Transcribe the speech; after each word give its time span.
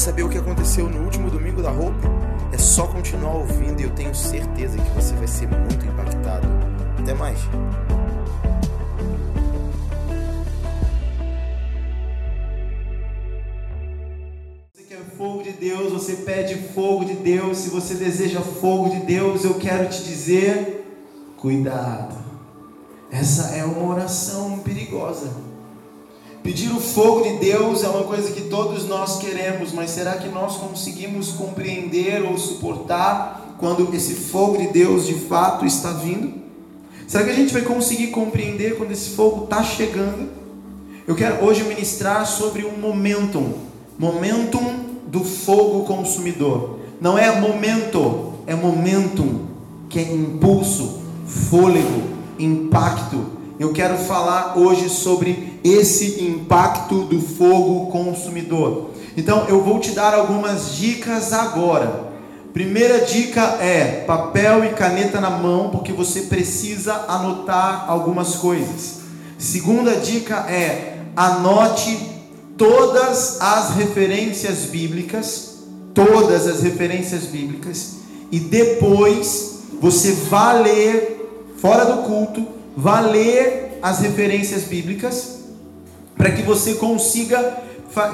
saber 0.00 0.22
o 0.22 0.30
que 0.30 0.38
aconteceu 0.38 0.88
no 0.88 1.04
último 1.04 1.30
domingo 1.30 1.60
da 1.60 1.70
Hope? 1.70 2.06
É 2.52 2.56
só 2.56 2.86
continuar 2.86 3.34
ouvindo 3.34 3.80
e 3.80 3.84
eu 3.84 3.90
tenho 3.90 4.14
certeza 4.14 4.78
que 4.78 4.90
você 4.92 5.14
vai 5.14 5.28
ser 5.28 5.46
muito 5.46 5.84
impactado. 5.84 6.48
Até 6.98 7.12
mais. 7.12 7.38
Você 14.72 14.84
quer 14.88 15.00
fogo 15.18 15.42
de 15.42 15.52
Deus, 15.52 15.92
você 15.92 16.16
pede 16.16 16.54
fogo 16.72 17.04
de 17.04 17.16
Deus. 17.16 17.58
Se 17.58 17.68
você 17.68 17.92
deseja 17.92 18.40
fogo 18.40 18.88
de 18.88 19.00
Deus, 19.00 19.44
eu 19.44 19.54
quero 19.54 19.86
te 19.90 20.02
dizer: 20.02 20.82
cuidado. 21.36 22.16
Essa 23.12 23.54
é 23.54 23.64
uma 23.64 23.92
oração 23.92 24.60
perigosa. 24.60 25.49
Pedir 26.42 26.72
o 26.72 26.80
fogo 26.80 27.22
de 27.22 27.36
Deus 27.36 27.84
é 27.84 27.88
uma 27.88 28.04
coisa 28.04 28.32
que 28.32 28.42
todos 28.42 28.88
nós 28.88 29.18
queremos, 29.18 29.72
mas 29.72 29.90
será 29.90 30.14
que 30.14 30.28
nós 30.28 30.56
conseguimos 30.56 31.32
compreender 31.32 32.22
ou 32.22 32.38
suportar 32.38 33.56
quando 33.58 33.94
esse 33.94 34.14
fogo 34.14 34.56
de 34.56 34.68
Deus 34.68 35.06
de 35.06 35.14
fato 35.14 35.66
está 35.66 35.92
vindo? 35.92 36.32
Será 37.06 37.24
que 37.24 37.30
a 37.30 37.34
gente 37.34 37.52
vai 37.52 37.62
conseguir 37.62 38.06
compreender 38.06 38.78
quando 38.78 38.92
esse 38.92 39.10
fogo 39.10 39.44
está 39.44 39.62
chegando? 39.62 40.30
Eu 41.06 41.14
quero 41.14 41.44
hoje 41.44 41.64
ministrar 41.64 42.26
sobre 42.26 42.64
um 42.64 42.78
momentum, 42.78 43.52
momentum 43.98 44.84
do 45.08 45.22
fogo 45.22 45.84
consumidor. 45.84 46.78
Não 47.00 47.18
é 47.18 47.38
momento, 47.38 48.34
é 48.46 48.54
momentum, 48.54 49.46
que 49.88 49.98
é 49.98 50.02
impulso, 50.02 51.00
fôlego, 51.26 52.02
impacto. 52.38 53.39
Eu 53.60 53.74
quero 53.74 53.98
falar 53.98 54.54
hoje 54.56 54.88
sobre 54.88 55.60
esse 55.62 56.24
impacto 56.24 57.02
do 57.02 57.20
fogo 57.20 57.90
consumidor. 57.90 58.92
Então 59.14 59.44
eu 59.48 59.62
vou 59.62 59.78
te 59.78 59.90
dar 59.90 60.14
algumas 60.14 60.76
dicas 60.76 61.34
agora. 61.34 62.08
Primeira 62.54 63.04
dica 63.04 63.58
é 63.60 64.02
papel 64.06 64.64
e 64.64 64.70
caneta 64.70 65.20
na 65.20 65.28
mão, 65.28 65.68
porque 65.68 65.92
você 65.92 66.22
precisa 66.22 67.04
anotar 67.06 67.84
algumas 67.86 68.36
coisas. 68.36 69.00
Segunda 69.36 69.94
dica 69.96 70.36
é 70.50 70.96
anote 71.14 71.98
todas 72.56 73.42
as 73.42 73.74
referências 73.74 74.60
bíblicas, 74.64 75.58
todas 75.92 76.46
as 76.46 76.62
referências 76.62 77.24
bíblicas, 77.24 77.96
e 78.32 78.40
depois 78.40 79.58
você 79.78 80.12
vai 80.12 80.62
ler 80.62 81.52
fora 81.58 81.84
do 81.84 82.04
culto, 82.04 82.59
vai 82.76 83.10
ler 83.10 83.78
as 83.82 84.00
referências 84.00 84.64
bíblicas 84.64 85.40
para 86.16 86.30
que 86.30 86.42
você 86.42 86.74
consiga 86.74 87.62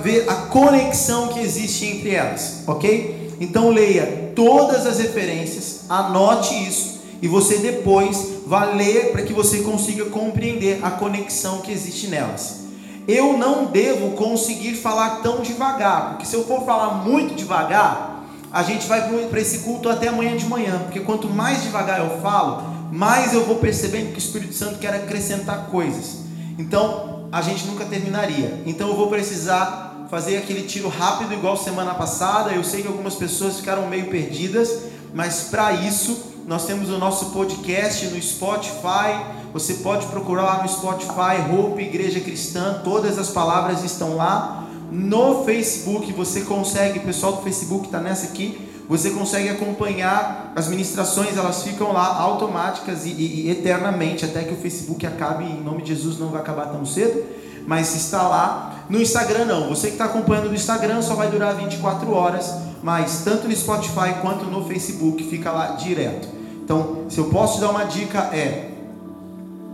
ver 0.03 0.29
a 0.29 0.35
conexão 0.35 1.29
que 1.29 1.41
existe 1.41 1.85
entre 1.85 2.15
elas, 2.15 2.63
ok? 2.67 3.35
Então 3.41 3.71
leia 3.71 4.33
todas 4.35 4.87
as 4.87 4.99
referências, 4.99 5.81
anote 5.89 6.55
isso 6.67 7.01
e 7.21 7.29
você 7.29 7.59
depois 7.59 8.37
vai 8.47 8.77
ler 8.77 9.13
para 9.13 9.23
que 9.23 9.33
você 9.33 9.59
consiga 9.59 10.07
compreender 10.07 10.79
a 10.83 10.91
conexão 10.91 11.61
que 11.61 11.73
existe 11.73 12.09
nelas. 12.09 12.67
Eu 13.09 13.37
não 13.37 13.67
devo 13.67 14.11
conseguir 14.13 14.75
falar 14.75 15.23
tão 15.23 15.41
devagar, 15.41 16.11
porque 16.11 16.27
se 16.27 16.35
eu 16.35 16.45
for 16.45 16.65
falar 16.65 17.05
muito 17.05 17.35
devagar, 17.35 18.25
a 18.53 18.63
gente 18.63 18.87
vai 18.87 19.03
para 19.29 19.41
esse 19.41 19.61
culto 19.61 19.89
até 19.89 20.09
amanhã 20.09 20.37
de 20.37 20.47
manhã, 20.47 20.81
porque 20.85 21.01
quanto 21.01 21.29
mais 21.29 21.63
devagar 21.63 22.01
eu 22.01 22.21
falo, 22.21 22.76
mais 22.93 23.33
eu 23.33 23.45
vou 23.45 23.57
percebendo 23.57 24.11
que 24.11 24.17
o 24.17 24.19
Espírito 24.19 24.55
Santo 24.55 24.79
quer 24.79 24.95
acrescentar 24.95 25.67
coisas. 25.67 26.21
Então, 26.59 27.17
a 27.33 27.43
gente 27.43 27.67
nunca 27.67 27.85
terminaria. 27.85 28.63
Então 28.67 28.89
eu 28.89 28.97
vou 28.97 29.09
precisar 29.09 30.07
fazer 30.11 30.37
aquele 30.39 30.63
tiro 30.63 30.89
rápido 30.89 31.35
igual 31.35 31.57
semana 31.57 31.95
passada. 31.95 32.53
Eu 32.53 32.65
sei 32.65 32.83
que 32.83 32.89
algumas 32.89 33.15
pessoas 33.15 33.57
ficaram 33.57 33.87
meio 33.89 34.07
perdidas, 34.07 34.85
mas 35.13 35.49
para 35.51 35.73
isso 35.73 36.35
nós 36.47 36.65
temos 36.65 36.91
o 36.91 36.99
nosso 36.99 37.27
podcast 37.27 38.07
no 38.07 38.23
Spotify. 38.23 39.35
Você 39.53 39.75
pode 39.75 40.07
procurar 40.07 40.45
lá 40.45 40.63
no 40.63 40.69
Spotify 40.69 41.53
Hope 41.53 41.83
Igreja 41.83 42.21
Cristã, 42.21 42.81
todas 42.85 43.19
as 43.19 43.31
palavras 43.31 43.83
estão 43.83 44.17
lá. 44.17 44.67
No 44.91 45.45
Facebook 45.45 46.13
você 46.13 46.43
consegue, 46.43 47.01
o 47.01 47.03
pessoal 47.03 47.33
do 47.33 47.43
Facebook 47.43 47.87
está 47.87 48.01
nessa 48.01 48.27
aqui 48.27 48.66
você 48.89 49.11
consegue 49.11 49.49
acompanhar 49.49 50.53
as 50.55 50.69
ministrações, 50.69 51.37
elas 51.37 51.63
ficam 51.63 51.93
lá 51.93 52.07
automáticas 52.21 53.05
e, 53.05 53.11
e, 53.11 53.47
e, 53.47 53.51
eternamente, 53.51 54.25
até 54.25 54.43
que 54.45 54.55
o 54.55 54.57
Facebook 54.57 55.05
acabe, 55.05 55.45
em 55.45 55.61
nome 55.61 55.83
de 55.83 55.89
Jesus 55.89 56.19
não 56.19 56.29
vai 56.29 56.41
acabar 56.41 56.67
tão 56.67 56.87
cedo, 56.87 57.25
mas 57.67 57.95
está 57.97 58.23
lá. 58.23 58.85
No 58.89 59.01
Instagram 59.01 59.45
não, 59.47 59.69
você 59.69 59.89
que 59.89 59.95
está 59.95 60.05
acompanhando 60.05 60.49
no 60.49 60.55
Instagram 60.55 61.03
só 61.03 61.15
vai 61.15 61.29
durar 61.29 61.57
24 61.57 62.13
horas, 62.13 62.55
mas 62.81 63.23
tanto 63.25 63.49
no 63.49 63.57
Spotify 63.57 64.15
quanto 64.23 64.45
no 64.45 64.65
Facebook 64.65 65.25
fica 65.25 65.51
lá 65.51 65.73
direto. 65.73 66.29
Então, 66.63 67.07
se 67.09 67.19
eu 67.19 67.25
posso 67.25 67.61
dar 67.61 67.71
uma 67.71 67.85
dica 67.85 68.31
é, 68.33 68.71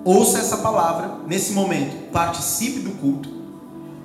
ouça 0.04 0.38
essa 0.38 0.56
palavra 0.58 1.10
nesse 1.26 1.52
momento, 1.52 2.10
participe 2.10 2.80
do 2.80 2.92
culto, 2.92 3.28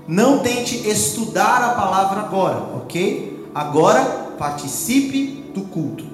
não 0.05 0.39
tente 0.39 0.87
estudar 0.87 1.63
a 1.63 1.69
palavra 1.69 2.19
agora, 2.21 2.57
ok? 2.75 3.49
Agora 3.55 4.26
participe 4.37 5.51
do 5.53 5.61
culto. 5.61 6.05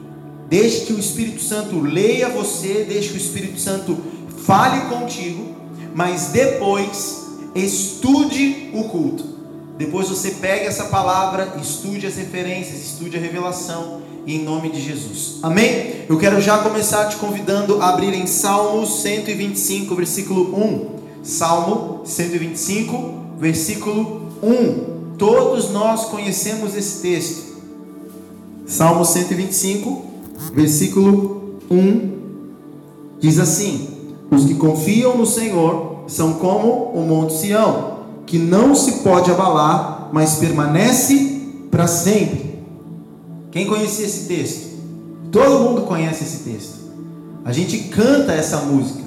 Deixe 0.49 0.85
que 0.85 0.93
o 0.93 0.99
Espírito 0.99 1.41
Santo 1.41 1.79
leia 1.79 2.29
você, 2.29 2.85
deixe 2.87 3.09
que 3.09 3.15
o 3.15 3.17
Espírito 3.17 3.59
Santo 3.59 3.97
fale 4.45 4.81
contigo, 4.89 5.55
mas 5.95 6.27
depois 6.27 7.27
estude 7.55 8.69
o 8.73 8.83
culto. 8.85 9.33
Depois 9.77 10.07
você 10.07 10.31
pegue 10.31 10.65
essa 10.65 10.85
palavra, 10.85 11.55
estude 11.59 12.05
as 12.05 12.15
referências, 12.15 12.79
estude 12.79 13.17
a 13.17 13.19
revelação, 13.19 14.01
em 14.25 14.43
nome 14.43 14.69
de 14.69 14.81
Jesus. 14.81 15.39
Amém? 15.41 16.05
Eu 16.07 16.17
quero 16.17 16.39
já 16.39 16.59
começar 16.59 17.09
te 17.09 17.15
convidando 17.17 17.81
a 17.81 17.89
abrir 17.89 18.13
em 18.13 18.27
Salmo 18.27 18.85
125, 18.85 19.95
versículo 19.95 20.55
1. 20.55 21.03
Salmo 21.23 22.01
125, 22.05 23.37
versículo 23.37 24.31
1. 24.41 25.15
Todos 25.17 25.71
nós 25.71 26.05
conhecemos 26.05 26.75
esse 26.75 27.01
texto. 27.01 27.42
Salmo 28.65 29.03
125, 29.03 30.05
versículo 30.53 31.59
1 31.69 32.13
diz 33.19 33.39
assim: 33.39 33.89
Os 34.31 34.45
que 34.45 34.55
confiam 34.55 35.17
no 35.17 35.25
Senhor 35.25 36.03
são 36.07 36.33
como 36.33 36.91
o 36.93 37.01
monte 37.01 37.33
Sião, 37.33 37.99
que 38.25 38.37
não 38.37 38.75
se 38.75 39.03
pode 39.03 39.31
abalar, 39.31 40.09
mas 40.11 40.35
permanece 40.35 41.41
para 41.71 41.87
sempre. 41.87 42.61
Quem 43.51 43.67
conhecia 43.67 44.05
esse 44.05 44.27
texto? 44.27 44.73
Todo 45.31 45.63
mundo 45.63 45.81
conhece 45.83 46.23
esse 46.23 46.49
texto. 46.49 46.83
A 47.45 47.51
gente 47.51 47.77
canta 47.89 48.31
essa 48.31 48.57
música. 48.57 49.03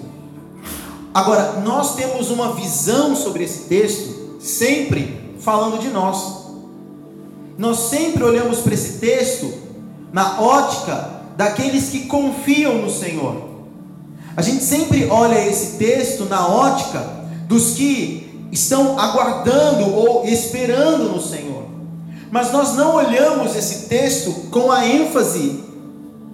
Agora, 1.13 1.61
nós 1.65 1.95
temos 1.95 2.31
uma 2.31 2.53
visão 2.55 3.17
sobre 3.17 3.45
esse 3.45 3.61
texto 3.61 4.39
sempre 4.39 5.35
falando 5.39 5.81
de 5.81 5.89
nós. 5.89 6.46
Nós 7.59 7.79
sempre 7.91 8.23
olhamos 8.23 8.59
para 8.59 8.75
esse 8.75 8.99
texto 8.99 9.53
na 10.13 10.41
ótica 10.41 11.11
daqueles 11.37 11.89
que 11.89 12.07
confiam 12.07 12.79
no 12.79 12.91
Senhor. 12.91 13.49
A 14.37 14.43
gente 14.43 14.63
sempre 14.63 15.07
olha 15.07 15.39
esse 15.47 15.79
texto 15.79 16.27
na 16.27 16.47
ótica 16.47 17.01
dos 17.49 17.75
que 17.75 18.49
estão 18.53 18.99
aguardando 18.99 19.95
ou 19.95 20.27
esperando 20.27 21.05
no 21.05 21.23
Senhor. 21.23 21.65
Mas 22.31 22.53
nós 22.53 22.75
não 22.75 22.95
olhamos 22.95 23.57
esse 23.57 23.89
texto 23.89 24.33
com 24.51 24.71
a 24.71 24.87
ênfase 24.87 25.65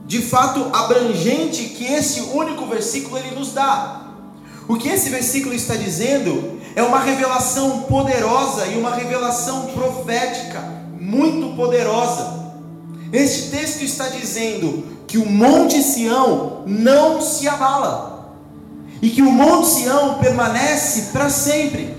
de 0.06 0.20
fato 0.20 0.70
abrangente 0.72 1.64
que 1.64 1.84
esse 1.84 2.20
único 2.20 2.66
versículo 2.66 3.18
ele 3.18 3.36
nos 3.36 3.52
dá. 3.52 4.00
O 4.68 4.76
que 4.76 4.88
esse 4.88 5.08
versículo 5.10 5.54
está 5.54 5.76
dizendo 5.76 6.60
é 6.74 6.82
uma 6.82 6.98
revelação 6.98 7.82
poderosa 7.82 8.66
e 8.66 8.78
uma 8.78 8.94
revelação 8.94 9.66
profética 9.66 10.81
muito 11.02 11.56
poderosa. 11.56 12.52
Este 13.12 13.50
texto 13.50 13.82
está 13.82 14.08
dizendo 14.08 14.84
que 15.06 15.18
o 15.18 15.28
Monte 15.28 15.82
Sião 15.82 16.62
não 16.64 17.20
se 17.20 17.48
abala 17.48 18.36
e 19.02 19.10
que 19.10 19.20
o 19.20 19.30
Monte 19.30 19.66
Sião 19.66 20.14
permanece 20.14 21.10
para 21.12 21.28
sempre. 21.28 21.96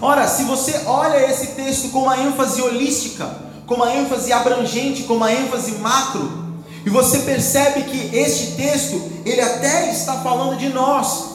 Ora, 0.00 0.26
se 0.26 0.44
você 0.44 0.82
olha 0.86 1.30
esse 1.30 1.48
texto 1.48 1.90
com 1.90 2.00
uma 2.00 2.18
ênfase 2.18 2.60
holística, 2.62 3.28
com 3.66 3.74
uma 3.74 3.94
ênfase 3.94 4.32
abrangente, 4.32 5.02
com 5.02 5.14
uma 5.14 5.32
ênfase 5.32 5.72
macro, 5.72 6.42
e 6.86 6.90
você 6.90 7.18
percebe 7.20 7.82
que 7.82 8.16
este 8.16 8.52
texto, 8.52 9.00
ele 9.24 9.40
até 9.40 9.92
está 9.92 10.14
falando 10.20 10.56
de 10.56 10.70
nós, 10.70 11.33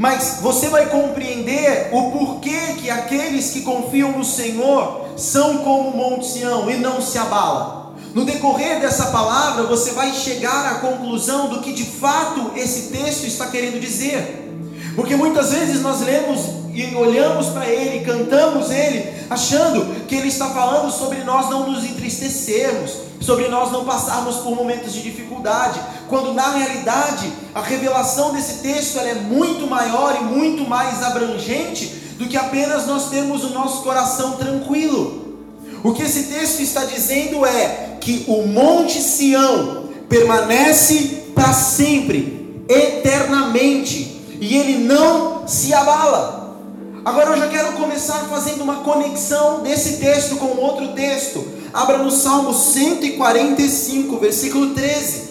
mas 0.00 0.38
você 0.40 0.70
vai 0.70 0.86
compreender 0.86 1.90
o 1.92 2.10
porquê 2.10 2.58
que 2.80 2.88
aqueles 2.88 3.50
que 3.50 3.60
confiam 3.60 4.12
no 4.12 4.24
Senhor 4.24 5.08
são 5.14 5.58
como 5.58 5.90
o 5.90 5.94
Monte 5.94 6.26
Sião 6.26 6.70
e 6.70 6.78
não 6.78 7.02
se 7.02 7.18
abala. 7.18 7.92
No 8.14 8.24
decorrer 8.24 8.80
dessa 8.80 9.08
palavra, 9.08 9.64
você 9.64 9.90
vai 9.90 10.10
chegar 10.14 10.72
à 10.72 10.74
conclusão 10.76 11.50
do 11.50 11.60
que 11.60 11.74
de 11.74 11.84
fato 11.84 12.50
esse 12.56 12.88
texto 12.88 13.26
está 13.26 13.48
querendo 13.48 13.78
dizer. 13.78 14.50
Porque 14.96 15.14
muitas 15.16 15.52
vezes 15.52 15.82
nós 15.82 16.00
lemos 16.00 16.46
e 16.72 16.94
olhamos 16.94 17.48
para 17.48 17.68
ele, 17.68 18.02
cantamos 18.02 18.70
ele, 18.70 19.04
achando 19.28 20.06
que 20.06 20.14
ele 20.14 20.28
está 20.28 20.48
falando 20.48 20.90
sobre 20.90 21.18
nós 21.24 21.50
não 21.50 21.70
nos 21.70 21.84
entristecermos, 21.84 22.92
sobre 23.20 23.48
nós 23.48 23.70
não 23.70 23.84
passarmos 23.84 24.36
por 24.36 24.56
momentos 24.56 24.92
de 24.92 25.02
dificuldade, 25.02 25.80
quando 26.08 26.32
na 26.32 26.50
realidade 26.50 27.30
a 27.54 27.60
revelação 27.60 28.32
desse 28.32 28.62
texto 28.62 28.98
é 28.98 29.14
muito 29.14 29.66
maior 29.66 30.16
e 30.20 30.24
muito 30.24 30.68
mais 30.68 31.02
abrangente 31.02 31.86
do 32.18 32.26
que 32.26 32.36
apenas 32.36 32.86
nós 32.86 33.08
termos 33.10 33.44
o 33.44 33.50
nosso 33.50 33.82
coração 33.82 34.32
tranquilo. 34.32 35.38
O 35.82 35.92
que 35.92 36.02
esse 36.02 36.24
texto 36.24 36.60
está 36.60 36.84
dizendo 36.84 37.44
é 37.46 37.96
que 38.00 38.24
o 38.26 38.46
Monte 38.46 39.00
Sião 39.00 39.84
permanece 40.08 41.24
para 41.34 41.52
sempre, 41.52 42.64
eternamente, 42.68 44.20
e 44.40 44.56
ele 44.56 44.78
não 44.84 45.46
se 45.46 45.72
abala. 45.72 46.58
Agora 47.04 47.30
eu 47.30 47.38
já 47.38 47.48
quero 47.48 47.72
começar 47.72 48.26
fazendo 48.28 48.62
uma 48.62 48.76
conexão 48.76 49.62
desse 49.62 49.96
texto 49.98 50.36
com 50.36 50.58
outro 50.58 50.88
texto. 50.88 51.59
Abra 51.72 51.98
no 51.98 52.10
Salmo 52.10 52.52
145, 52.52 54.18
versículo 54.18 54.74
13. 54.74 55.30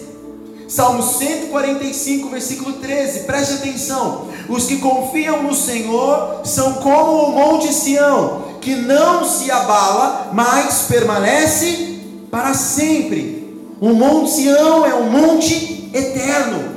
Salmo 0.68 1.02
145, 1.02 2.30
versículo 2.30 2.72
13. 2.74 3.20
Preste 3.20 3.54
atenção. 3.54 4.28
Os 4.48 4.66
que 4.66 4.78
confiam 4.78 5.42
no 5.42 5.54
Senhor 5.54 6.40
são 6.44 6.74
como 6.74 7.24
o 7.24 7.32
monte 7.32 7.72
Sião, 7.72 8.44
que 8.60 8.74
não 8.74 9.24
se 9.24 9.50
abala, 9.50 10.30
mas 10.32 10.86
permanece 10.88 11.98
para 12.30 12.54
sempre. 12.54 13.58
O 13.80 13.90
monte 13.90 14.30
Sião 14.30 14.86
é 14.86 14.94
um 14.94 15.10
monte 15.10 15.90
eterno. 15.92 16.70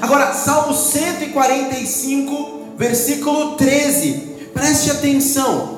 Agora, 0.00 0.32
Salmo 0.32 0.74
145, 0.74 2.74
versículo 2.76 3.56
13. 3.56 4.12
Preste 4.52 4.90
atenção. 4.90 5.73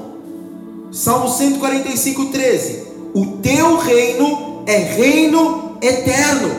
Salmo 0.96 1.28
145, 1.28 2.24
13. 2.26 2.84
O 3.12 3.36
teu 3.42 3.76
reino 3.76 4.62
é 4.66 4.78
reino 4.78 5.76
eterno, 5.82 6.50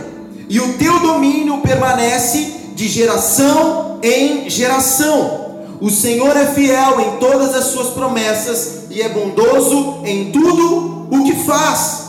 e 0.48 0.60
o 0.60 0.78
teu 0.78 1.00
domínio 1.00 1.57
permanece 1.57 2.54
de 2.75 2.88
geração 2.88 4.00
em 4.04 4.48
geração. 4.48 5.63
O 5.81 5.89
Senhor 5.89 6.38
é 6.38 6.45
fiel 6.54 7.01
em 7.01 7.18
todas 7.18 7.56
as 7.56 7.66
suas 7.66 7.89
promessas 7.89 8.84
e 8.92 9.01
é 9.01 9.10
bondoso 9.10 10.04
em 10.06 10.31
tudo 10.31 11.07
o 11.10 11.24
que 11.24 11.34
faz. 11.44 12.04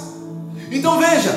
Então 0.70 0.98
veja, 0.98 1.34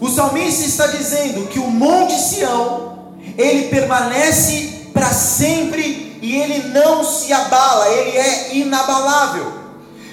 o 0.00 0.08
salmista 0.08 0.64
está 0.64 0.86
dizendo 0.86 1.48
que 1.48 1.58
o 1.58 1.66
monte 1.66 2.14
Sião, 2.14 3.10
ele 3.36 3.68
permanece 3.68 4.86
para 4.94 5.12
sempre 5.12 6.18
e 6.22 6.34
ele 6.34 6.68
não 6.68 7.04
se 7.04 7.30
abala, 7.30 7.90
ele 7.90 8.16
é 8.16 8.56
inabalável. 8.56 9.59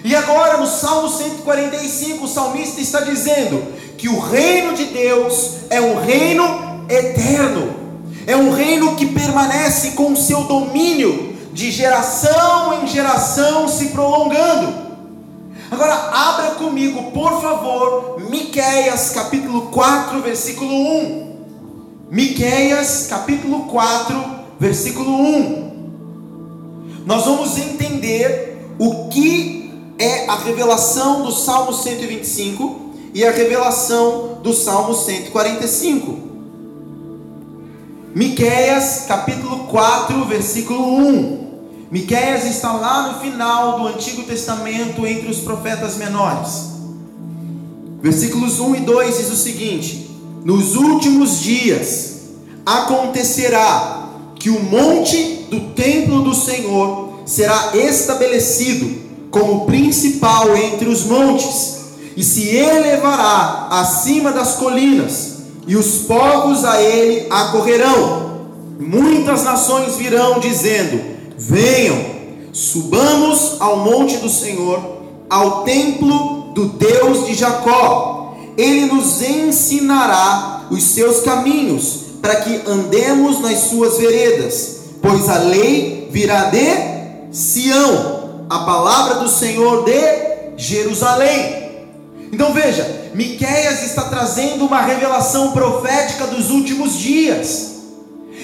E 0.07 0.15
agora 0.15 0.55
no 0.55 0.65
Salmo 0.65 1.09
145, 1.09 2.23
o 2.23 2.27
salmista 2.29 2.79
está 2.79 3.01
dizendo 3.01 3.61
que 3.97 4.07
o 4.07 4.17
reino 4.21 4.73
de 4.73 4.85
Deus 4.85 5.55
é 5.69 5.81
um 5.81 5.99
reino 5.99 6.85
eterno, 6.87 7.73
é 8.25 8.33
um 8.33 8.53
reino 8.53 8.95
que 8.95 9.07
permanece 9.07 9.91
com 9.91 10.13
o 10.13 10.15
seu 10.15 10.45
domínio 10.45 11.35
de 11.51 11.69
geração 11.71 12.81
em 12.81 12.87
geração 12.87 13.67
se 13.67 13.87
prolongando. 13.87 14.73
Agora 15.69 15.93
abra 15.93 16.51
comigo, 16.51 17.11
por 17.11 17.41
favor, 17.41 18.21
Miqueias 18.29 19.09
capítulo 19.09 19.63
4, 19.63 20.21
versículo 20.21 20.73
1. 20.73 21.35
Miqueias 22.09 23.07
capítulo 23.09 23.65
4, 23.65 24.23
versículo 24.57 25.11
1. 25.11 25.71
Nós 27.05 27.25
vamos 27.25 27.57
entender 27.57 28.73
o 28.79 29.09
que 29.09 29.56
é 29.97 30.27
a 30.27 30.35
revelação 30.35 31.23
do 31.23 31.31
Salmo 31.31 31.73
125 31.73 32.91
e 33.13 33.25
a 33.25 33.31
revelação 33.31 34.39
do 34.43 34.53
Salmo 34.53 34.93
145. 34.93 36.27
Miqueias 38.13 39.05
capítulo 39.07 39.65
4, 39.65 40.25
versículo 40.25 40.97
1. 40.97 41.47
Miqueias 41.89 42.45
está 42.45 42.73
lá 42.73 43.13
no 43.13 43.19
final 43.19 43.79
do 43.79 43.87
Antigo 43.87 44.23
Testamento 44.23 45.05
entre 45.05 45.29
os 45.29 45.39
profetas 45.39 45.97
menores. 45.97 46.77
Versículos 48.01 48.59
1 48.59 48.75
e 48.75 48.79
2 48.81 49.17
diz 49.17 49.31
o 49.31 49.35
seguinte: 49.35 50.11
Nos 50.43 50.75
últimos 50.75 51.39
dias 51.39 52.17
acontecerá 52.65 54.09
que 54.35 54.49
o 54.49 54.61
monte 54.61 55.47
do 55.49 55.71
templo 55.71 56.21
do 56.21 56.35
Senhor 56.35 57.21
será 57.25 57.71
estabelecido 57.75 59.06
como 59.29 59.65
principal 59.65 60.55
entre 60.55 60.87
os 60.87 61.03
montes, 61.03 61.77
e 62.15 62.23
se 62.23 62.55
elevará 62.55 63.67
acima 63.69 64.31
das 64.31 64.55
colinas, 64.55 65.37
e 65.67 65.75
os 65.75 65.99
povos 65.99 66.65
a 66.65 66.81
ele 66.81 67.27
acorrerão. 67.29 68.47
Muitas 68.79 69.43
nações 69.43 69.95
virão 69.95 70.39
dizendo: 70.39 70.99
Venham, 71.37 71.97
subamos 72.51 73.57
ao 73.59 73.77
monte 73.77 74.17
do 74.17 74.29
Senhor, 74.29 74.79
ao 75.29 75.63
templo 75.63 76.53
do 76.53 76.69
Deus 76.69 77.27
de 77.27 77.35
Jacó. 77.35 78.35
Ele 78.57 78.85
nos 78.87 79.21
ensinará 79.21 80.65
os 80.71 80.81
seus 80.83 81.19
caminhos, 81.19 82.07
para 82.21 82.37
que 82.37 82.61
andemos 82.67 83.39
nas 83.39 83.69
suas 83.69 83.97
veredas, 83.97 84.77
pois 85.01 85.29
a 85.29 85.37
lei 85.37 86.09
virá 86.11 86.45
de 86.45 86.97
Sião, 87.31 88.16
a 88.49 88.59
palavra 88.59 89.15
do 89.15 89.29
Senhor 89.29 89.83
de 89.83 90.57
Jerusalém. 90.57 91.67
Então 92.31 92.53
veja, 92.53 93.11
Miqueias 93.13 93.83
está 93.83 94.03
trazendo 94.03 94.65
uma 94.65 94.81
revelação 94.81 95.51
profética 95.51 96.27
dos 96.27 96.49
últimos 96.49 96.97
dias. 96.97 97.75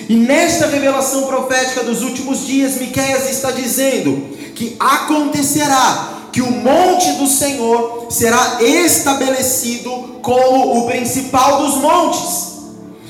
E 0.10 0.16
nesta 0.16 0.68
revelação 0.68 1.24
profética 1.24 1.84
dos 1.84 2.02
últimos 2.02 2.46
dias, 2.46 2.76
Miqueias 2.76 3.30
está 3.30 3.52
dizendo 3.52 4.36
que 4.56 4.76
acontecerá 4.80 6.10
que 6.32 6.42
o 6.42 6.52
monte 6.52 7.12
do 7.14 7.28
Senhor 7.28 8.08
será 8.10 8.58
estabelecido 8.62 10.20
como 10.22 10.80
o 10.80 10.88
principal 10.88 11.62
dos 11.64 11.76
montes. 11.76 12.54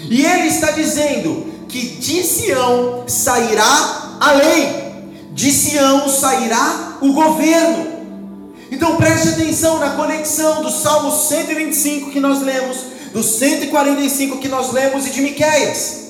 E 0.10 0.26
ele 0.26 0.48
está 0.48 0.72
dizendo 0.72 1.46
que 1.70 1.80
de 1.80 2.24
Sião 2.24 3.04
sairá 3.08 4.18
a 4.20 4.32
lei, 4.34 4.83
de 5.34 5.52
Sião 5.52 6.08
sairá 6.08 6.98
o 7.02 7.12
governo. 7.12 7.94
Então 8.72 8.96
preste 8.96 9.30
atenção 9.30 9.80
na 9.80 9.92
conexão 9.92 10.64
do 10.64 10.72
Salmo 10.72 11.12
125 11.12 12.12
que 12.12 12.20
nós 12.20 12.42
lemos, 12.42 12.78
do 13.12 13.22
145 13.22 14.38
que 14.38 14.48
nós 14.48 14.72
lemos 14.72 15.08
e 15.08 15.12
de 15.12 15.22
Miqueias. 15.22 16.04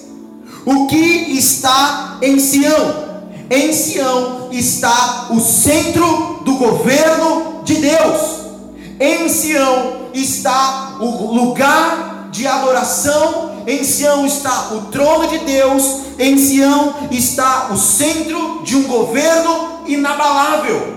O 0.65 0.87
que 0.87 0.95
está 1.37 2.19
em 2.21 2.39
Sião? 2.39 3.23
Em 3.49 3.73
Sião 3.73 4.49
está 4.51 5.27
o 5.29 5.39
centro 5.39 6.41
do 6.45 6.55
governo 6.55 7.61
de 7.65 7.75
Deus. 7.75 8.43
Em 8.99 9.27
Sião 9.27 10.09
está 10.13 10.97
o 11.01 11.33
lugar 11.33 12.29
de 12.31 12.47
adoração. 12.47 13.52
Em 13.65 13.83
Sião 13.83 14.25
está 14.25 14.73
o 14.73 14.91
trono 14.91 15.27
de 15.27 15.39
Deus. 15.39 15.83
Em 16.19 16.37
Sião 16.37 16.95
está 17.11 17.69
o 17.71 17.77
centro 17.77 18.61
de 18.63 18.75
um 18.75 18.83
governo 18.83 19.81
inabalável. 19.87 20.93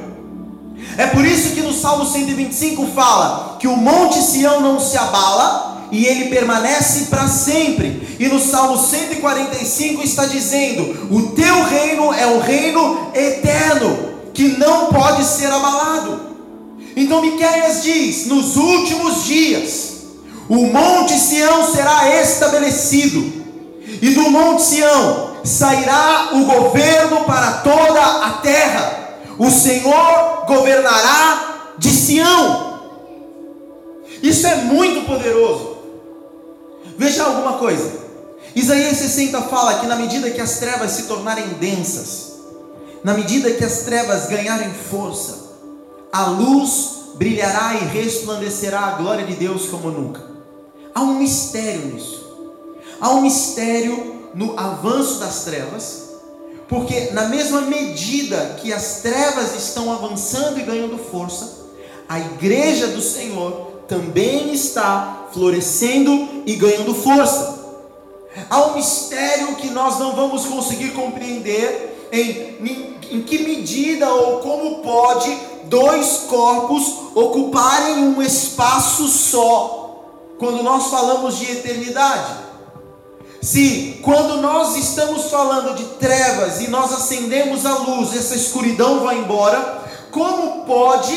É 0.99 1.07
por 1.07 1.25
isso 1.25 1.55
que 1.55 1.61
no 1.61 1.73
Salmo 1.73 2.07
125 2.07 2.87
fala 2.95 3.57
que 3.59 3.69
o 3.69 3.77
monte 3.77 4.23
Sião 4.23 4.61
não 4.61 4.81
se 4.81 4.97
abala, 4.97 5.77
e 5.91 6.05
ele 6.05 6.27
permanece 6.27 7.07
para 7.07 7.29
sempre. 7.29 8.17
E 8.19 8.27
no 8.29 8.41
Salmo 8.41 8.77
145 8.79 10.03
está 10.03 10.27
dizendo: 10.27 11.09
O 11.11 11.29
teu 11.35 11.65
reino 11.65 12.13
é 12.13 12.27
um 12.27 12.41
reino 12.41 13.11
eterno, 13.15 14.15
que 14.33 14.49
não 14.59 14.87
pode 14.87 15.25
ser 15.25 15.47
abalado. 15.47 16.21
Então 16.97 17.21
Miqueias 17.23 17.83
diz: 17.83 18.27
Nos 18.27 18.57
últimos 18.57 19.25
dias, 19.25 19.96
o 20.49 20.67
monte 20.67 21.13
Sião 21.19 21.73
será 21.73 22.21
estabelecido, 22.21 23.45
e 24.01 24.11
do 24.15 24.31
monte 24.31 24.63
Sião 24.63 25.37
sairá 25.45 26.31
o 26.33 26.45
governo 26.45 27.25
para 27.25 27.53
toda 27.59 28.01
a 28.01 28.31
terra. 28.43 29.19
O 29.39 29.51
Senhor 29.51 30.45
governará 30.47 31.75
de 31.79 31.91
Sião. 31.91 32.81
Isso 34.23 34.47
é 34.47 34.57
muito 34.57 35.07
poderoso. 35.07 35.77
Veja 36.97 37.25
alguma 37.25 37.55
coisa. 37.55 38.07
Isaías 38.55 38.97
60 38.97 39.43
fala 39.43 39.81
que 39.81 39.87
na 39.87 39.97
medida 39.97 40.31
que 40.31 40.41
as 40.41 40.59
trevas 40.59 40.93
se 40.93 41.03
tornarem 41.03 41.47
densas, 41.61 42.33
na 43.05 43.13
medida 43.15 43.51
que 43.51 43.65
as 43.65 43.81
trevas 43.81 44.27
ganharem 44.27 44.73
força, 44.91 45.47
a 46.11 46.27
luz 46.27 46.97
brilhará 47.17 47.75
e 47.75 47.85
resplandecerá 47.85 48.81
a 48.81 48.91
glória 48.93 49.27
de 49.27 49.35
Deus 49.35 49.67
como 49.67 49.91
nunca. 49.91 50.36
Há 50.97 51.03
um 51.03 51.19
mistério 51.19 51.93
nisso. 51.93 52.25
Há 52.99 53.11
um 53.11 53.21
mistério 53.21 54.31
no 54.35 54.59
avanço 54.59 55.21
das 55.21 55.45
trevas, 55.45 56.05
Porque 56.67 57.11
na 57.13 57.29
mesma 57.29 57.61
medida 57.61 58.57
que 58.61 58.73
as 58.73 59.03
trevas 59.03 59.55
estão 59.55 59.93
avançando 59.93 60.59
e 60.59 60.63
ganhando 60.63 60.99
força, 60.99 61.67
a 62.09 62.19
igreja 62.19 62.87
do 62.89 63.03
Senhor 63.03 63.83
também 63.87 64.55
está 64.55 65.29
florescendo 65.33 66.43
e 66.47 66.57
ganhando 66.57 66.95
força. 66.95 67.57
Há 68.49 68.67
um 68.67 68.75
mistério 68.75 69.55
que 69.57 69.69
nós 69.69 69.99
não 69.99 70.17
vamos 70.17 70.47
conseguir 70.47 70.91
compreender 70.91 72.09
em, 72.11 72.97
em 73.13 73.23
que 73.23 73.39
medida 73.41 74.13
ou 74.13 74.41
como 74.41 74.79
pode 74.79 75.37
dois 75.65 76.25
corpos 76.29 76.85
ocuparem 77.15 77.99
um 77.99 78.23
espaço 78.23 79.07
só, 79.07 79.86
quando 80.39 80.63
nós 80.63 80.89
falamos 80.89 81.39
de 81.39 81.51
eternidade. 81.51 82.47
Se 83.41 84.01
quando 84.03 84.41
nós 84.41 84.77
estamos 84.77 85.31
falando 85.31 85.77
de 85.77 85.85
trevas 85.99 86.61
e 86.61 86.69
nós 86.69 86.93
acendemos 86.93 87.65
a 87.65 87.79
luz, 87.79 88.15
essa 88.17 88.35
escuridão 88.35 89.01
vai 89.01 89.19
embora, 89.19 89.85
como 90.11 90.65
pode 90.65 91.15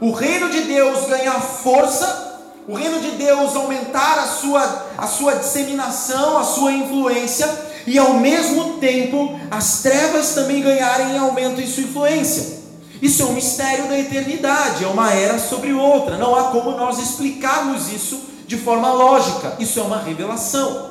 o 0.00 0.12
reino 0.12 0.48
de 0.48 0.62
Deus 0.62 1.06
ganhar 1.06 1.40
força, 1.40 2.40
o 2.68 2.74
reino 2.74 3.00
de 3.00 3.10
Deus 3.12 3.54
aumentar 3.54 4.18
a 4.18 4.26
sua, 4.26 4.86
a 4.96 5.06
sua 5.06 5.34
disseminação, 5.34 6.38
a 6.38 6.44
sua 6.44 6.72
influência, 6.72 7.66
e 7.86 7.98
ao 7.98 8.14
mesmo 8.14 8.78
tempo 8.78 9.38
as 9.50 9.82
trevas 9.82 10.34
também 10.34 10.60
ganharem 10.60 11.16
aumento 11.18 11.60
em 11.60 11.66
sua 11.66 11.84
influência? 11.84 12.56
Isso 13.00 13.22
é 13.22 13.26
um 13.26 13.34
mistério 13.34 13.86
da 13.86 13.98
eternidade, 13.98 14.82
é 14.82 14.88
uma 14.88 15.12
era 15.12 15.38
sobre 15.38 15.72
outra, 15.72 16.16
não 16.16 16.34
há 16.34 16.44
como 16.44 16.70
nós 16.72 16.98
explicarmos 16.98 17.92
isso 17.92 18.35
de 18.46 18.56
forma 18.56 18.92
lógica, 18.92 19.56
isso 19.58 19.80
é 19.80 19.82
uma 19.82 20.02
revelação. 20.02 20.90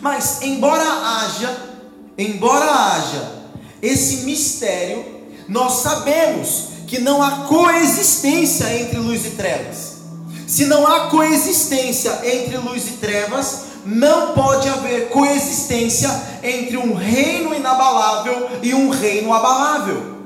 Mas 0.00 0.42
embora 0.42 0.84
haja, 0.84 1.56
embora 2.16 2.64
haja 2.64 3.40
esse 3.82 4.24
mistério, 4.24 5.04
nós 5.48 5.82
sabemos 5.82 6.68
que 6.86 6.98
não 6.98 7.22
há 7.22 7.46
coexistência 7.46 8.72
entre 8.80 8.98
luz 8.98 9.26
e 9.26 9.30
trevas. 9.30 10.00
Se 10.46 10.66
não 10.66 10.86
há 10.86 11.08
coexistência 11.08 12.20
entre 12.24 12.56
luz 12.56 12.88
e 12.88 12.92
trevas, 12.92 13.70
não 13.86 14.34
pode 14.34 14.68
haver 14.68 15.08
coexistência 15.08 16.10
entre 16.42 16.76
um 16.76 16.94
reino 16.94 17.54
inabalável 17.54 18.48
e 18.62 18.74
um 18.74 18.90
reino 18.90 19.32
abalável. 19.32 20.19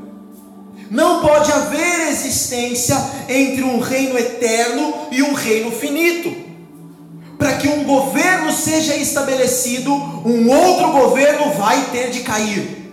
Não 0.90 1.20
pode 1.20 1.50
haver 1.50 2.08
existência 2.08 2.96
entre 3.28 3.62
um 3.62 3.80
reino 3.80 4.18
eterno 4.18 4.94
e 5.10 5.22
um 5.22 5.32
reino 5.32 5.70
finito 5.70 6.44
para 7.44 7.58
que 7.58 7.68
um 7.68 7.84
governo 7.84 8.50
seja 8.52 8.96
estabelecido, 8.96 9.92
um 9.92 10.48
outro 10.48 10.92
governo 10.92 11.52
vai 11.52 11.90
ter 11.92 12.10
de 12.10 12.20
cair. 12.20 12.90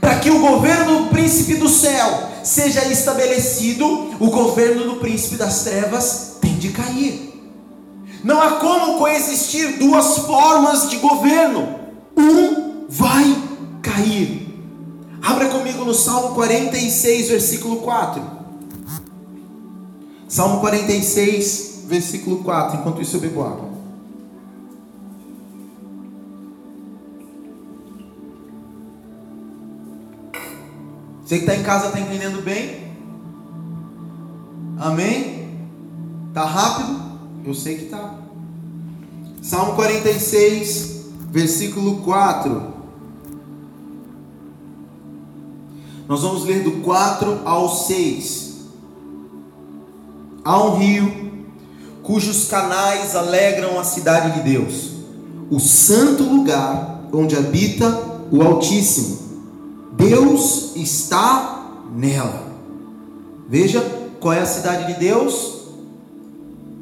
Para 0.00 0.20
que 0.20 0.30
o 0.30 0.38
governo 0.38 1.04
do 1.04 1.08
príncipe 1.08 1.54
do 1.54 1.68
céu 1.68 2.30
seja 2.42 2.84
estabelecido, 2.84 4.14
o 4.20 4.30
governo 4.30 4.84
do 4.84 4.96
príncipe 4.96 5.36
das 5.36 5.64
trevas 5.64 6.36
tem 6.40 6.54
de 6.54 6.68
cair. 6.68 7.32
Não 8.22 8.40
há 8.40 8.52
como 8.52 8.98
coexistir 8.98 9.78
duas 9.78 10.18
formas 10.18 10.88
de 10.88 10.96
governo. 10.96 11.80
Um 12.16 12.86
vai 12.88 13.36
cair. 13.82 14.43
Abra 15.24 15.48
comigo 15.48 15.86
no 15.86 15.94
Salmo 15.94 16.34
46, 16.34 17.30
versículo 17.30 17.78
4. 17.78 18.22
Salmo 20.28 20.60
46, 20.60 21.84
versículo 21.86 22.44
4. 22.44 22.78
Enquanto 22.78 23.00
isso 23.00 23.16
eu 23.16 23.20
bebo 23.22 23.42
água. 23.42 23.70
Você 31.24 31.38
que 31.38 31.44
está 31.44 31.56
em 31.56 31.62
casa 31.62 31.86
está 31.86 32.00
entendendo 32.00 32.42
bem? 32.42 32.92
Amém? 34.78 35.48
Tá 36.34 36.44
rápido? 36.44 37.00
Eu 37.46 37.54
sei 37.54 37.78
que 37.78 37.84
tá. 37.86 38.18
Salmo 39.40 39.74
46, 39.74 41.06
versículo 41.30 42.02
4. 42.02 42.73
Nós 46.06 46.20
vamos 46.20 46.44
ler 46.44 46.62
do 46.62 46.82
4 46.82 47.40
ao 47.44 47.68
6. 47.68 48.54
Há 50.44 50.62
um 50.62 50.76
rio 50.76 51.24
cujos 52.02 52.48
canais 52.48 53.16
alegram 53.16 53.80
a 53.80 53.84
cidade 53.84 54.34
de 54.34 54.40
Deus, 54.40 54.92
o 55.50 55.58
santo 55.58 56.22
lugar 56.22 57.00
onde 57.10 57.34
habita 57.34 57.88
o 58.30 58.42
Altíssimo. 58.42 59.18
Deus 59.92 60.76
está 60.76 61.64
nela. 61.94 62.52
Veja 63.48 63.80
qual 64.20 64.34
é 64.34 64.40
a 64.40 64.46
cidade 64.46 64.92
de 64.92 65.00
Deus? 65.00 65.68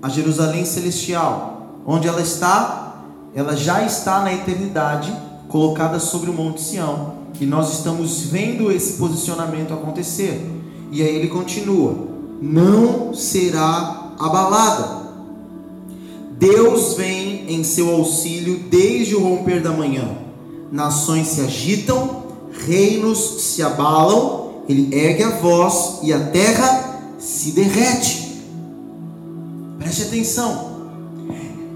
A 0.02 0.08
Jerusalém 0.08 0.64
celestial. 0.64 1.80
Onde 1.86 2.08
ela 2.08 2.20
está? 2.20 2.96
Ela 3.34 3.54
já 3.54 3.84
está 3.84 4.20
na 4.20 4.32
eternidade, 4.32 5.14
colocada 5.48 6.00
sobre 6.00 6.30
o 6.30 6.32
Monte 6.32 6.60
Sião. 6.60 7.21
Nós 7.46 7.72
estamos 7.72 8.22
vendo 8.22 8.70
esse 8.70 8.94
posicionamento 8.94 9.72
acontecer. 9.72 10.40
E 10.90 11.02
aí 11.02 11.16
ele 11.16 11.28
continua: 11.28 11.94
não 12.40 13.14
será 13.14 14.12
abalada 14.18 15.02
Deus 16.42 16.94
vem 16.94 17.44
em 17.46 17.62
seu 17.62 17.88
auxílio 17.88 18.64
desde 18.68 19.14
o 19.14 19.22
romper 19.22 19.62
da 19.62 19.70
manhã. 19.70 20.08
Nações 20.72 21.28
se 21.28 21.40
agitam, 21.40 22.24
reinos 22.66 23.42
se 23.42 23.62
abalam, 23.62 24.54
ele 24.68 24.92
ergue 24.92 25.22
a 25.22 25.30
voz 25.38 26.00
e 26.02 26.12
a 26.12 26.18
terra 26.18 27.00
se 27.16 27.52
derrete. 27.52 28.42
Preste 29.78 30.02
atenção. 30.02 30.82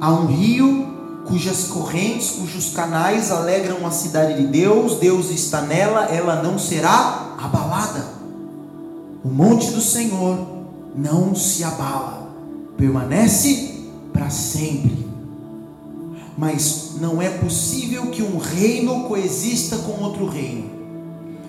Há 0.01 0.13
um 0.13 0.27
rio 0.27 0.96
cujas 1.27 1.65
correntes, 1.65 2.31
cujos 2.31 2.71
canais 2.71 3.31
alegram 3.31 3.87
a 3.87 3.91
cidade 3.91 4.41
de 4.41 4.47
Deus, 4.47 4.99
Deus 4.99 5.31
está 5.31 5.61
nela, 5.63 6.05
ela 6.07 6.43
não 6.43 6.59
será 6.59 7.37
abalada. 7.39 8.05
O 9.25 9.29
monte 9.29 9.71
do 9.71 9.81
Senhor 9.81 10.39
não 10.97 11.35
se 11.35 11.65
abala, 11.65 12.31
permanece 12.77 13.75
para 14.13 14.31
sempre. 14.31 15.07
Mas 16.39 16.93
não 17.01 17.21
é 17.21 17.31
possível 17.31 18.07
que 18.07 18.23
um 18.23 18.39
reino 18.39 19.05
coexista 19.05 19.79
com 19.79 20.03
outro 20.03 20.27
reino. 20.27 20.71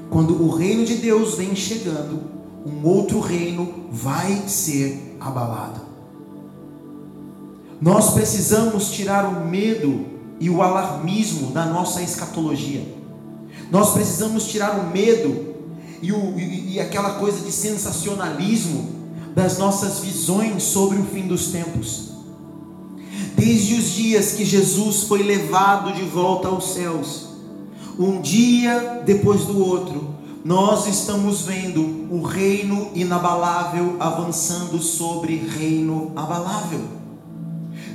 Quando 0.10 0.42
o 0.42 0.50
reino 0.50 0.86
de 0.86 0.96
Deus 0.96 1.36
vem 1.36 1.56
chegando, 1.56 2.22
um 2.66 2.88
outro 2.88 3.20
reino 3.20 3.86
vai 3.92 4.44
ser 4.48 5.18
abalado. 5.20 5.87
Nós 7.80 8.12
precisamos 8.12 8.90
tirar 8.90 9.26
o 9.26 9.46
medo 9.46 10.06
e 10.40 10.50
o 10.50 10.62
alarmismo 10.62 11.52
da 11.52 11.66
nossa 11.66 12.02
escatologia. 12.02 12.84
Nós 13.72 13.92
precisamos 13.92 14.48
tirar 14.48 14.80
o 14.80 14.90
medo 14.90 15.56
e, 16.02 16.12
o, 16.12 16.40
e, 16.40 16.74
e 16.74 16.80
aquela 16.80 17.12
coisa 17.16 17.44
de 17.44 17.52
sensacionalismo 17.52 18.96
das 19.36 19.58
nossas 19.58 20.00
visões 20.00 20.64
sobre 20.64 20.98
o 20.98 21.06
fim 21.06 21.28
dos 21.28 21.48
tempos. 21.48 22.12
Desde 23.36 23.76
os 23.76 23.92
dias 23.92 24.32
que 24.32 24.44
Jesus 24.44 25.04
foi 25.04 25.22
levado 25.22 25.94
de 25.94 26.04
volta 26.04 26.48
aos 26.48 26.74
céus, 26.74 27.28
um 28.00 28.20
dia 28.20 29.04
depois 29.06 29.42
do 29.42 29.64
outro, 29.64 30.16
nós 30.44 30.88
estamos 30.88 31.42
vendo 31.42 32.08
o 32.10 32.24
reino 32.24 32.90
inabalável 32.96 33.98
avançando 34.00 34.80
sobre 34.80 35.36
reino 35.36 36.12
abalável. 36.16 36.97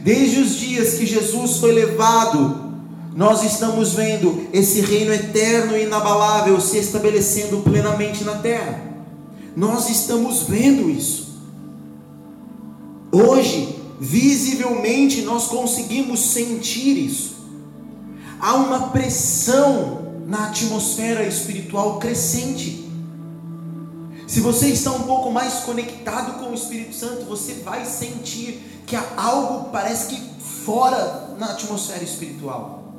Desde 0.03 0.41
os 0.41 0.57
dias 0.57 0.95
que 0.95 1.07
Jesus 1.07 1.59
foi 1.59 1.73
levado, 1.73 2.73
nós 3.15 3.45
estamos 3.45 3.93
vendo 3.93 4.49
esse 4.53 4.81
reino 4.81 5.13
eterno 5.13 5.77
e 5.77 5.85
inabalável 5.85 6.61
se 6.61 6.79
estabelecendo 6.79 7.59
plenamente 7.59 8.25
na 8.25 8.37
terra. 8.37 8.83
Nós 9.55 9.89
estamos 9.91 10.43
vendo 10.43 10.91
isso. 10.91 11.41
Hoje, 13.13 13.77
visivelmente 14.01 15.23
nós 15.23 15.47
conseguimos 15.47 16.21
sentir 16.21 16.99
isso. 16.99 17.37
Há 18.41 18.55
uma 18.55 18.89
pressão 18.89 20.03
na 20.27 20.49
atmosfera 20.49 21.25
espiritual 21.25 21.99
crescente. 21.99 22.82
Se 24.27 24.41
você 24.41 24.69
está 24.69 24.93
um 24.93 25.03
pouco 25.03 25.31
mais 25.31 25.55
conectado 25.61 26.39
com 26.39 26.51
o 26.51 26.55
Espírito 26.55 26.95
Santo, 26.95 27.25
você 27.25 27.55
vai 27.65 27.85
sentir 27.85 28.83
que 28.87 28.97
há 28.97 29.05
algo 29.17 29.71
parece 29.71 30.07
que 30.07 30.23
fora 30.65 31.37
na 31.39 31.53
atmosfera 31.53 32.05
espiritual. 32.05 32.95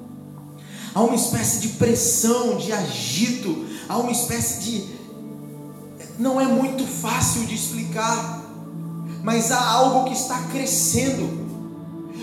Há 0.94 1.02
uma 1.02 1.16
espécie 1.16 1.60
de 1.60 1.70
pressão, 1.70 2.58
de 2.58 2.72
agito, 2.72 3.66
há 3.90 3.98
uma 3.98 4.12
espécie 4.12 4.60
de 4.62 5.04
não 6.20 6.40
é 6.40 6.46
muito 6.46 6.86
fácil 6.86 7.46
de 7.46 7.56
explicar 7.56 8.44
mas 9.24 9.52
há 9.52 9.66
algo 9.72 10.04
que 10.04 10.14
está 10.14 10.38
crescendo. 10.52 11.42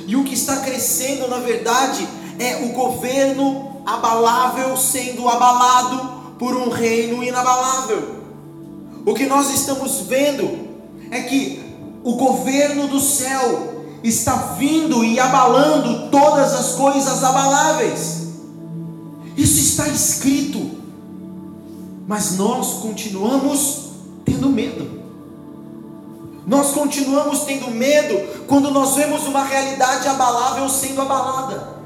E 0.07 0.14
o 0.14 0.23
que 0.23 0.35
está 0.35 0.59
crescendo, 0.59 1.26
na 1.28 1.38
verdade, 1.38 2.07
é 2.38 2.66
o 2.66 2.69
governo 2.75 3.83
abalável 3.87 4.76
sendo 4.76 5.26
abalado 5.26 6.35
por 6.38 6.54
um 6.54 6.69
reino 6.69 7.25
inabalável. 7.25 8.20
O 9.04 9.14
que 9.14 9.26
nós 9.26 9.50
estamos 9.50 10.00
vendo 10.02 10.69
é 11.11 11.23
que 11.23 11.61
o 12.04 12.14
governo 12.14 12.88
do 12.88 13.00
céu 13.00 13.85
está 14.02 14.54
vindo 14.59 15.04
e 15.04 15.19
abalando 15.19 16.11
todas 16.11 16.54
as 16.54 16.73
coisas 16.73 17.23
abaláveis. 17.23 18.28
Isso 19.37 19.59
está 19.59 19.88
escrito, 19.88 20.71
mas 22.07 22.37
nós 22.37 22.75
continuamos 22.80 23.90
tendo 24.25 24.49
medo. 24.49 25.00
Nós 26.47 26.73
continuamos 26.73 27.40
tendo 27.40 27.71
medo 27.71 28.45
quando 28.47 28.71
nós 28.71 28.97
vemos 28.97 29.26
uma 29.26 29.45
realidade 29.45 30.09
abalável 30.09 30.69
sendo 30.69 31.02
abalada. 31.02 31.78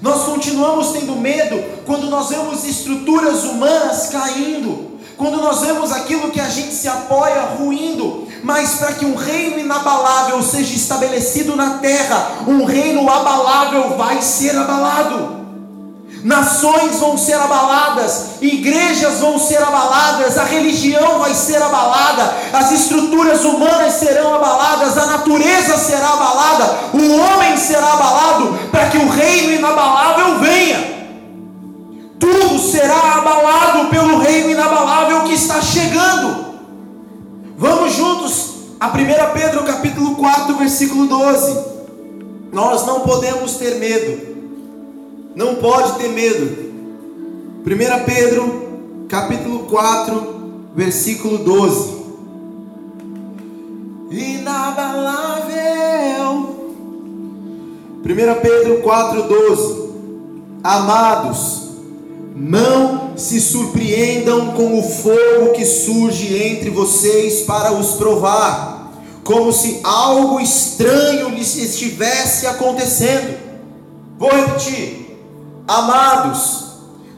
Nós 0.00 0.24
continuamos 0.24 0.92
tendo 0.92 1.16
medo 1.16 1.56
quando 1.86 2.08
nós 2.08 2.28
vemos 2.28 2.64
estruturas 2.64 3.44
humanas 3.44 4.08
caindo, 4.10 4.93
quando 5.16 5.36
nós 5.36 5.60
vemos 5.60 5.92
aquilo 5.92 6.30
que 6.30 6.40
a 6.40 6.48
gente 6.48 6.74
se 6.74 6.88
apoia 6.88 7.40
ruindo, 7.58 8.26
mas 8.42 8.74
para 8.74 8.92
que 8.92 9.04
um 9.04 9.14
reino 9.14 9.58
inabalável 9.58 10.42
seja 10.42 10.74
estabelecido 10.74 11.54
na 11.56 11.78
terra, 11.78 12.38
um 12.46 12.64
reino 12.64 13.08
abalável 13.08 13.96
vai 13.96 14.20
ser 14.20 14.56
abalado 14.56 15.44
nações 16.24 16.98
vão 16.98 17.18
ser 17.18 17.34
abaladas, 17.34 18.40
igrejas 18.40 19.20
vão 19.20 19.38
ser 19.38 19.62
abaladas, 19.62 20.38
a 20.38 20.44
religião 20.44 21.18
vai 21.18 21.34
ser 21.34 21.62
abalada, 21.62 22.34
as 22.50 22.72
estruturas 22.72 23.44
humanas 23.44 23.92
serão 23.92 24.34
abaladas, 24.34 24.96
a 24.96 25.04
natureza 25.04 25.76
será 25.76 26.08
abalada, 26.08 26.78
o 26.94 27.20
homem 27.20 27.58
será 27.58 27.92
abalado, 27.92 28.58
para 28.72 28.88
que 28.88 28.96
o 28.96 29.08
reino 29.10 29.52
inabalável 29.52 30.38
venha. 30.38 31.03
Tudo 32.24 32.58
será 32.58 33.16
abalado 33.18 33.88
pelo 33.88 34.18
reino 34.18 34.50
inabalável 34.50 35.24
que 35.24 35.34
está 35.34 35.60
chegando. 35.60 36.44
Vamos 37.56 37.92
juntos 37.92 38.54
a 38.80 38.88
1 38.88 38.92
Pedro 39.34 39.64
capítulo 39.64 40.14
4, 40.16 40.54
versículo 40.56 41.06
12. 41.06 41.74
Nós 42.52 42.86
não 42.86 43.00
podemos 43.00 43.56
ter 43.56 43.78
medo 43.78 44.34
não 45.34 45.56
pode 45.56 45.98
ter 45.98 46.08
medo. 46.08 46.64
1 47.66 48.04
Pedro, 48.04 49.06
capítulo 49.08 49.60
4, 49.66 50.34
versículo 50.76 51.38
12. 51.38 52.04
Inabalável. 54.10 55.24
1 58.04 58.04
Pedro 58.42 58.82
4,12 58.82 59.84
Amados, 60.62 61.63
não 62.34 63.16
se 63.16 63.40
surpreendam 63.40 64.52
com 64.54 64.76
o 64.76 64.82
fogo 64.82 65.52
que 65.54 65.64
surge 65.64 66.36
entre 66.36 66.68
vocês 66.68 67.42
para 67.42 67.72
os 67.72 67.92
provar, 67.92 68.92
como 69.22 69.52
se 69.52 69.78
algo 69.84 70.40
estranho 70.40 71.28
lhes 71.28 71.56
estivesse 71.56 72.46
acontecendo. 72.48 73.38
Vou 74.18 74.30
repetir. 74.30 75.16
Amados, 75.66 76.64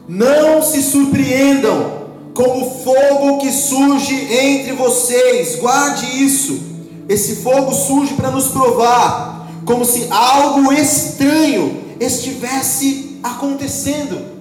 não 0.07 0.61
se 0.61 0.83
surpreendam 0.83 1.97
com 2.35 2.61
o 2.61 2.83
fogo 2.83 3.39
que 3.39 3.51
surge 3.51 4.13
entre 4.31 4.73
vocês, 4.73 5.55
guarde 5.55 6.23
isso. 6.23 6.61
Esse 7.09 7.37
fogo 7.37 7.73
surge 7.73 8.13
para 8.13 8.29
nos 8.29 8.49
provar, 8.49 9.49
como 9.65 9.83
se 9.83 10.07
algo 10.11 10.71
estranho 10.71 11.81
estivesse 11.99 13.19
acontecendo. 13.23 14.36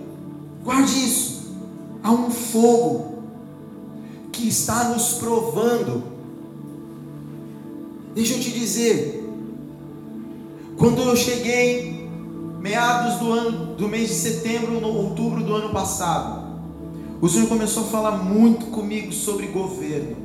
Guarde 0.67 1.05
isso. 1.05 1.47
Há 2.03 2.11
um 2.11 2.29
fogo 2.29 3.23
que 4.33 4.49
está 4.49 4.89
nos 4.89 5.15
provando. 5.15 6.03
Deixa 8.17 8.35
eu 8.35 8.41
te 8.41 8.51
dizer, 8.51 9.25
quando 10.77 11.03
eu 11.03 11.15
cheguei 11.15 12.11
meados 12.59 13.21
do 13.21 13.31
ano, 13.31 13.77
do 13.77 13.89
mês 13.89 14.09
de 14.09 14.15
setembro, 14.17 14.81
no 14.81 14.89
outubro 14.89 15.41
do 15.45 15.55
ano 15.55 15.73
passado, 15.73 16.45
o 17.21 17.29
Senhor 17.29 17.49
começou 17.49 17.85
a 17.85 17.87
falar 17.87 18.17
muito 18.25 18.67
comigo 18.67 19.13
sobre 19.13 19.47
governo, 19.47 20.17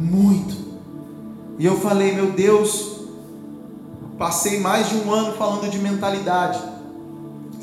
muito. 0.00 0.54
E 1.58 1.66
eu 1.66 1.76
falei, 1.80 2.14
meu 2.14 2.30
Deus, 2.30 3.00
passei 4.16 4.60
mais 4.60 4.90
de 4.90 4.96
um 4.96 5.12
ano 5.12 5.32
falando 5.32 5.68
de 5.68 5.78
mentalidade. 5.78 6.79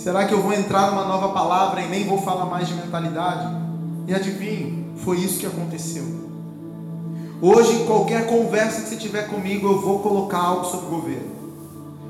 Será 0.08 0.26
que 0.26 0.34
eu 0.34 0.42
vou 0.42 0.54
entrar 0.54 0.90
numa 0.90 1.04
nova 1.04 1.34
palavra 1.34 1.82
e 1.82 1.90
nem 1.90 2.08
vou 2.08 2.22
falar 2.22 2.46
mais 2.46 2.66
de 2.66 2.74
mentalidade? 2.76 3.46
E 4.08 4.14
adivinhe, 4.14 4.90
foi 5.04 5.18
isso 5.18 5.38
que 5.38 5.46
aconteceu. 5.46 6.06
Hoje, 7.42 7.84
qualquer 7.86 8.26
conversa 8.26 8.84
que 8.84 8.88
você 8.88 8.96
tiver 8.96 9.28
comigo, 9.28 9.68
eu 9.68 9.82
vou 9.82 10.00
colocar 10.00 10.38
algo 10.38 10.64
sobre 10.64 10.88
governo. 10.88 11.30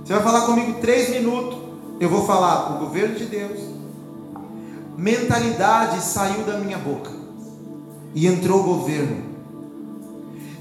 Você 0.06 0.14
vai 0.14 0.22
falar 0.22 0.42
comigo 0.42 0.80
três 0.80 1.10
minutos. 1.10 1.58
Eu 2.00 2.08
vou 2.08 2.24
falar 2.24 2.76
o 2.76 2.86
governo 2.86 3.16
de 3.16 3.26
Deus. 3.26 3.62
Mentalidade 4.96 6.00
saiu 6.02 6.44
da 6.44 6.60
minha 6.60 6.78
boca 6.78 7.10
e 8.14 8.28
entrou 8.28 8.62
governo. 8.62 9.24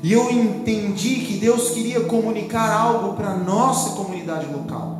E 0.02 0.10
eu 0.10 0.30
entendi 0.30 1.16
que 1.16 1.36
Deus 1.36 1.68
queria 1.68 2.00
comunicar 2.00 2.72
algo 2.72 3.12
para 3.12 3.32
a 3.32 3.36
nossa 3.36 3.90
comunidade 3.94 4.46
local. 4.46 4.95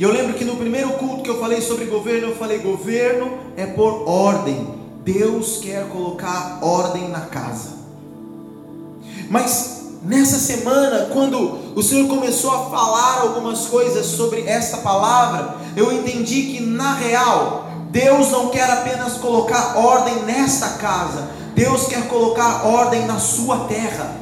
E 0.00 0.02
eu 0.02 0.10
lembro 0.10 0.32
que 0.32 0.46
no 0.46 0.56
primeiro 0.56 0.92
culto 0.92 1.22
que 1.22 1.28
eu 1.28 1.38
falei 1.38 1.60
sobre 1.60 1.84
governo, 1.84 2.28
eu 2.28 2.36
falei: 2.36 2.58
governo 2.60 3.32
é 3.54 3.66
por 3.66 4.08
ordem. 4.08 4.80
Deus 5.04 5.58
quer 5.58 5.86
colocar 5.88 6.58
ordem 6.62 7.10
na 7.10 7.20
casa. 7.20 7.72
Mas 9.28 9.82
nessa 10.02 10.38
semana, 10.38 11.10
quando 11.12 11.76
o 11.76 11.82
Senhor 11.82 12.08
começou 12.08 12.50
a 12.50 12.70
falar 12.70 13.20
algumas 13.20 13.66
coisas 13.66 14.06
sobre 14.06 14.46
esta 14.46 14.78
palavra, 14.78 15.56
eu 15.76 15.92
entendi 15.92 16.44
que 16.44 16.60
na 16.62 16.94
real, 16.94 17.66
Deus 17.90 18.30
não 18.30 18.48
quer 18.48 18.70
apenas 18.70 19.18
colocar 19.18 19.76
ordem 19.76 20.22
nesta 20.22 20.78
casa, 20.78 21.28
Deus 21.54 21.86
quer 21.88 22.08
colocar 22.08 22.66
ordem 22.66 23.04
na 23.04 23.18
sua 23.18 23.64
terra. 23.64 24.16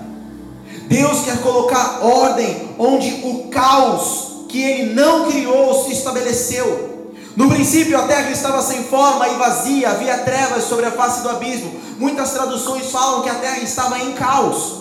Deus 0.88 1.20
quer 1.20 1.40
colocar 1.40 2.00
ordem 2.02 2.70
onde 2.78 3.20
o 3.22 3.46
caos 3.48 4.37
que 4.48 4.62
ele 4.62 4.94
não 4.94 5.30
criou 5.30 5.84
se 5.84 5.92
estabeleceu. 5.92 6.96
No 7.36 7.48
princípio 7.48 7.96
a 7.96 8.02
terra 8.02 8.30
estava 8.30 8.60
sem 8.62 8.82
forma 8.82 9.28
e 9.28 9.36
vazia, 9.36 9.90
havia 9.90 10.18
trevas 10.18 10.64
sobre 10.64 10.86
a 10.86 10.90
face 10.90 11.22
do 11.22 11.28
abismo. 11.28 11.72
Muitas 11.98 12.32
traduções 12.32 12.90
falam 12.90 13.22
que 13.22 13.28
a 13.28 13.34
terra 13.34 13.58
estava 13.58 13.98
em 14.00 14.12
caos. 14.12 14.78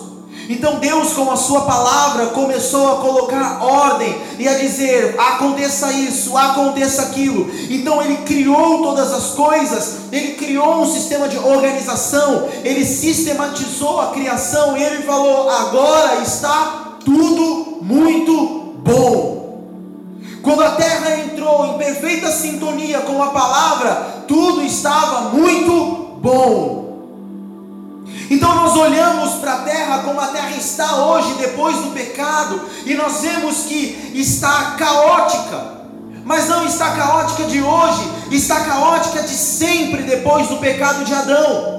Então 0.48 0.76
Deus, 0.78 1.12
com 1.12 1.30
a 1.30 1.36
Sua 1.36 1.60
palavra, 1.62 2.26
começou 2.28 2.94
a 2.94 2.96
colocar 2.96 3.62
ordem 3.62 4.16
e 4.38 4.48
a 4.48 4.54
dizer: 4.54 5.14
aconteça 5.18 5.92
isso, 5.92 6.36
aconteça 6.36 7.02
aquilo. 7.02 7.50
Então 7.68 8.02
Ele 8.02 8.16
criou 8.18 8.82
todas 8.82 9.12
as 9.12 9.34
coisas, 9.34 9.96
Ele 10.10 10.32
criou 10.34 10.82
um 10.82 10.90
sistema 10.90 11.28
de 11.28 11.36
organização, 11.36 12.48
Ele 12.64 12.84
sistematizou 12.84 14.00
a 14.00 14.06
criação 14.08 14.76
e 14.76 14.82
Ele 14.82 15.02
falou: 15.02 15.50
agora 15.50 16.22
está 16.22 16.96
tudo 17.04 17.78
muito 17.82 18.74
bom. 18.82 19.47
Quando 20.48 20.64
a 20.64 20.70
terra 20.70 21.14
entrou 21.18 21.66
em 21.66 21.76
perfeita 21.76 22.32
sintonia 22.32 23.00
com 23.00 23.22
a 23.22 23.26
palavra, 23.26 24.24
tudo 24.26 24.62
estava 24.62 25.28
muito 25.28 26.16
bom. 26.22 28.06
Então 28.30 28.54
nós 28.54 28.74
olhamos 28.74 29.34
para 29.40 29.52
a 29.52 29.58
terra 29.58 29.98
como 29.98 30.18
a 30.18 30.28
terra 30.28 30.56
está 30.56 31.04
hoje, 31.04 31.34
depois 31.34 31.76
do 31.76 31.90
pecado, 31.90 32.62
e 32.86 32.94
nós 32.94 33.20
vemos 33.20 33.64
que 33.64 34.12
está 34.14 34.74
caótica. 34.78 35.82
Mas 36.24 36.48
não 36.48 36.64
está 36.64 36.92
caótica 36.92 37.44
de 37.44 37.60
hoje, 37.60 38.10
está 38.30 38.60
caótica 38.60 39.20
de 39.20 39.34
sempre 39.34 40.02
depois 40.04 40.48
do 40.48 40.56
pecado 40.56 41.04
de 41.04 41.12
Adão. 41.12 41.77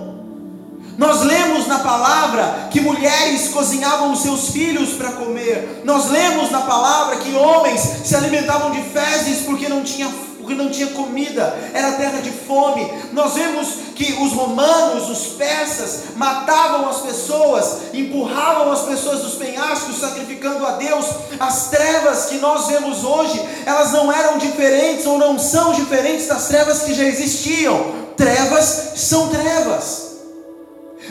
Nós 0.99 1.21
lemos 1.21 1.65
na 1.65 1.79
palavra 1.79 2.67
que 2.69 2.81
mulheres 2.81 3.47
cozinhavam 3.47 4.11
os 4.11 4.21
seus 4.21 4.49
filhos 4.49 4.89
para 4.95 5.13
comer. 5.13 5.81
Nós 5.85 6.09
lemos 6.09 6.51
na 6.51 6.59
palavra 6.59 7.15
que 7.15 7.33
homens 7.33 7.79
se 8.03 8.13
alimentavam 8.17 8.71
de 8.71 8.81
fezes 8.81 9.45
porque 9.45 9.69
não 9.69 9.81
tinha 9.81 10.09
porque 10.39 10.55
não 10.55 10.71
tinha 10.71 10.87
comida, 10.87 11.55
era 11.75 11.91
terra 11.91 12.21
de 12.21 12.31
fome. 12.31 12.91
Nós 13.13 13.35
vemos 13.35 13.67
que 13.93 14.13
os 14.13 14.33
romanos, 14.33 15.07
os 15.07 15.33
persas, 15.33 16.15
matavam 16.15 16.89
as 16.89 17.01
pessoas, 17.01 17.93
empurravam 17.93 18.71
as 18.71 18.81
pessoas 18.81 19.19
dos 19.19 19.35
penhascos, 19.35 19.99
sacrificando 19.99 20.65
a 20.65 20.71
Deus. 20.71 21.05
As 21.39 21.67
trevas 21.69 22.25
que 22.25 22.39
nós 22.39 22.65
vemos 22.65 23.03
hoje, 23.03 23.39
elas 23.63 23.91
não 23.91 24.11
eram 24.11 24.39
diferentes 24.39 25.05
ou 25.05 25.19
não 25.19 25.37
são 25.37 25.71
diferentes 25.71 26.25
das 26.27 26.47
trevas 26.47 26.81
que 26.81 26.95
já 26.95 27.03
existiam. 27.03 28.09
Trevas 28.17 28.93
são 28.95 29.27
trevas. 29.27 30.08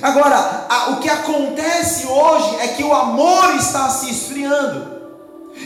Agora, 0.00 0.66
a, 0.68 0.90
o 0.90 0.96
que 1.00 1.08
acontece 1.08 2.06
hoje 2.06 2.56
é 2.60 2.68
que 2.68 2.84
o 2.84 2.92
amor 2.92 3.56
está 3.56 3.88
se 3.90 4.10
esfriando. 4.10 4.98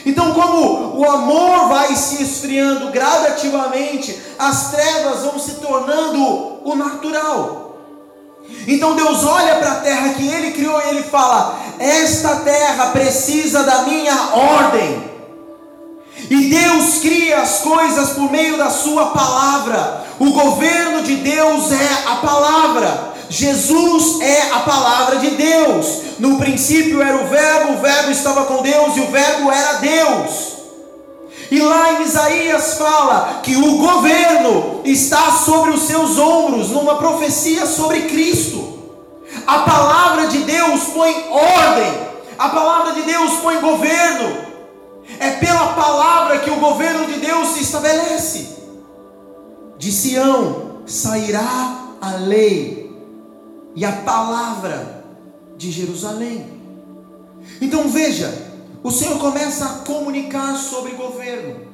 Então, 0.06 0.32
como 0.32 0.98
o 0.98 1.08
amor 1.08 1.68
vai 1.68 1.94
se 1.94 2.22
esfriando 2.22 2.90
gradativamente, 2.90 4.18
as 4.38 4.70
trevas 4.70 5.20
vão 5.20 5.38
se 5.38 5.52
tornando 5.56 6.60
o 6.64 6.74
natural. 6.74 7.62
Então 8.66 8.94
Deus 8.94 9.24
olha 9.24 9.56
para 9.56 9.72
a 9.72 9.76
terra 9.76 10.14
que 10.14 10.26
Ele 10.26 10.52
criou 10.52 10.80
e 10.80 10.88
Ele 10.90 11.02
fala: 11.02 11.58
Esta 11.78 12.36
terra 12.36 12.86
precisa 12.86 13.62
da 13.62 13.82
minha 13.82 14.14
ordem. 14.32 15.12
E 16.30 16.48
Deus 16.48 16.98
cria 17.00 17.40
as 17.40 17.58
coisas 17.58 18.10
por 18.10 18.30
meio 18.30 18.56
da 18.56 18.70
Sua 18.70 19.06
palavra. 19.06 20.04
O 20.18 20.30
governo 20.30 21.02
de 21.02 21.16
Deus 21.16 21.72
é 21.72 21.88
a 22.06 22.16
palavra. 22.16 23.11
Jesus 23.32 24.20
é 24.20 24.50
a 24.52 24.58
palavra 24.60 25.16
de 25.16 25.30
Deus. 25.30 26.02
No 26.18 26.36
princípio 26.36 27.00
era 27.00 27.16
o 27.16 27.28
Verbo, 27.28 27.72
o 27.72 27.78
Verbo 27.78 28.10
estava 28.10 28.44
com 28.44 28.62
Deus 28.62 28.94
e 28.94 29.00
o 29.00 29.10
Verbo 29.10 29.50
era 29.50 29.72
Deus. 29.78 30.52
E 31.50 31.58
lá 31.58 31.94
em 31.94 32.02
Isaías 32.02 32.74
fala 32.74 33.40
que 33.42 33.56
o 33.56 33.78
governo 33.78 34.82
está 34.84 35.32
sobre 35.32 35.70
os 35.70 35.84
seus 35.84 36.18
ombros, 36.18 36.68
numa 36.68 36.96
profecia 36.96 37.64
sobre 37.64 38.02
Cristo. 38.02 38.80
A 39.46 39.60
palavra 39.60 40.26
de 40.26 40.38
Deus 40.40 40.82
põe 40.94 41.26
ordem, 41.30 42.08
a 42.38 42.50
palavra 42.50 42.92
de 42.92 43.00
Deus 43.00 43.32
põe 43.42 43.58
governo. 43.60 44.52
É 45.18 45.30
pela 45.30 45.68
palavra 45.68 46.40
que 46.40 46.50
o 46.50 46.56
governo 46.56 47.06
de 47.06 47.18
Deus 47.18 47.48
se 47.54 47.62
estabelece. 47.62 48.58
De 49.78 49.90
Sião 49.90 50.82
sairá 50.84 51.78
a 51.98 52.10
lei 52.16 52.81
e 53.74 53.84
a 53.84 53.92
palavra 53.92 55.04
de 55.56 55.70
Jerusalém. 55.70 56.60
Então 57.60 57.88
veja, 57.88 58.52
o 58.82 58.90
Senhor 58.90 59.18
começa 59.18 59.64
a 59.64 59.78
comunicar 59.80 60.56
sobre 60.56 60.92
governo. 60.92 61.72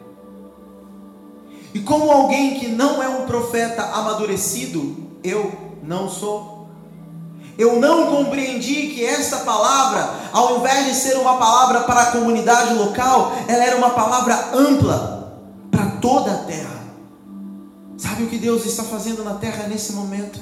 E 1.74 1.80
como 1.80 2.11
alguém 2.11 2.58
que 2.58 2.68
não 2.68 3.02
é 3.02 3.08
um 3.08 3.26
profeta 3.26 3.82
amadurecido, 3.82 4.96
eu 5.22 5.52
não 5.82 6.08
sou. 6.08 6.68
Eu 7.58 7.80
não 7.80 8.14
compreendi 8.14 8.88
que 8.88 9.04
esta 9.04 9.38
palavra, 9.38 10.14
ao 10.32 10.58
invés 10.58 10.87
de 10.87 10.94
ser 10.94 11.16
uma 11.16 11.38
palavra 11.38 11.80
para 11.80 12.02
a 12.02 12.12
comunidade 12.12 12.74
local, 12.74 13.32
ela 13.48 13.64
era 13.64 13.76
uma 13.76 13.90
palavra 13.90 14.50
ampla 14.54 15.37
para 15.70 15.87
toda 16.00 16.32
a 16.32 16.38
terra. 16.44 16.78
Sabe 17.96 18.22
o 18.22 18.28
que 18.28 18.38
Deus 18.38 18.64
está 18.64 18.84
fazendo 18.84 19.24
na 19.24 19.34
terra 19.34 19.66
nesse 19.66 19.92
momento? 19.92 20.38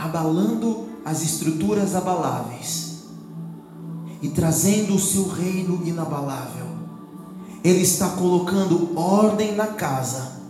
Abalando 0.00 0.88
as 1.04 1.22
estruturas 1.22 1.94
abaláveis 1.94 3.00
e 4.22 4.28
trazendo 4.28 4.94
o 4.94 4.98
seu 4.98 5.28
reino 5.28 5.82
inabalável. 5.84 6.66
Ele 7.62 7.82
está 7.82 8.08
colocando 8.10 8.98
ordem 8.98 9.54
na 9.54 9.66
casa 9.66 10.40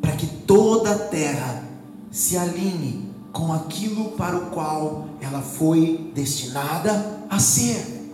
para 0.00 0.12
que 0.12 0.26
toda 0.26 0.92
a 0.92 0.98
terra 0.98 1.64
se 2.10 2.36
alinhe 2.36 3.08
com 3.32 3.52
aquilo 3.52 4.12
para 4.12 4.36
o 4.36 4.46
qual 4.50 5.08
ela 5.20 5.42
foi 5.42 6.12
destinada 6.14 7.24
a 7.28 7.38
ser. 7.38 8.12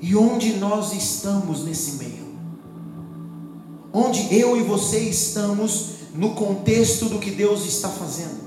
E 0.00 0.16
onde 0.16 0.54
nós 0.54 0.92
estamos 0.92 1.64
nesse 1.64 1.92
meio? 1.92 2.32
Onde 3.92 4.34
eu 4.34 4.56
e 4.56 4.62
você 4.62 4.98
estamos 5.00 5.92
no 6.14 6.30
contexto 6.30 7.08
do 7.08 7.18
que 7.18 7.30
Deus 7.30 7.64
está 7.66 7.88
fazendo? 7.88 8.41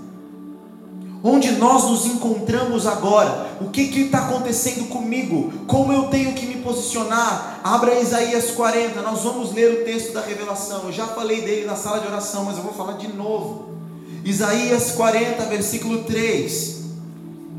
Onde 1.28 1.54
nós 1.54 1.86
nos 1.86 2.06
encontramos 2.06 2.86
agora? 2.86 3.58
O 3.60 3.72
que 3.72 3.82
está 3.82 4.28
acontecendo 4.28 4.88
comigo? 4.90 5.52
Como 5.66 5.92
eu 5.92 6.04
tenho 6.04 6.34
que 6.34 6.46
me 6.46 6.58
posicionar? 6.58 7.62
Abra 7.64 8.00
Isaías 8.00 8.52
40, 8.52 9.02
nós 9.02 9.24
vamos 9.24 9.52
ler 9.52 9.82
o 9.82 9.84
texto 9.84 10.14
da 10.14 10.22
revelação. 10.22 10.84
Eu 10.84 10.92
já 10.92 11.08
falei 11.08 11.42
dele 11.42 11.66
na 11.66 11.76
sala 11.76 12.00
de 12.00 12.06
oração, 12.06 12.46
mas 12.46 12.58
eu 12.58 12.62
vou 12.62 12.74
falar 12.74 12.98
de 12.98 13.08
novo. 13.08 13.70
Isaías 14.24 14.92
40, 14.92 15.46
versículo 15.46 16.04
3. 16.04 16.82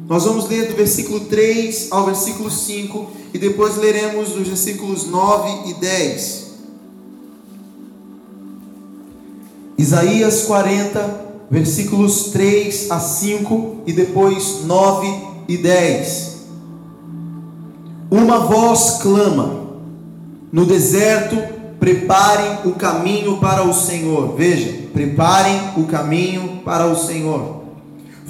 Nós 0.06 0.22
vamos 0.22 0.48
ler 0.48 0.68
do 0.68 0.76
versículo 0.76 1.18
3 1.24 1.88
ao 1.90 2.06
versículo 2.06 2.48
5 2.48 3.10
e 3.34 3.38
depois 3.38 3.76
leremos 3.78 4.28
dos 4.28 4.46
versículos 4.46 5.08
9 5.08 5.70
e 5.70 5.74
10. 5.74 6.46
Isaías 9.76 10.44
40, 10.44 11.25
versículos 11.50 12.30
3 12.30 12.90
a 12.90 13.00
5 13.00 13.82
e 13.86 13.92
depois 13.92 14.64
9 14.64 15.06
e 15.48 15.56
10. 15.56 16.36
Uma 18.10 18.40
voz 18.40 18.98
clama: 19.02 19.66
No 20.52 20.64
deserto, 20.64 21.36
preparem 21.78 22.58
o 22.64 22.72
caminho 22.72 23.38
para 23.38 23.62
o 23.62 23.72
Senhor. 23.72 24.34
Veja, 24.36 24.86
Preparem 24.96 25.60
o 25.76 25.84
caminho 25.84 26.62
para 26.64 26.86
o 26.86 26.96
Senhor. 26.96 27.64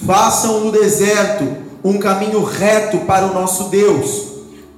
Façam 0.05 0.65
no 0.65 0.73
deserto 0.73 1.47
um 1.85 1.97
caminho 1.97 2.43
reto 2.43 2.99
para 3.07 3.25
o 3.25 3.33
nosso 3.33 3.69
Deus. 3.69 4.25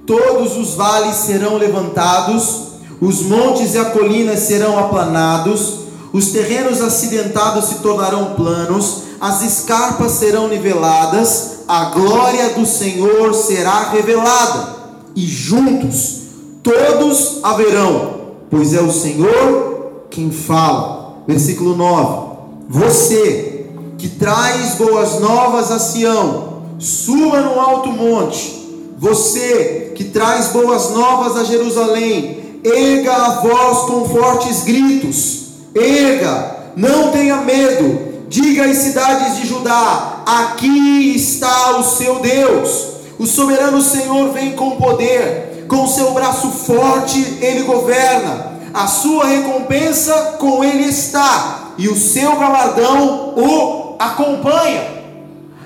Todos 0.05 0.55
os 0.55 0.75
vales 0.75 1.15
serão 1.15 1.57
levantados, 1.57 2.73
os 3.01 3.23
montes 3.23 3.73
e 3.73 3.79
as 3.79 3.91
colinas 3.91 4.41
serão 4.41 4.77
aplanados, 4.77 5.79
os 6.11 6.27
terrenos 6.31 6.81
acidentados 6.81 7.65
se 7.65 7.75
tornarão 7.75 8.33
planos, 8.35 9.03
as 9.19 9.41
escarpas 9.43 10.13
serão 10.13 10.47
niveladas, 10.47 11.59
a 11.67 11.85
glória 11.85 12.49
do 12.49 12.65
Senhor 12.65 13.33
será 13.33 13.91
revelada, 13.91 14.75
e 15.15 15.25
juntos 15.25 16.19
todos 16.63 17.39
haverão, 17.43 18.21
pois 18.49 18.73
é 18.73 18.81
o 18.81 18.91
Senhor 18.91 20.05
quem 20.09 20.31
fala. 20.31 21.23
Versículo 21.27 21.75
9: 21.75 22.37
Você 22.69 23.67
que 23.97 24.07
traz 24.07 24.75
boas 24.75 25.19
novas 25.19 25.71
a 25.71 25.77
Sião, 25.77 26.63
suba 26.79 27.41
no 27.41 27.59
alto 27.59 27.89
monte. 27.89 28.57
Você 28.97 29.93
que 29.95 30.05
traz 30.05 30.47
boas 30.47 30.89
novas 30.91 31.37
a 31.37 31.43
Jerusalém, 31.43 32.59
erga 32.63 33.13
a 33.13 33.41
voz 33.41 33.89
com 33.89 34.05
fortes 34.05 34.63
gritos. 34.63 35.48
Erga, 35.75 36.57
não 36.75 37.11
tenha 37.11 37.37
medo. 37.37 38.09
Diga 38.27 38.65
às 38.65 38.77
cidades 38.77 39.37
de 39.37 39.47
Judá: 39.47 40.23
Aqui 40.25 41.15
está 41.15 41.77
o 41.77 41.83
seu 41.83 42.19
Deus. 42.19 42.87
O 43.17 43.25
soberano 43.25 43.81
Senhor 43.81 44.31
vem 44.31 44.53
com 44.53 44.77
poder, 44.77 45.65
com 45.67 45.87
seu 45.87 46.11
braço 46.13 46.49
forte 46.51 47.37
ele 47.41 47.63
governa 47.63 48.49
a 48.73 48.87
sua 48.87 49.25
recompensa 49.25 50.35
com 50.39 50.63
ele 50.63 50.85
está, 50.85 51.73
e 51.77 51.87
o 51.87 51.95
seu 51.95 52.35
galardão 52.37 53.33
o 53.35 53.95
acompanha. 53.97 54.99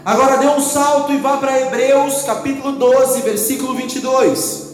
Agora 0.06 0.38
dê 0.38 0.48
um 0.48 0.60
salto 0.60 1.14
e 1.14 1.18
vá 1.18 1.38
para 1.38 1.62
Hebreus 1.62 2.24
capítulo 2.24 2.74
12, 2.74 3.22
versículo 3.22 3.74
22. 3.76 4.74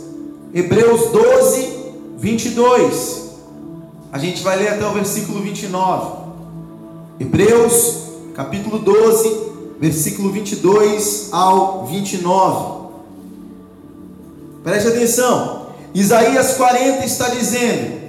Hebreus 0.53 1.11
12, 1.11 1.69
22. 2.17 3.28
A 4.11 4.17
gente 4.17 4.41
vai 4.41 4.57
ler 4.57 4.69
até 4.69 4.85
o 4.87 4.93
versículo 4.93 5.39
29. 5.41 6.29
Hebreus 7.19 8.09
capítulo 8.33 8.79
12, 8.79 9.37
versículo 9.79 10.31
22 10.31 11.29
ao 11.31 11.85
29. 11.85 12.89
Preste 14.63 14.87
atenção. 14.87 15.67
Isaías 15.93 16.55
40 16.55 17.05
está 17.05 17.29
dizendo: 17.29 17.99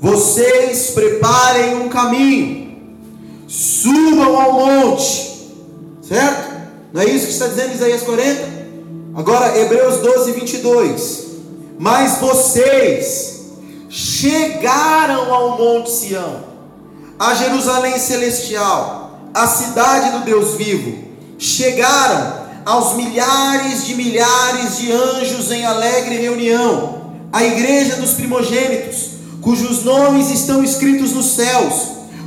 vocês 0.00 0.90
preparem 0.90 1.76
um 1.76 1.88
caminho, 1.88 2.78
subam 3.46 4.40
ao 4.40 4.52
monte, 4.52 5.50
certo? 6.02 6.54
Não 6.92 7.02
é 7.02 7.06
isso 7.06 7.26
que 7.26 7.32
está 7.32 7.48
dizendo 7.48 7.74
Isaías 7.74 8.02
40? 8.02 8.64
Agora, 9.14 9.58
Hebreus 9.58 9.98
12, 9.98 10.32
22. 10.32 11.24
Mas 11.78 12.18
vocês 12.18 13.33
chegaram 13.94 15.32
ao 15.32 15.56
Monte 15.56 15.88
Sião, 15.88 16.42
a 17.16 17.32
Jerusalém 17.32 17.96
celestial, 17.96 19.20
a 19.32 19.46
cidade 19.46 20.18
do 20.18 20.24
Deus 20.24 20.56
vivo, 20.56 21.04
chegaram 21.38 22.42
aos 22.66 22.94
milhares 22.94 23.86
de 23.86 23.94
milhares 23.94 24.78
de 24.78 24.90
anjos 24.90 25.52
em 25.52 25.64
alegre 25.64 26.16
reunião, 26.16 27.04
a 27.32 27.44
igreja 27.44 27.94
dos 27.94 28.14
primogênitos 28.14 29.10
cujos 29.40 29.84
nomes 29.84 30.28
estão 30.28 30.64
escritos 30.64 31.12
nos 31.12 31.26
céus. 31.26 31.74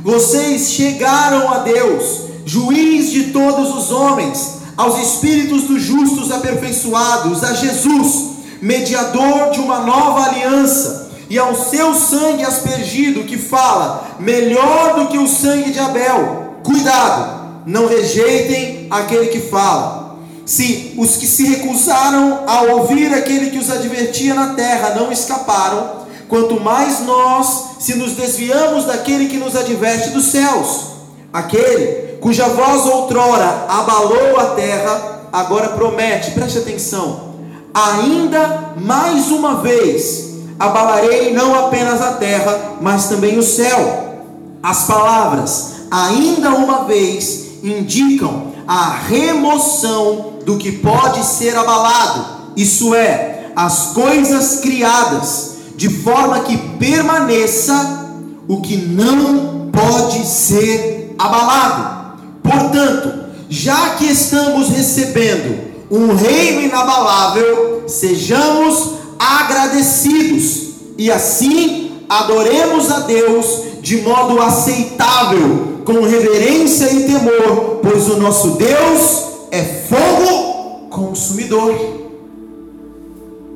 Vocês 0.02 0.70
chegaram 0.70 1.52
a 1.52 1.58
Deus, 1.58 2.28
juiz 2.46 3.10
de 3.10 3.24
todos 3.24 3.76
os 3.76 3.90
homens, 3.90 4.60
aos 4.74 4.98
espíritos 4.98 5.64
dos 5.64 5.82
justos 5.82 6.30
aperfeiçoados, 6.30 7.44
a 7.44 7.52
Jesus, 7.52 8.38
mediador 8.62 9.50
de 9.50 9.60
uma 9.60 9.80
nova 9.80 10.30
aliança, 10.30 11.07
e 11.30 11.38
ao 11.38 11.54
seu 11.54 11.94
sangue 11.94 12.42
aspergido, 12.42 13.24
que 13.24 13.36
fala 13.36 14.16
melhor 14.18 14.94
do 14.98 15.08
que 15.08 15.18
o 15.18 15.28
sangue 15.28 15.70
de 15.70 15.78
Abel. 15.78 16.54
Cuidado, 16.62 17.62
não 17.66 17.86
rejeitem 17.86 18.86
aquele 18.90 19.26
que 19.26 19.40
fala. 19.40 20.16
Se 20.46 20.94
os 20.96 21.16
que 21.16 21.26
se 21.26 21.44
recusaram 21.44 22.44
a 22.46 22.62
ouvir 22.62 23.12
aquele 23.12 23.50
que 23.50 23.58
os 23.58 23.70
advertia 23.70 24.34
na 24.34 24.54
terra 24.54 24.94
não 24.94 25.12
escaparam, 25.12 26.06
quanto 26.26 26.58
mais 26.58 27.00
nós 27.00 27.76
se 27.80 27.94
nos 27.94 28.12
desviamos 28.12 28.86
daquele 28.86 29.28
que 29.28 29.36
nos 29.36 29.54
adverte 29.54 30.08
dos 30.10 30.26
céus, 30.26 30.86
aquele 31.30 32.16
cuja 32.20 32.48
voz 32.48 32.86
outrora 32.86 33.66
abalou 33.68 34.40
a 34.40 34.46
terra, 34.54 35.28
agora 35.30 35.68
promete, 35.68 36.30
preste 36.30 36.58
atenção, 36.58 37.34
ainda 37.74 38.72
mais 38.76 39.30
uma 39.30 39.56
vez 39.56 40.27
abalarei 40.58 41.32
não 41.32 41.66
apenas 41.66 42.00
a 42.02 42.14
terra, 42.14 42.76
mas 42.80 43.08
também 43.08 43.38
o 43.38 43.42
céu. 43.42 44.22
As 44.62 44.84
palavras, 44.84 45.74
ainda 45.90 46.50
uma 46.50 46.84
vez, 46.84 47.62
indicam 47.62 48.48
a 48.66 48.90
remoção 48.90 50.34
do 50.44 50.58
que 50.58 50.72
pode 50.72 51.24
ser 51.24 51.56
abalado, 51.56 52.52
isso 52.56 52.94
é, 52.94 53.50
as 53.54 53.92
coisas 53.94 54.60
criadas, 54.60 55.56
de 55.76 55.88
forma 55.88 56.40
que 56.40 56.56
permaneça 56.56 58.06
o 58.48 58.60
que 58.60 58.76
não 58.76 59.70
pode 59.70 60.26
ser 60.26 61.14
abalado. 61.18 62.18
Portanto, 62.42 63.26
já 63.48 63.90
que 63.90 64.06
estamos 64.06 64.68
recebendo 64.70 65.67
um 65.90 66.14
reino 66.14 66.62
inabalável, 66.62 67.84
sejamos 67.88 68.94
agradecidos 69.18 70.68
e 70.96 71.10
assim 71.10 72.02
adoremos 72.08 72.90
a 72.90 73.00
Deus 73.00 73.62
de 73.80 74.02
modo 74.02 74.40
aceitável, 74.40 75.78
com 75.84 76.02
reverência 76.02 76.92
e 76.92 77.06
temor, 77.06 77.80
pois 77.82 78.08
o 78.08 78.18
nosso 78.18 78.50
Deus 78.52 79.28
é 79.50 79.62
fogo 79.64 80.88
consumidor. 80.90 81.74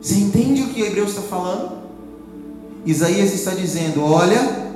Você 0.01 0.14
entende 0.14 0.62
o 0.62 0.68
que 0.68 0.81
Hebreus 0.81 1.11
está 1.11 1.23
falando? 1.23 1.73
Isaías 2.87 3.33
está 3.35 3.53
dizendo: 3.53 4.03
olha, 4.03 4.73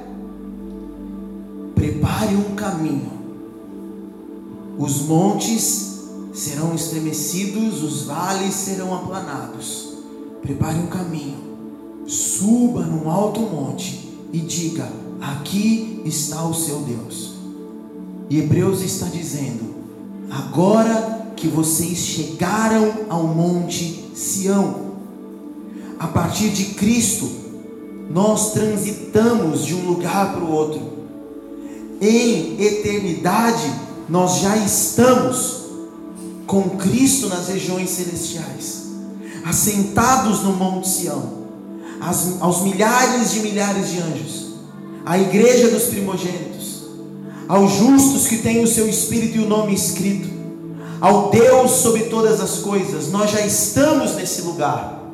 prepare 1.74 2.34
um 2.34 2.54
caminho, 2.54 3.10
os 4.78 5.00
montes 5.02 5.95
serão 6.36 6.74
estremecidos, 6.74 7.82
os 7.82 8.02
vales 8.02 8.54
serão 8.54 8.94
aplanados. 8.94 9.94
Prepare 10.42 10.78
um 10.78 10.86
caminho, 10.86 11.38
suba 12.06 12.82
num 12.82 13.10
alto 13.10 13.40
monte 13.40 14.20
e 14.32 14.38
diga: 14.38 14.92
Aqui 15.20 16.02
está 16.04 16.46
o 16.46 16.54
seu 16.54 16.80
Deus. 16.80 17.34
E 18.28 18.38
Hebreus 18.38 18.82
está 18.82 19.06
dizendo: 19.06 19.74
Agora 20.30 21.32
que 21.34 21.48
vocês 21.48 21.98
chegaram 21.98 22.92
ao 23.08 23.26
monte 23.26 24.10
Sião, 24.14 24.92
a 25.98 26.06
partir 26.06 26.50
de 26.50 26.66
Cristo, 26.74 27.30
nós 28.10 28.52
transitamos 28.52 29.64
de 29.64 29.74
um 29.74 29.86
lugar 29.86 30.34
para 30.34 30.44
o 30.44 30.52
outro. 30.52 30.96
Em 32.00 32.60
eternidade, 32.62 33.72
nós 34.08 34.40
já 34.40 34.56
estamos 34.58 35.65
com 36.46 36.70
Cristo 36.70 37.28
nas 37.28 37.48
regiões 37.48 37.90
celestiais, 37.90 38.86
assentados 39.44 40.42
no 40.42 40.52
Monte 40.52 40.88
Sião, 40.88 41.46
aos 42.40 42.62
milhares 42.62 43.32
de 43.32 43.40
milhares 43.40 43.90
de 43.90 44.00
anjos, 44.00 44.46
a 45.04 45.18
igreja 45.18 45.68
dos 45.68 45.84
primogênitos, 45.84 46.86
aos 47.48 47.72
justos 47.72 48.26
que 48.26 48.38
têm 48.38 48.62
o 48.62 48.66
seu 48.66 48.88
espírito 48.88 49.38
e 49.38 49.44
o 49.44 49.48
nome 49.48 49.74
escrito, 49.74 50.28
ao 51.00 51.30
Deus 51.30 51.70
sobre 51.72 52.04
todas 52.04 52.40
as 52.40 52.58
coisas, 52.58 53.10
nós 53.10 53.30
já 53.30 53.40
estamos 53.40 54.14
nesse 54.14 54.42
lugar. 54.42 55.04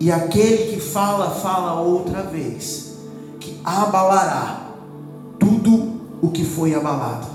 E 0.00 0.10
aquele 0.10 0.74
que 0.74 0.80
fala, 0.80 1.30
fala 1.30 1.80
outra 1.80 2.22
vez, 2.22 2.94
que 3.38 3.58
abalará 3.64 4.72
tudo 5.38 6.00
o 6.20 6.30
que 6.30 6.44
foi 6.44 6.74
abalado. 6.74 7.28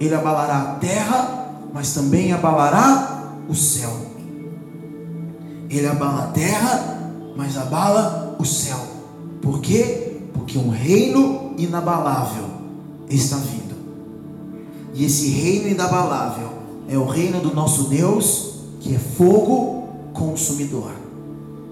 Ele 0.00 0.14
abalará 0.14 0.58
a 0.58 0.74
terra, 0.76 1.47
mas 1.72 1.94
também 1.94 2.32
abalará 2.32 3.34
o 3.48 3.54
céu. 3.54 3.90
Ele 5.70 5.86
abala 5.86 6.24
a 6.24 6.26
terra, 6.28 7.12
mas 7.36 7.56
abala 7.56 8.36
o 8.38 8.44
céu. 8.44 8.78
Por 9.42 9.60
quê? 9.60 10.20
Porque 10.32 10.58
um 10.58 10.70
reino 10.70 11.54
inabalável 11.58 12.44
está 13.08 13.36
vindo. 13.36 13.76
E 14.94 15.04
esse 15.04 15.28
reino 15.28 15.68
inabalável 15.68 16.48
é 16.88 16.96
o 16.96 17.06
reino 17.06 17.40
do 17.40 17.54
nosso 17.54 17.84
Deus, 17.84 18.54
que 18.80 18.94
é 18.94 18.98
fogo 18.98 19.88
consumidor. 20.12 20.92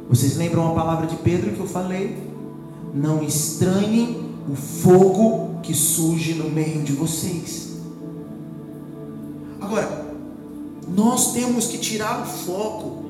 Vocês 0.09 0.37
lembram 0.37 0.69
a 0.69 0.75
palavra 0.75 1.07
de 1.07 1.17
Pedro 1.17 1.53
que 1.53 1.61
eu 1.61 1.67
falei? 1.67 2.17
Não 2.95 3.23
estranhem 3.23 4.25
o 4.49 4.55
fogo 4.55 5.61
que 5.63 5.75
surge 5.75 6.35
no 6.35 6.49
meio 6.51 6.83
de 6.83 6.93
vocês. 6.93 7.66
Agora, 9.67 10.07
nós 10.87 11.33
temos 11.33 11.67
que 11.67 11.79
tirar 11.79 12.23
o 12.23 12.25
foco. 12.25 13.05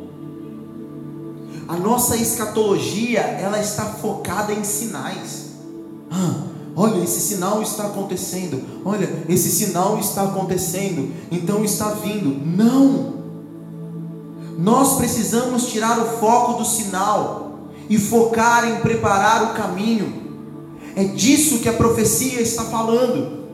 A 1.68 1.76
nossa 1.76 2.16
escatologia, 2.16 3.20
ela 3.20 3.60
está 3.60 3.84
focada 3.84 4.54
em 4.54 4.64
sinais. 4.64 5.50
Ah, 6.10 6.44
olha, 6.74 7.04
esse 7.04 7.20
sinal 7.20 7.60
está 7.60 7.88
acontecendo. 7.88 8.62
Olha, 8.86 9.06
esse 9.28 9.50
sinal 9.50 9.98
está 9.98 10.22
acontecendo. 10.22 11.12
Então 11.30 11.62
está 11.62 11.90
vindo. 11.90 12.30
Não. 12.46 13.16
Nós 14.56 14.96
precisamos 14.96 15.66
tirar 15.66 15.98
o 15.98 16.18
foco 16.18 16.54
do 16.54 16.64
sinal 16.64 17.68
e 17.90 17.98
focar 17.98 18.66
em 18.66 18.76
preparar 18.76 19.50
o 19.50 19.54
caminho. 19.54 20.22
É 20.96 21.04
disso 21.04 21.58
que 21.58 21.68
a 21.68 21.74
profecia 21.74 22.40
está 22.40 22.64
falando. 22.64 23.44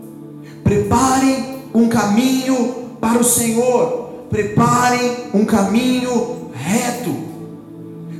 Preparem 0.63 1.63
um 1.75 1.89
caminho 1.89 2.82
para 3.03 3.19
o 3.19 3.25
Senhor. 3.25 4.11
Preparem 4.31 5.17
um 5.35 5.45
caminho 5.45 6.53
reto. 6.55 7.13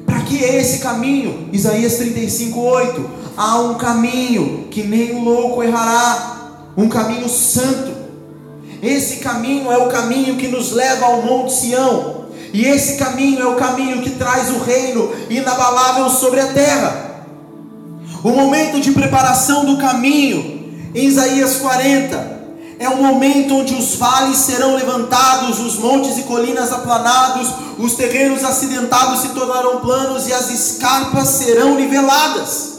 Para 0.05 0.21
que 0.23 0.37
esse 0.43 0.81
caminho? 0.81 1.49
Isaías 1.53 1.95
35, 1.95 2.61
8. 2.61 3.11
Há 3.37 3.61
um 3.61 3.77
caminho 3.77 4.67
que 4.71 4.83
nem 4.83 5.13
o 5.13 5.23
louco 5.23 5.63
errará, 5.63 6.73
um 6.77 6.89
caminho 6.89 7.29
santo. 7.29 7.93
Esse 8.83 9.19
caminho 9.19 9.71
é 9.71 9.79
o 9.79 9.89
caminho 9.89 10.37
que 10.37 10.49
nos 10.49 10.73
leva 10.73 11.07
ao 11.07 11.23
Monte 11.23 11.53
Sião. 11.53 12.27
E 12.53 12.67
esse 12.67 12.99
caminho 12.99 13.41
é 13.41 13.47
o 13.47 13.55
caminho 13.55 14.03
que 14.03 14.11
traz 14.11 14.51
o 14.51 14.59
reino 14.59 15.13
inabalável 15.31 16.11
sobre 16.11 16.41
a 16.41 16.49
terra. 16.49 17.25
O 18.23 18.31
momento 18.31 18.81
de 18.81 18.91
preparação 18.91 19.65
do 19.65 19.79
caminho, 19.79 20.91
em 20.95 21.07
Isaías 21.07 21.57
40, 21.57 22.42
é 22.83 22.89
o 22.89 22.97
momento 22.97 23.57
onde 23.57 23.75
os 23.75 23.95
vales 23.95 24.39
serão 24.39 24.75
levantados, 24.75 25.61
os 25.61 25.77
montes 25.77 26.19
e 26.19 26.25
colinas 26.25 26.73
aplanados, 26.73 27.49
os 27.79 27.95
terrenos 27.95 28.45
acidentados 28.45 29.21
se 29.21 29.29
tornarão 29.29 29.81
planos 29.81 30.27
e 30.27 30.33
as 30.33 30.51
escarpas 30.51 31.29
serão 31.29 31.77
niveladas. 31.77 32.73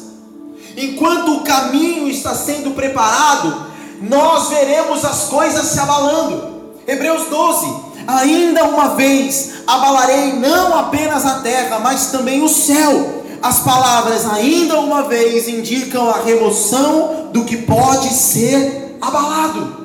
Enquanto 0.76 1.38
o 1.38 1.42
caminho 1.42 2.10
está 2.10 2.36
sendo 2.36 2.72
preparado, 2.72 3.68
nós 4.02 4.50
veremos 4.50 5.06
as 5.06 5.26
coisas 5.26 5.68
se 5.68 5.80
abalando. 5.80 6.52
Hebreus 6.86 7.28
12, 7.30 7.94
Ainda 8.06 8.66
uma 8.66 8.90
vez 8.96 9.54
abalarei 9.66 10.34
não 10.34 10.78
apenas 10.78 11.26
a 11.26 11.40
terra, 11.40 11.80
mas 11.80 12.08
também 12.08 12.44
o 12.44 12.50
céu. 12.50 13.24
As 13.42 13.60
palavras 13.60 14.26
ainda 14.26 14.80
uma 14.80 15.04
vez 15.04 15.48
indicam 15.48 16.10
a 16.10 16.20
remoção 16.20 17.30
do 17.32 17.46
que 17.46 17.58
pode 17.58 18.10
ser 18.10 18.98
abalado. 19.02 19.83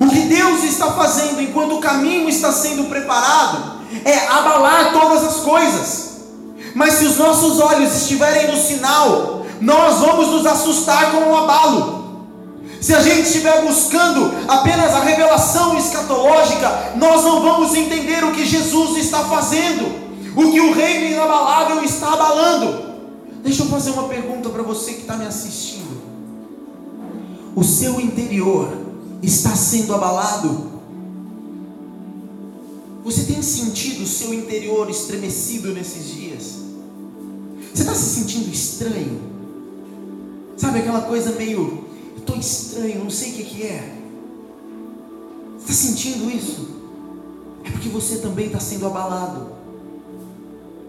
O 0.00 0.08
que 0.08 0.20
Deus 0.22 0.62
está 0.64 0.92
fazendo 0.92 1.40
enquanto 1.40 1.76
o 1.76 1.80
caminho 1.80 2.28
está 2.28 2.52
sendo 2.52 2.84
preparado 2.84 3.76
é 4.04 4.26
abalar 4.28 4.92
todas 4.92 5.24
as 5.24 5.36
coisas. 5.36 6.16
Mas 6.74 6.94
se 6.94 7.06
os 7.06 7.16
nossos 7.16 7.58
olhos 7.60 7.96
estiverem 7.96 8.50
no 8.50 8.56
sinal, 8.56 9.46
nós 9.60 9.98
vamos 10.00 10.28
nos 10.28 10.46
assustar 10.46 11.10
com 11.12 11.30
o 11.30 11.36
abalo. 11.36 11.96
Se 12.80 12.94
a 12.94 13.00
gente 13.00 13.22
estiver 13.22 13.64
buscando 13.64 14.32
apenas 14.46 14.94
a 14.94 15.00
revelação 15.00 15.76
escatológica, 15.78 16.92
nós 16.96 17.24
não 17.24 17.42
vamos 17.42 17.74
entender 17.74 18.22
o 18.22 18.32
que 18.32 18.44
Jesus 18.44 18.98
está 18.98 19.20
fazendo, 19.24 19.90
o 20.36 20.52
que 20.52 20.60
o 20.60 20.72
reino 20.74 21.14
inabalável 21.14 21.82
está 21.82 22.12
abalando. 22.12 22.94
Deixa 23.42 23.62
eu 23.62 23.66
fazer 23.66 23.92
uma 23.92 24.04
pergunta 24.04 24.50
para 24.50 24.62
você 24.62 24.92
que 24.92 25.00
está 25.00 25.16
me 25.16 25.26
assistindo. 25.26 25.96
O 27.54 27.64
seu 27.64 27.98
interior 27.98 28.85
está 29.22 29.54
sendo 29.56 29.94
abalado? 29.94 30.76
Você 33.04 33.24
tem 33.24 33.40
sentido 33.42 34.02
o 34.02 34.06
seu 34.06 34.34
interior 34.34 34.90
estremecido 34.90 35.72
nesses 35.72 36.12
dias? 36.12 36.56
Você 37.72 37.82
está 37.82 37.94
se 37.94 38.20
sentindo 38.20 38.50
estranho? 38.50 39.20
Sabe 40.56 40.80
aquela 40.80 41.02
coisa 41.02 41.32
meio 41.32 41.86
estou 42.26 42.36
estranho, 42.36 43.04
não 43.04 43.10
sei 43.10 43.30
o 43.30 43.34
que, 43.34 43.44
que 43.44 43.62
é. 43.62 43.96
Está 45.60 45.72
sentindo 45.72 46.30
isso? 46.30 46.68
É 47.64 47.70
porque 47.70 47.88
você 47.88 48.18
também 48.18 48.46
está 48.46 48.58
sendo 48.58 48.86
abalado. 48.86 49.52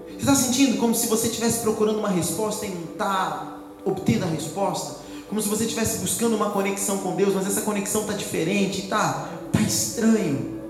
Você 0.08 0.18
está 0.18 0.36
sentindo 0.36 0.78
como 0.78 0.96
se 0.96 1.08
você 1.08 1.28
estivesse 1.28 1.60
procurando 1.60 2.00
uma 2.00 2.10
resposta 2.10 2.66
e 2.66 2.70
não 2.70 2.84
está 2.84 3.60
obtendo 3.86 4.26
a 4.26 4.28
resposta? 4.28 5.07
Como 5.30 5.42
se 5.42 5.50
você 5.50 5.66
estivesse 5.66 6.00
buscando 6.00 6.36
uma 6.36 6.52
conexão 6.52 7.00
com 7.00 7.16
Deus, 7.16 7.34
mas 7.34 7.46
essa 7.46 7.62
conexão 7.62 8.02
está 8.02 8.14
diferente, 8.14 8.82
está 8.82 9.30
tá 9.52 9.62
estranho. 9.62 10.62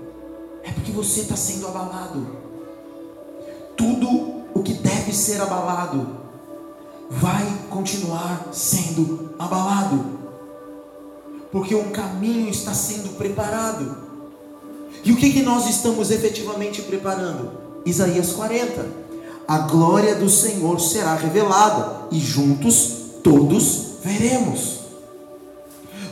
É 0.64 0.72
porque 0.72 0.90
você 0.90 1.20
está 1.20 1.36
sendo 1.36 1.68
abalado. 1.68 2.26
Tudo 3.76 4.42
o 4.52 4.62
que 4.62 4.74
deve 4.74 5.12
ser 5.12 5.40
abalado 5.40 6.08
vai 7.08 7.46
continuar 7.70 8.48
sendo 8.52 9.34
abalado. 9.38 10.18
Porque 11.52 11.74
um 11.74 11.90
caminho 11.90 12.50
está 12.50 12.74
sendo 12.74 13.16
preparado. 13.16 14.08
E 15.04 15.12
o 15.12 15.16
que, 15.16 15.32
que 15.32 15.42
nós 15.42 15.68
estamos 15.68 16.10
efetivamente 16.10 16.82
preparando? 16.82 17.52
Isaías 17.86 18.32
40. 18.32 18.84
A 19.46 19.58
glória 19.60 20.16
do 20.16 20.28
Senhor 20.28 20.78
será 20.78 21.14
revelada, 21.14 22.08
e 22.10 22.18
juntos 22.18 22.96
todos 23.22 23.87
veremos. 24.08 24.78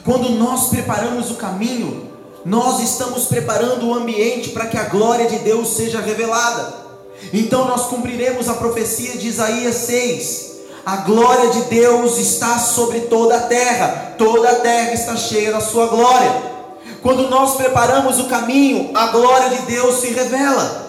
Quando 0.05 0.31
nós 0.31 0.69
preparamos 0.69 1.31
o 1.31 1.37
caminho, 1.37 2.11
nós 2.45 2.81
estamos 2.81 3.25
preparando 3.25 3.89
o 3.89 3.95
ambiente 3.95 4.51
para 4.51 4.67
que 4.67 4.77
a 4.77 4.85
glória 4.85 5.27
de 5.27 5.39
Deus 5.39 5.69
seja 5.69 6.01
revelada. 6.01 6.87
Então 7.33 7.67
nós 7.67 7.87
cumpriremos 7.87 8.49
a 8.49 8.55
profecia 8.55 9.17
de 9.17 9.29
Isaías 9.29 9.75
6. 9.75 10.57
A 10.85 10.99
glória 10.99 11.51
de 11.51 11.63
Deus 11.63 12.19
está 12.19 12.59
sobre 12.59 13.01
toda 13.01 13.37
a 13.37 13.41
terra, 13.41 14.15
toda 14.17 14.49
a 14.49 14.55
terra 14.57 14.93
está 14.93 15.17
cheia 15.17 15.51
da 15.51 15.61
sua 15.61 15.87
glória. 15.89 16.55
Quando 17.03 17.29
nós 17.29 17.57
preparamos 17.57 18.21
o 18.21 18.29
caminho, 18.29 18.91
a 18.95 19.09
glória 19.09 19.51
de 19.51 19.63
Deus 19.63 19.97
se 19.97 20.09
revela. 20.11 20.86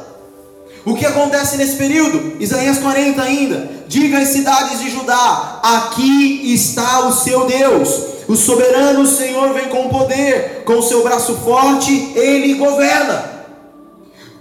O 0.87 0.95
que 0.95 1.05
acontece 1.05 1.57
nesse 1.57 1.75
período? 1.75 2.37
Isaías 2.39 2.77
40 2.77 3.21
ainda. 3.21 3.69
Diga 3.89 4.19
às 4.19 4.29
cidades 4.29 4.79
de 4.79 4.89
Judá: 4.89 5.59
aqui 5.61 6.53
está 6.53 7.01
o 7.01 7.11
seu 7.11 7.45
Deus. 7.45 7.89
O 8.25 8.37
soberano 8.37 9.05
Senhor 9.05 9.53
vem 9.53 9.67
com 9.67 9.89
poder, 9.89 10.63
com 10.65 10.79
o 10.79 10.81
seu 10.81 11.03
braço 11.03 11.35
forte, 11.43 12.13
ele 12.15 12.53
governa. 12.53 13.37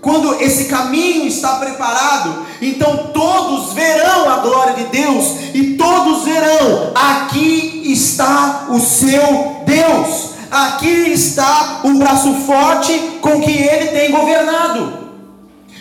Quando 0.00 0.40
esse 0.40 0.66
caminho 0.66 1.26
está 1.26 1.56
preparado, 1.56 2.46
então 2.62 3.10
todos 3.12 3.72
verão 3.72 4.30
a 4.30 4.36
glória 4.36 4.74
de 4.74 4.84
Deus 4.84 5.24
e 5.52 5.74
todos 5.74 6.22
verão: 6.22 6.92
aqui 6.94 7.82
está 7.86 8.68
o 8.70 8.78
seu 8.78 9.64
Deus, 9.66 10.30
aqui 10.48 11.10
está 11.10 11.80
o 11.82 11.94
braço 11.94 12.32
forte 12.46 13.18
com 13.20 13.40
que 13.40 13.50
ele 13.50 13.88
tem 13.88 14.12
governado. 14.12 15.05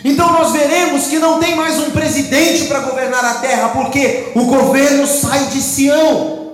Então 0.06 0.32
nós 0.32 0.52
veremos 0.52 1.08
que 1.08 1.18
não 1.18 1.40
tem 1.40 1.56
mais 1.56 1.80
um 1.80 1.90
presidente 1.90 2.66
para 2.66 2.78
governar 2.78 3.24
a 3.24 3.34
terra, 3.40 3.70
porque 3.70 4.28
o 4.36 4.44
governo 4.44 5.04
sai 5.04 5.46
de 5.46 5.60
Sião. 5.60 6.52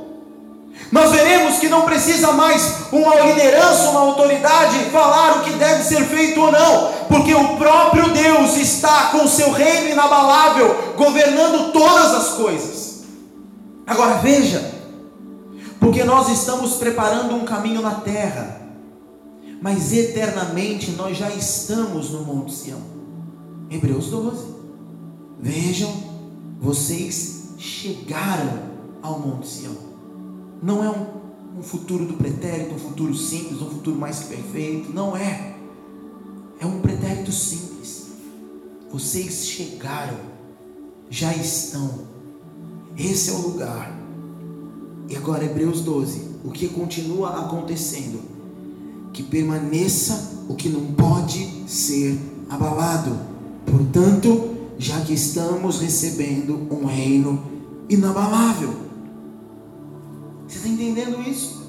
Nós 0.91 1.11
veremos 1.11 1.59
que 1.59 1.69
não 1.69 1.83
precisa 1.83 2.33
mais 2.33 2.77
uma 2.91 3.15
liderança, 3.15 3.91
uma 3.91 4.01
autoridade 4.01 4.79
falar 4.91 5.37
o 5.37 5.41
que 5.43 5.53
deve 5.53 5.85
ser 5.85 6.03
feito 6.07 6.41
ou 6.41 6.51
não, 6.51 6.93
porque 7.09 7.35
o 7.35 7.59
próprio 7.59 8.09
Deus 8.09 8.57
está 8.57 9.09
com 9.09 9.25
o 9.25 9.29
seu 9.29 9.53
reino 9.53 9.91
inabalável, 9.91 10.95
governando 10.97 11.73
todas 11.73 12.15
as 12.15 12.29
coisas. 12.31 13.03
Agora 13.87 14.15
veja, 14.15 14.73
porque 15.79 16.03
nós 16.05 16.31
estamos 16.31 16.77
preparando 16.77 17.35
um 17.35 17.45
caminho 17.45 17.83
na 17.83 17.97
terra, 17.97 18.63
mas 19.61 19.93
eternamente 19.93 20.93
nós 20.93 21.19
já 21.19 21.29
estamos 21.29 22.09
no 22.13 22.23
Monte 22.23 22.55
Sião. 22.55 22.92
Hebreus 23.73 24.09
12. 24.09 24.45
Vejam, 25.41 25.91
vocês 26.61 27.55
chegaram 27.57 28.65
ao 29.01 29.19
Monte 29.19 29.49
Sião. 29.49 29.75
Não 30.63 30.85
é 30.85 30.91
um, 30.91 31.59
um 31.59 31.63
futuro 31.63 32.05
do 32.05 32.15
pretérito, 32.15 32.75
um 32.75 32.79
futuro 32.79 33.15
simples, 33.15 33.63
um 33.63 33.71
futuro 33.71 33.99
mais 33.99 34.21
que 34.21 34.27
perfeito. 34.27 34.93
Não 34.93 35.17
é. 35.17 35.57
É 36.61 36.67
um 36.67 36.81
pretérito 36.81 37.33
simples. 37.33 38.09
Vocês 38.91 39.47
chegaram, 39.47 40.19
já 41.09 41.35
estão. 41.35 42.01
Esse 42.97 43.31
é 43.31 43.33
o 43.33 43.39
lugar. 43.39 43.91
E 45.09 45.17
agora, 45.17 45.47
Hebreus 45.47 45.81
12. 45.81 46.31
O 46.45 46.51
que 46.51 46.69
continua 46.69 47.41
acontecendo? 47.41 48.21
Que 49.15 49.23
permaneça 49.23 50.45
o 50.49 50.55
que 50.55 50.69
não 50.69 50.93
pode 50.93 51.65
ser 51.67 52.19
abalado 52.51 53.32
Portanto, 53.67 54.51
já 54.79 55.01
que 55.01 55.15
estamos 55.15 55.81
recebendo 55.81 56.67
um 56.71 56.85
reino 56.85 57.43
inabalável, 57.89 58.75
você 60.47 60.57
está 60.57 60.69
entendendo 60.69 61.23
isso? 61.29 61.63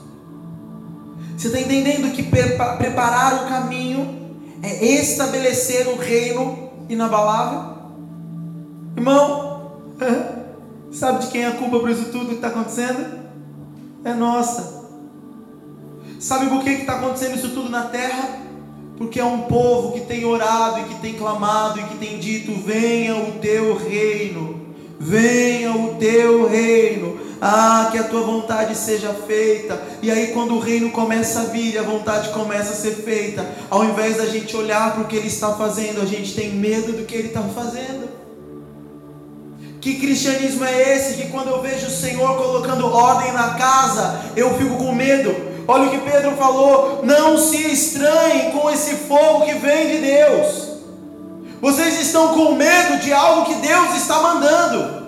Você 1.38 1.47
está 1.47 1.60
entendendo 1.60 2.13
que 2.13 2.23
preparar 2.23 3.45
o 3.45 3.49
caminho 3.49 4.38
é 4.62 4.86
estabelecer 4.86 5.88
o 5.88 5.97
reino 5.97 6.69
inabalável? 6.89 7.73
Irmão, 8.95 9.71
sabe 10.91 11.25
de 11.25 11.32
quem 11.32 11.43
é 11.43 11.47
a 11.47 11.58
culpa 11.58 11.79
por 11.79 11.89
isso 11.89 12.06
tudo 12.12 12.27
que 12.27 12.36
está 12.36 12.47
acontecendo? 12.47 13.23
É 14.03 14.13
nossa. 14.13 14.84
Sabe 16.19 16.47
por 16.47 16.63
que 16.63 16.69
está 16.69 16.93
acontecendo 16.93 17.36
isso 17.36 17.49
tudo 17.49 17.69
na 17.69 17.84
terra? 17.84 18.42
Porque 18.97 19.19
é 19.19 19.25
um 19.25 19.41
povo 19.41 19.93
que 19.93 20.01
tem 20.01 20.23
orado 20.25 20.82
e 20.82 20.84
que 20.84 21.01
tem 21.01 21.13
clamado 21.13 21.79
e 21.79 21.84
que 21.84 21.97
tem 21.97 22.19
dito: 22.19 22.53
venha 22.53 23.15
o 23.15 23.34
teu 23.34 23.75
reino, 23.75 24.62
venha 24.99 25.71
o 25.71 25.95
teu 25.95 26.47
reino, 26.47 27.19
ah, 27.41 27.89
que 27.91 27.97
a 27.97 28.03
tua 28.03 28.21
vontade 28.21 28.75
seja 28.77 29.13
feita. 29.13 29.82
E 30.01 30.12
aí, 30.12 30.27
quando 30.27 30.56
o 30.56 30.60
reino 30.60 30.91
começa 30.91 31.41
a 31.41 31.45
vir, 31.45 31.77
a 31.77 31.84
vontade 31.84 32.29
começa 32.29 32.73
a 32.73 32.75
ser 32.75 32.95
feita, 32.95 33.45
ao 33.69 33.84
invés 33.84 34.17
da 34.17 34.25
gente 34.25 34.56
olhar 34.56 34.93
para 34.93 35.03
o 35.03 35.08
que 35.08 35.15
ele 35.15 35.27
está 35.27 35.53
fazendo, 35.53 36.01
a 36.01 36.06
gente 36.06 36.34
tem 36.34 36.51
medo 36.51 36.93
do 36.93 37.06
que 37.06 37.15
ele 37.15 37.27
está 37.29 37.41
fazendo. 37.41 38.13
Que 39.82 39.95
cristianismo 39.95 40.63
é 40.63 40.95
esse 40.95 41.21
que 41.21 41.27
quando 41.27 41.49
eu 41.49 41.62
vejo 41.62 41.88
o 41.88 41.89
Senhor 41.89 42.38
colocando 42.38 42.88
ordem 42.88 43.34
na 43.34 43.56
casa, 43.56 44.21
eu 44.34 44.58
fico 44.58 44.77
com 44.77 44.93
medo? 44.93 45.52
Olha 45.67 45.88
o 45.88 45.89
que 45.89 46.10
Pedro 46.10 46.32
falou: 46.36 47.02
não 47.04 47.38
se 47.38 47.71
estranhem 47.71 48.52
com 48.52 48.69
esse 48.69 48.95
fogo 48.95 49.45
que 49.45 49.54
vem 49.54 49.91
de 49.91 49.97
Deus. 49.99 50.73
Vocês 51.62 52.02
estão 52.02 52.34
com 52.34 52.56
medo 52.56 52.99
de 52.99 53.13
algo 53.13 53.45
que 53.45 53.56
Deus 53.56 53.95
está 53.95 54.19
mandando. 54.19 55.04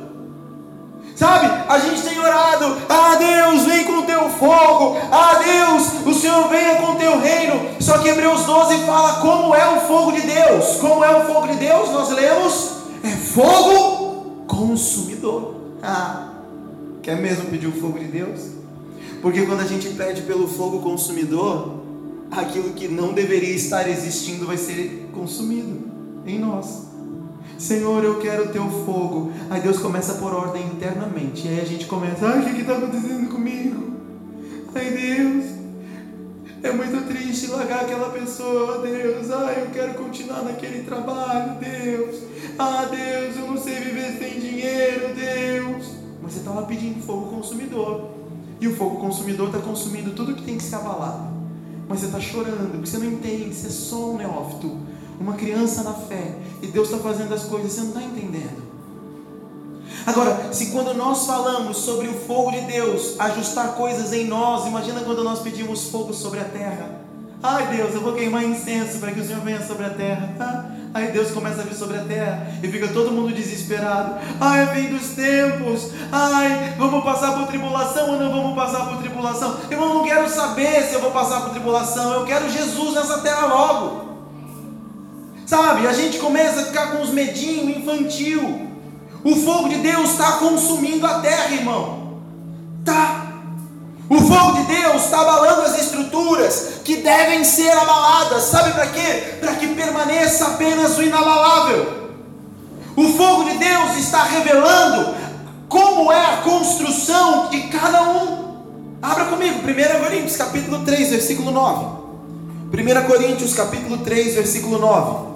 Sabe, 1.15 1.49
a 1.69 1.79
gente 1.79 2.01
tem 2.01 2.19
orado, 2.19 2.77
ah 2.89 3.15
Deus, 3.15 3.65
vem 3.65 3.85
com 3.85 3.99
o 3.99 4.03
teu 4.03 4.29
fogo, 4.31 4.97
ah 5.09 5.35
Deus, 5.35 6.05
o 6.05 6.13
Senhor 6.13 6.49
venha 6.49 6.75
com 6.75 6.91
o 6.91 6.95
teu 6.95 7.19
reino. 7.19 7.69
Só 7.79 7.99
que 7.99 8.09
Hebreus 8.09 8.43
12 8.43 8.85
fala 8.85 9.21
como 9.21 9.55
é 9.55 9.65
o 9.77 9.81
fogo 9.81 10.11
de 10.11 10.21
Deus. 10.21 10.75
Como 10.81 11.03
é 11.05 11.15
o 11.15 11.25
fogo 11.25 11.47
de 11.47 11.55
Deus? 11.55 11.89
Nós 11.91 12.09
lemos, 12.09 12.71
é 13.01 13.11
fogo 13.11 14.45
consumidor. 14.45 15.55
Ah, 15.81 16.31
quer 17.01 17.15
mesmo 17.15 17.45
pedir 17.45 17.67
o 17.67 17.79
fogo 17.79 17.97
de 17.97 18.05
Deus? 18.05 18.64
Porque 19.25 19.43
quando 19.43 19.61
a 19.61 19.65
gente 19.65 19.89
pede 19.95 20.21
pelo 20.21 20.47
fogo 20.47 20.83
consumidor, 20.83 21.79
aquilo 22.29 22.73
que 22.73 22.87
não 22.87 23.11
deveria 23.11 23.55
estar 23.55 23.89
existindo 23.89 24.45
vai 24.45 24.55
ser 24.55 25.09
consumido 25.11 25.79
em 26.27 26.37
nós. 26.37 26.83
Senhor, 27.57 28.03
eu 28.03 28.19
quero 28.19 28.43
o 28.43 28.49
teu 28.49 28.69
fogo. 28.85 29.31
Aí 29.49 29.59
Deus 29.61 29.79
começa 29.79 30.11
a 30.11 30.15
pôr 30.17 30.31
ordem 30.31 30.67
internamente. 30.67 31.47
E 31.47 31.49
aí 31.49 31.59
a 31.59 31.65
gente 31.65 31.87
começa, 31.87 32.23
ai, 32.23 32.39
o 32.39 32.53
que 32.53 32.61
está 32.61 32.77
acontecendo 32.77 33.27
comigo? 33.31 33.93
Ai, 34.75 34.91
Deus, 34.91 35.45
é 36.61 36.71
muito 36.71 37.07
triste 37.07 37.47
largar 37.47 37.81
aquela 37.81 38.11
pessoa, 38.11 38.77
Deus. 38.85 39.31
Ai, 39.31 39.63
eu 39.63 39.71
quero 39.71 39.95
continuar 39.95 40.43
naquele 40.43 40.83
trabalho, 40.83 41.59
Deus. 41.59 42.21
Ah, 42.59 42.85
Deus, 42.91 43.37
eu 43.37 43.47
não 43.47 43.57
sei 43.57 43.73
viver 43.79 44.19
sem 44.19 44.39
dinheiro, 44.39 45.15
Deus. 45.15 45.95
Mas 46.21 46.33
você 46.33 46.39
está 46.41 46.51
lá 46.51 46.61
pedindo 46.61 47.01
fogo 47.01 47.35
consumidor. 47.35 48.14
E 48.59 48.67
o 48.67 48.75
fogo 48.75 48.97
consumidor 48.97 49.47
está 49.47 49.59
consumindo 49.59 50.11
tudo 50.11 50.33
que 50.33 50.43
tem 50.43 50.57
que 50.57 50.63
ser 50.63 50.75
abalado. 50.75 51.35
Mas 51.87 51.99
você 51.99 52.05
está 52.07 52.19
chorando, 52.19 52.71
porque 52.71 52.87
você 52.87 52.97
não 52.97 53.05
entende, 53.05 53.53
você 53.53 53.67
é 53.67 53.69
só 53.69 54.11
um 54.11 54.17
neófito, 54.17 54.77
uma 55.19 55.33
criança 55.33 55.83
na 55.83 55.93
fé. 55.93 56.37
E 56.61 56.67
Deus 56.67 56.89
está 56.89 57.01
fazendo 57.01 57.33
as 57.33 57.43
coisas, 57.43 57.71
você 57.71 57.81
não 57.81 57.89
está 57.89 58.01
entendendo. 58.01 58.65
Agora, 60.05 60.53
se 60.53 60.67
quando 60.67 60.93
nós 60.93 61.25
falamos 61.25 61.77
sobre 61.77 62.07
o 62.07 62.13
fogo 62.13 62.51
de 62.51 62.61
Deus 62.61 63.19
ajustar 63.19 63.75
coisas 63.75 64.13
em 64.13 64.25
nós, 64.25 64.67
imagina 64.67 65.01
quando 65.01 65.23
nós 65.23 65.39
pedimos 65.39 65.89
fogo 65.89 66.13
sobre 66.13 66.39
a 66.39 66.45
terra. 66.45 66.94
Ai 67.47 67.67
Deus, 67.67 67.93
eu 67.93 68.01
vou 68.01 68.13
queimar 68.13 68.43
incenso 68.43 68.97
para 68.97 69.11
que 69.11 69.19
o 69.19 69.23
Senhor 69.23 69.41
venha 69.41 69.61
sobre 69.61 69.85
a 69.85 69.91
terra. 69.91 70.75
Aí 70.91 71.11
Deus 71.11 71.29
começa 71.29 71.61
a 71.61 71.63
vir 71.63 71.75
sobre 71.75 71.97
a 71.97 72.03
terra 72.03 72.47
e 72.63 72.67
fica 72.67 72.87
todo 72.87 73.11
mundo 73.11 73.35
desesperado. 73.35 74.15
Ai, 74.41 74.65
fim 74.73 74.95
dos 74.95 75.09
tempos. 75.09 75.91
Ai, 76.11 76.73
vamos 76.75 77.03
passar 77.03 77.33
por 77.33 77.45
tribulação 77.45 78.13
ou 78.13 78.19
não 78.19 78.31
vamos 78.31 78.55
passar 78.55 78.87
por 78.87 78.97
tribulação? 78.97 79.57
Eu 79.69 79.79
não 79.79 80.03
quero 80.03 80.27
saber 80.27 80.81
se 80.83 80.95
eu 80.95 81.01
vou 81.01 81.11
passar 81.11 81.41
por 81.41 81.51
tribulação. 81.51 82.13
Eu 82.13 82.25
quero 82.25 82.49
Jesus 82.49 82.95
nessa 82.95 83.19
terra 83.19 83.45
logo. 83.45 84.05
Sabe? 85.45 85.85
A 85.85 85.93
gente 85.93 86.17
começa 86.17 86.61
a 86.61 86.65
ficar 86.65 86.93
com 86.93 87.03
os 87.03 87.11
medinhos 87.11 87.77
infantil. 87.77 88.69
O 89.23 89.35
fogo 89.35 89.69
de 89.69 89.75
Deus 89.75 90.13
está 90.13 90.31
consumindo 90.37 91.05
a 91.05 91.19
terra, 91.19 91.53
irmão. 91.53 92.21
Tá. 92.83 93.24
O 94.09 94.19
fogo 94.19 94.53
de 94.59 94.63
Deus 94.75 95.03
está 95.03 95.21
abalando 95.21 95.61
as 95.61 95.79
estruturas 95.79 96.81
que 96.83 96.97
devem 96.97 97.43
ser 97.43 97.71
abaladas. 97.71 98.43
Sabe 98.43 98.71
para 98.73 98.87
quê? 98.87 99.37
Para 99.39 99.55
que 99.55 99.67
permaneça 99.67 100.45
apenas 100.47 100.97
o 100.97 101.03
inabalável. 101.03 102.05
O 102.95 103.09
fogo 103.09 103.45
de 103.45 103.57
Deus 103.57 103.97
está 103.97 104.23
revelando 104.23 105.15
como 105.67 106.11
é 106.11 106.33
a 106.33 106.37
construção 106.37 107.49
de 107.49 107.63
cada 107.63 108.03
um. 108.03 108.45
Abra 109.01 109.25
comigo, 109.25 109.59
1 109.59 110.03
Coríntios 110.03 110.37
capítulo 110.37 110.85
3, 110.85 111.09
versículo 111.09 111.51
9. 111.51 111.85
1 112.71 113.07
Coríntios 113.07 113.53
capítulo 113.53 113.97
3, 113.97 114.35
versículo 114.35 114.77
9. 114.77 115.34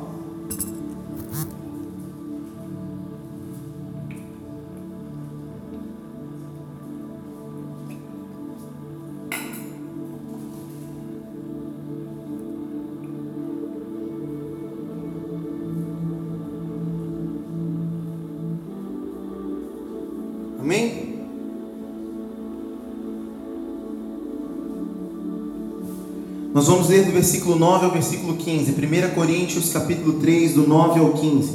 Nós 26.59 26.67
vamos 26.67 26.89
ler 26.89 27.05
do 27.05 27.13
versículo 27.13 27.55
9 27.55 27.85
ao 27.85 27.91
versículo 27.91 28.35
15, 28.35 28.71
1 28.71 29.15
Coríntios 29.15 29.71
capítulo 29.71 30.19
3, 30.19 30.55
do 30.55 30.67
9 30.67 30.99
ao 30.99 31.11
15. 31.13 31.51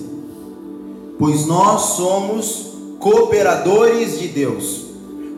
Pois 1.18 1.44
nós 1.44 1.82
somos 1.96 2.68
cooperadores 2.98 4.18
de 4.18 4.28
Deus. 4.28 4.86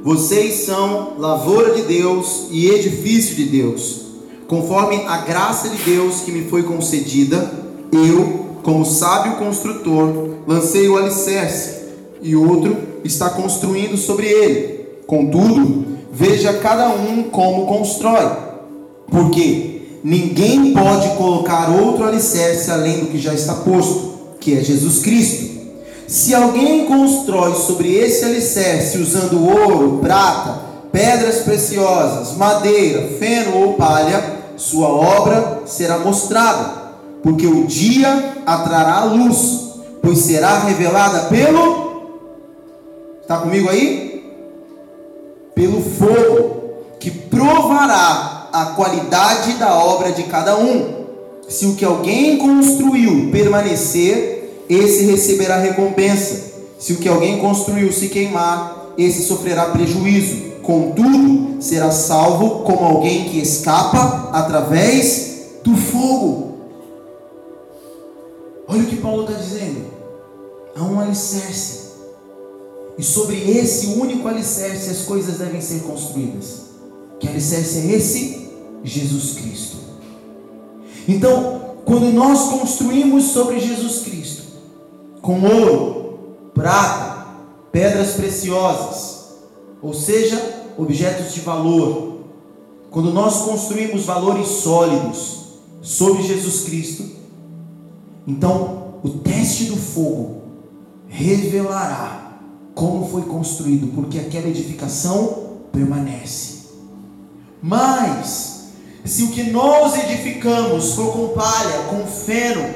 Vocês 0.04 0.66
são 0.66 1.14
lavoura 1.18 1.74
de 1.74 1.82
Deus 1.82 2.46
e 2.52 2.68
edifício 2.68 3.34
de 3.34 3.46
Deus. 3.46 4.02
Conforme 4.46 5.02
a 5.04 5.16
graça 5.22 5.68
de 5.68 5.78
Deus 5.78 6.20
que 6.20 6.30
me 6.30 6.48
foi 6.48 6.62
concedida, 6.62 7.52
eu, 7.90 8.46
como 8.62 8.86
sábio 8.86 9.34
construtor, 9.34 10.28
lancei 10.46 10.88
o 10.88 10.96
alicerce, 10.96 11.86
e 12.22 12.36
outro 12.36 12.76
está 13.02 13.30
construindo 13.30 13.96
sobre 13.96 14.28
ele. 14.28 14.86
Contudo, 15.08 15.86
veja 16.12 16.52
cada 16.52 16.88
um 16.90 17.24
como 17.24 17.66
constrói 17.66 18.45
porque 19.10 19.98
ninguém 20.02 20.72
pode 20.72 21.08
colocar 21.16 21.70
outro 21.70 22.04
alicerce 22.04 22.70
além 22.70 23.00
do 23.00 23.06
que 23.06 23.18
já 23.18 23.34
está 23.34 23.54
posto, 23.54 24.16
que 24.40 24.56
é 24.56 24.60
Jesus 24.62 25.00
Cristo. 25.00 25.56
Se 26.06 26.34
alguém 26.34 26.86
constrói 26.86 27.54
sobre 27.54 27.92
esse 27.92 28.24
alicerce 28.24 28.98
usando 28.98 29.44
ouro, 29.44 29.98
prata, 29.98 30.60
pedras 30.92 31.40
preciosas, 31.40 32.36
madeira, 32.36 33.08
feno 33.18 33.56
ou 33.58 33.72
palha, 33.74 34.36
sua 34.56 34.88
obra 34.88 35.62
será 35.66 35.98
mostrada, 35.98 36.86
porque 37.22 37.46
o 37.46 37.66
dia 37.66 38.36
atrará 38.46 39.00
a 39.00 39.04
luz, 39.04 39.74
pois 40.00 40.18
será 40.18 40.60
revelada 40.60 41.28
pelo. 41.28 41.86
Está 43.20 43.38
comigo 43.38 43.68
aí? 43.68 44.24
Pelo 45.54 45.82
fogo, 45.82 46.56
que 47.00 47.10
provará 47.10 48.35
a 48.62 48.66
qualidade 48.74 49.54
da 49.54 49.74
obra 49.74 50.12
de 50.12 50.22
cada 50.24 50.56
um. 50.58 51.04
Se 51.48 51.66
o 51.66 51.74
que 51.74 51.84
alguém 51.84 52.38
construiu 52.38 53.30
permanecer, 53.30 54.64
esse 54.68 55.04
receberá 55.04 55.58
recompensa. 55.58 56.54
Se 56.78 56.94
o 56.94 56.96
que 56.96 57.08
alguém 57.08 57.38
construiu 57.38 57.92
se 57.92 58.08
queimar, 58.08 58.94
esse 58.96 59.22
sofrerá 59.22 59.66
prejuízo. 59.66 60.56
Contudo, 60.62 61.62
será 61.62 61.90
salvo 61.90 62.64
como 62.64 62.84
alguém 62.84 63.28
que 63.28 63.38
escapa 63.38 64.30
através 64.32 65.58
do 65.62 65.76
fogo. 65.76 66.56
Olha 68.66 68.82
o 68.82 68.86
que 68.86 68.96
Paulo 68.96 69.22
está 69.24 69.34
dizendo. 69.34 69.84
Há 70.74 70.82
um 70.82 70.98
alicerce. 70.98 71.86
E 72.98 73.02
sobre 73.02 73.36
esse 73.50 73.88
único 73.98 74.26
alicerce 74.26 74.90
as 74.90 75.02
coisas 75.02 75.38
devem 75.38 75.60
ser 75.60 75.80
construídas. 75.80 76.66
Que 77.20 77.28
alicerce 77.28 77.78
é 77.78 77.92
esse? 77.92 78.35
Jesus 78.86 79.34
Cristo. 79.34 79.76
Então, 81.08 81.76
quando 81.84 82.12
nós 82.12 82.48
construímos 82.48 83.24
sobre 83.24 83.60
Jesus 83.60 84.02
Cristo, 84.02 84.42
com 85.20 85.40
ouro, 85.42 86.18
prata, 86.54 87.26
pedras 87.70 88.12
preciosas, 88.12 89.34
ou 89.82 89.92
seja, 89.92 90.64
objetos 90.78 91.34
de 91.34 91.40
valor, 91.40 92.20
quando 92.90 93.12
nós 93.12 93.42
construímos 93.42 94.04
valores 94.04 94.48
sólidos 94.48 95.38
sobre 95.82 96.22
Jesus 96.22 96.62
Cristo, 96.62 97.04
então 98.26 98.94
o 99.02 99.08
teste 99.08 99.64
do 99.66 99.76
fogo 99.76 100.42
revelará 101.08 102.38
como 102.74 103.08
foi 103.08 103.22
construído, 103.22 103.94
porque 103.94 104.18
aquela 104.18 104.48
edificação 104.48 105.46
permanece. 105.72 106.66
Mas 107.62 108.55
se 109.06 109.22
o 109.22 109.30
que 109.30 109.44
nós 109.44 109.96
edificamos 109.96 110.94
for 110.94 111.12
com 111.12 111.28
palha, 111.28 111.84
com 111.88 112.06
feno, 112.06 112.74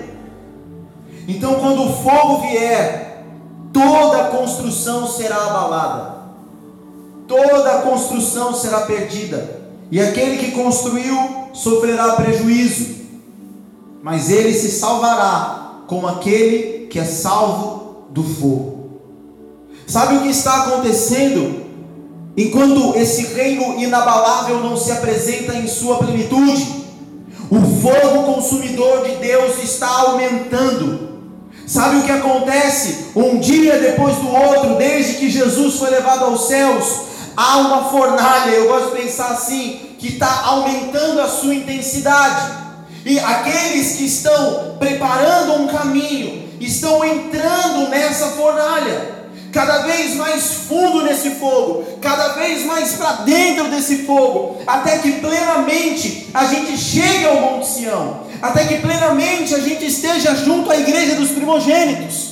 então 1.27 1.55
quando 1.57 1.83
o 1.83 1.93
fogo 1.93 2.43
vier, 2.43 3.25
toda 3.73 4.23
a 4.23 4.29
construção 4.29 5.09
será 5.09 5.37
abalada, 5.47 6.21
toda 7.27 7.73
a 7.73 7.83
construção 7.83 8.55
será 8.55 8.83
perdida, 8.83 9.61
e 9.91 10.01
aquele 10.01 10.39
que 10.39 10.53
construiu 10.53 11.17
sofrerá 11.53 12.13
prejuízo, 12.13 13.01
mas 14.03 14.31
ele 14.31 14.55
se 14.55 14.71
salvará 14.71 15.83
como 15.89 16.07
aquele 16.07 16.87
que 16.87 16.99
é 16.99 17.05
salvo 17.05 18.07
do 18.11 18.23
fogo. 18.23 18.91
Sabe 19.87 20.17
o 20.17 20.23
que 20.23 20.29
está 20.29 20.63
acontecendo 20.63 21.60
Enquanto 22.41 22.97
esse 22.97 23.35
reino 23.35 23.79
inabalável 23.79 24.61
não 24.61 24.75
se 24.75 24.91
apresenta 24.91 25.55
em 25.55 25.69
sua 25.69 25.99
plenitude, 25.99 26.87
o 27.51 27.61
fogo 27.83 28.33
consumidor 28.33 29.05
de 29.05 29.17
Deus 29.17 29.63
está 29.63 29.87
aumentando. 29.87 31.11
Sabe 31.67 31.99
o 31.99 32.03
que 32.03 32.11
acontece? 32.11 33.11
Um 33.15 33.39
dia 33.39 33.79
depois 33.79 34.17
do 34.17 34.29
outro, 34.29 34.77
desde 34.77 35.17
que 35.17 35.29
Jesus 35.29 35.75
foi 35.75 35.91
levado 35.91 36.25
aos 36.25 36.49
céus, 36.49 36.87
há 37.37 37.59
uma 37.59 37.91
fornalha, 37.91 38.53
eu 38.53 38.69
gosto 38.69 38.97
de 38.97 39.03
pensar 39.03 39.33
assim, 39.33 39.79
que 39.99 40.15
está 40.15 40.45
aumentando 40.47 41.21
a 41.21 41.29
sua 41.29 41.55
intensidade. 41.55 42.53
E 43.05 43.19
aqueles 43.19 43.97
que 43.97 44.07
estão 44.07 44.77
preparando 44.79 45.61
um 45.61 45.69
caminho, 45.69 46.49
estão 46.59 47.05
entrando 47.05 47.91
nessa 47.91 48.29
fornalha 48.29 49.20
cada 49.53 49.79
vez 49.79 50.17
mais 50.17 50.45
fundo 50.69 51.03
nesse 51.03 51.31
fogo, 51.31 51.85
cada 52.01 52.35
vez 52.35 52.65
mais 52.65 52.93
para 52.93 53.13
dentro 53.25 53.69
desse 53.69 54.05
fogo, 54.05 54.59
até 54.67 54.99
que 54.99 55.13
plenamente 55.13 56.29
a 56.33 56.45
gente 56.47 56.79
chegue 56.79 57.27
ao 57.27 57.41
Monte 57.41 57.67
Sião, 57.67 58.21
até 58.41 58.65
que 58.65 58.79
plenamente 58.79 59.55
a 59.55 59.59
gente 59.59 59.87
esteja 59.87 60.35
junto 60.37 60.71
à 60.71 60.77
igreja 60.77 61.17
dos 61.17 61.31
primogênitos. 61.31 62.31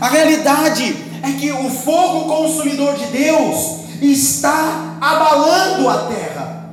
A 0.00 0.08
realidade 0.08 0.96
é 1.22 1.32
que 1.32 1.52
o 1.52 1.70
fogo 1.70 2.26
consumidor 2.26 2.94
de 2.94 3.06
Deus 3.06 3.80
está 4.00 4.96
abalando 5.00 5.88
a 5.88 5.98
terra. 6.06 6.70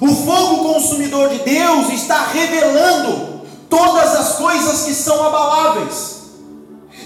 O 0.00 0.08
fogo 0.08 0.72
consumidor 0.72 1.28
de 1.30 1.38
Deus 1.40 1.90
está 1.92 2.26
revelando 2.32 3.42
todas 3.68 4.14
as 4.14 4.36
coisas 4.36 4.84
que 4.84 4.94
são 4.94 5.26
abaláveis. 5.26 6.13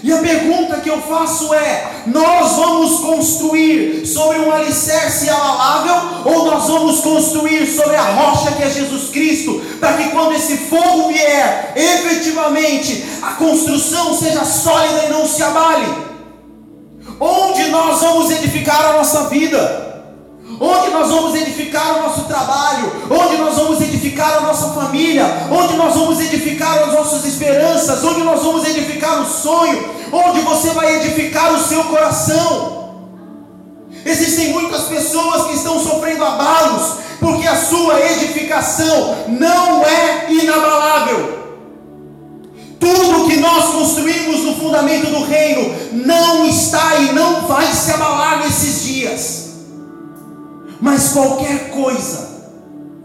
E 0.01 0.13
a 0.13 0.17
pergunta 0.17 0.77
que 0.77 0.89
eu 0.89 1.01
faço 1.01 1.53
é: 1.53 2.03
nós 2.07 2.53
vamos 2.53 2.99
construir 3.01 4.05
sobre 4.05 4.39
um 4.39 4.51
alicerce 4.51 5.29
abalável 5.29 5.95
ou 6.25 6.45
nós 6.45 6.67
vamos 6.67 6.99
construir 7.01 7.67
sobre 7.67 7.95
a 7.95 8.03
rocha 8.03 8.51
que 8.53 8.63
é 8.63 8.69
Jesus 8.69 9.09
Cristo, 9.09 9.61
para 9.79 9.93
que 9.93 10.09
quando 10.09 10.33
esse 10.33 10.57
fogo 10.57 11.09
vier, 11.09 11.73
efetivamente 11.75 13.05
a 13.21 13.31
construção 13.31 14.17
seja 14.17 14.45
sólida 14.45 15.05
e 15.05 15.09
não 15.09 15.27
se 15.27 15.43
abale? 15.43 16.09
Onde 17.19 17.65
nós 17.69 17.99
vamos 17.99 18.31
edificar 18.31 18.85
a 18.85 18.93
nossa 18.93 19.27
vida? 19.27 19.88
Onde 20.59 20.89
nós 20.91 21.07
vamos 21.07 21.35
edificar 21.35 21.97
o 21.97 22.01
nosso 22.03 22.23
trabalho, 22.23 22.91
onde 23.09 23.37
nós 23.37 23.55
vamos 23.55 23.81
edificar 23.81 24.37
a 24.37 24.41
nossa 24.41 24.69
família, 24.69 25.47
onde 25.49 25.75
nós 25.75 25.95
vamos 25.95 26.19
edificar 26.19 26.83
as 26.83 26.93
nossas 26.93 27.25
esperanças, 27.25 28.03
onde 28.03 28.23
nós 28.23 28.43
vamos 28.43 28.67
edificar 28.67 29.21
o 29.21 29.25
sonho, 29.25 29.89
onde 30.11 30.41
você 30.41 30.71
vai 30.71 30.97
edificar 30.97 31.53
o 31.53 31.59
seu 31.63 31.83
coração. 31.85 32.79
Existem 34.05 34.49
muitas 34.49 34.83
pessoas 34.83 35.47
que 35.47 35.55
estão 35.55 35.79
sofrendo 35.79 36.25
abalos, 36.25 36.95
porque 37.19 37.47
a 37.47 37.55
sua 37.55 37.99
edificação 37.99 39.15
não 39.27 39.83
é 39.83 40.31
inabalável. 40.31 41.39
Tu 42.79 42.87
Tudo 42.87 43.29
que 43.29 43.37
nós 43.37 43.65
construímos 43.65 44.41
no 44.41 44.55
fundamento 44.55 45.07
do 45.07 45.25
reino 45.25 45.73
não 45.91 46.45
está 46.45 46.95
e 46.95 47.13
não 47.13 47.41
vai 47.41 47.67
se 47.73 47.91
abalar 47.91 48.39
nesses 48.39 48.83
dias. 48.83 49.48
Mas 50.79 51.09
qualquer 51.09 51.71
coisa, 51.71 52.53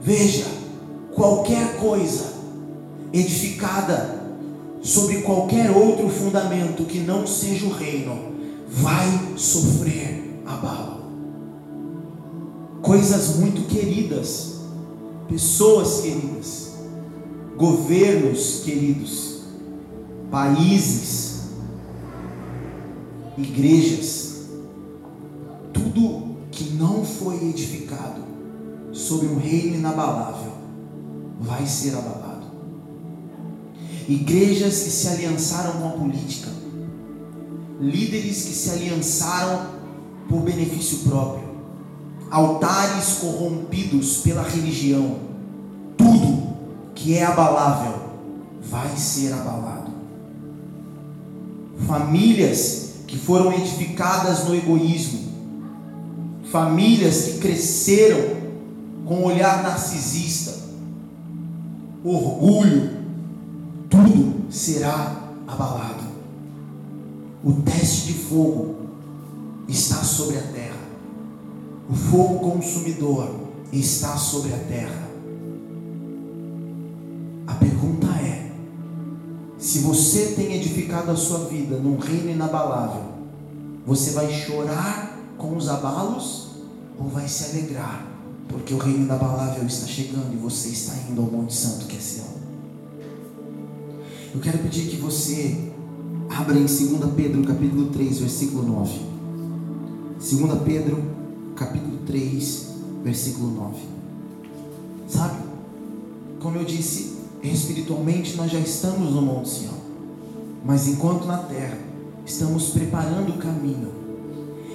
veja, 0.00 0.46
qualquer 1.14 1.78
coisa 1.78 2.34
edificada 3.12 4.22
sobre 4.82 5.22
qualquer 5.22 5.70
outro 5.70 6.08
fundamento 6.08 6.84
que 6.84 6.98
não 7.00 7.26
seja 7.26 7.66
o 7.66 7.72
reino, 7.72 8.34
vai 8.68 9.34
sofrer 9.36 10.42
abalo. 10.46 11.04
Coisas 12.82 13.36
muito 13.36 13.66
queridas, 13.66 14.56
pessoas 15.28 16.02
queridas, 16.02 16.72
governos 17.56 18.60
queridos, 18.64 19.40
países, 20.30 21.44
igrejas, 23.38 24.33
foi 27.24 27.36
edificado 27.48 28.22
sobre 28.92 29.26
um 29.26 29.38
reino 29.38 29.76
inabalável 29.76 30.52
vai 31.40 31.66
ser 31.66 31.96
abalado. 31.96 32.44
Igrejas 34.06 34.82
que 34.82 34.90
se 34.90 35.08
aliançaram 35.08 35.80
com 35.80 35.88
a 35.88 35.92
política, 35.92 36.50
líderes 37.80 38.44
que 38.44 38.52
se 38.52 38.70
aliançaram 38.70 39.68
por 40.28 40.42
benefício 40.42 40.98
próprio, 40.98 41.48
altares 42.30 43.14
corrompidos 43.14 44.18
pela 44.18 44.42
religião, 44.42 45.16
tudo 45.96 46.54
que 46.94 47.16
é 47.16 47.24
abalável 47.24 48.10
vai 48.62 48.94
ser 48.96 49.32
abalado. 49.32 49.92
Famílias 51.86 52.90
que 53.06 53.18
foram 53.18 53.52
edificadas 53.52 54.44
no 54.44 54.54
egoísmo, 54.54 55.23
famílias 56.54 57.24
que 57.24 57.38
cresceram 57.38 58.36
com 59.04 59.16
um 59.16 59.24
olhar 59.24 59.64
narcisista, 59.64 60.54
orgulho, 62.04 62.90
tudo 63.90 64.52
será 64.52 65.20
abalado. 65.48 66.04
O 67.42 67.54
teste 67.54 68.12
de 68.12 68.12
fogo 68.12 68.76
está 69.66 69.96
sobre 69.96 70.38
a 70.38 70.42
terra. 70.42 70.78
O 71.90 71.94
fogo 71.94 72.52
consumidor 72.52 73.34
está 73.72 74.16
sobre 74.16 74.54
a 74.54 74.58
terra. 74.58 75.08
A 77.48 77.54
pergunta 77.54 78.06
é: 78.06 78.52
se 79.58 79.80
você 79.80 80.34
tem 80.36 80.54
edificado 80.54 81.10
a 81.10 81.16
sua 81.16 81.46
vida 81.46 81.78
num 81.78 81.98
reino 81.98 82.30
inabalável, 82.30 83.02
você 83.84 84.12
vai 84.12 84.32
chorar 84.32 85.13
com 85.38 85.56
os 85.56 85.68
abalos 85.68 86.48
ou 86.98 87.08
vai 87.08 87.28
se 87.28 87.50
alegrar? 87.50 88.06
Porque 88.48 88.74
o 88.74 88.78
reino 88.78 89.04
inabalável 89.04 89.66
está 89.66 89.86
chegando 89.86 90.32
e 90.32 90.36
você 90.36 90.68
está 90.68 90.94
indo 91.10 91.20
ao 91.20 91.28
Monte 91.28 91.54
Santo 91.54 91.86
que 91.86 91.96
é 91.96 92.00
Sião. 92.00 92.26
Eu 94.34 94.40
quero 94.40 94.58
pedir 94.58 94.88
que 94.88 94.96
você 94.96 95.72
abra 96.28 96.58
em 96.58 96.66
2 96.66 97.14
Pedro, 97.16 97.44
capítulo 97.44 97.86
3, 97.90 98.18
versículo 98.18 98.62
9. 98.64 99.00
2 100.18 100.62
Pedro, 100.64 101.02
capítulo 101.54 101.98
3, 102.06 102.68
versículo 103.04 103.50
9. 103.50 103.76
Sabe? 105.08 105.38
Como 106.40 106.56
eu 106.56 106.64
disse, 106.64 107.16
espiritualmente 107.42 108.36
nós 108.36 108.50
já 108.50 108.58
estamos 108.58 109.14
no 109.14 109.22
Monte 109.22 109.48
Sião. 109.48 109.74
Mas 110.64 110.88
enquanto 110.88 111.26
na 111.26 111.38
terra 111.38 111.78
estamos 112.26 112.70
preparando 112.70 113.34
o 113.34 113.38
caminho, 113.38 113.92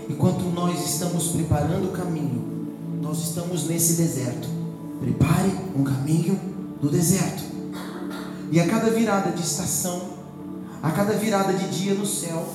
enquanto 0.09 0.43
nós 0.53 0.83
estamos 0.85 1.27
preparando 1.27 1.89
o 1.89 1.91
caminho, 1.91 2.43
nós 3.01 3.19
estamos 3.19 3.67
nesse 3.67 3.93
deserto. 3.93 4.49
Prepare 4.99 5.51
um 5.77 5.83
caminho 5.83 6.37
no 6.81 6.89
deserto. 6.89 7.43
E 8.51 8.59
a 8.59 8.67
cada 8.67 8.89
virada 8.89 9.31
de 9.31 9.41
estação, 9.41 10.01
a 10.81 10.91
cada 10.91 11.13
virada 11.13 11.53
de 11.53 11.67
dia 11.69 11.93
no 11.93 12.05
céu, 12.05 12.45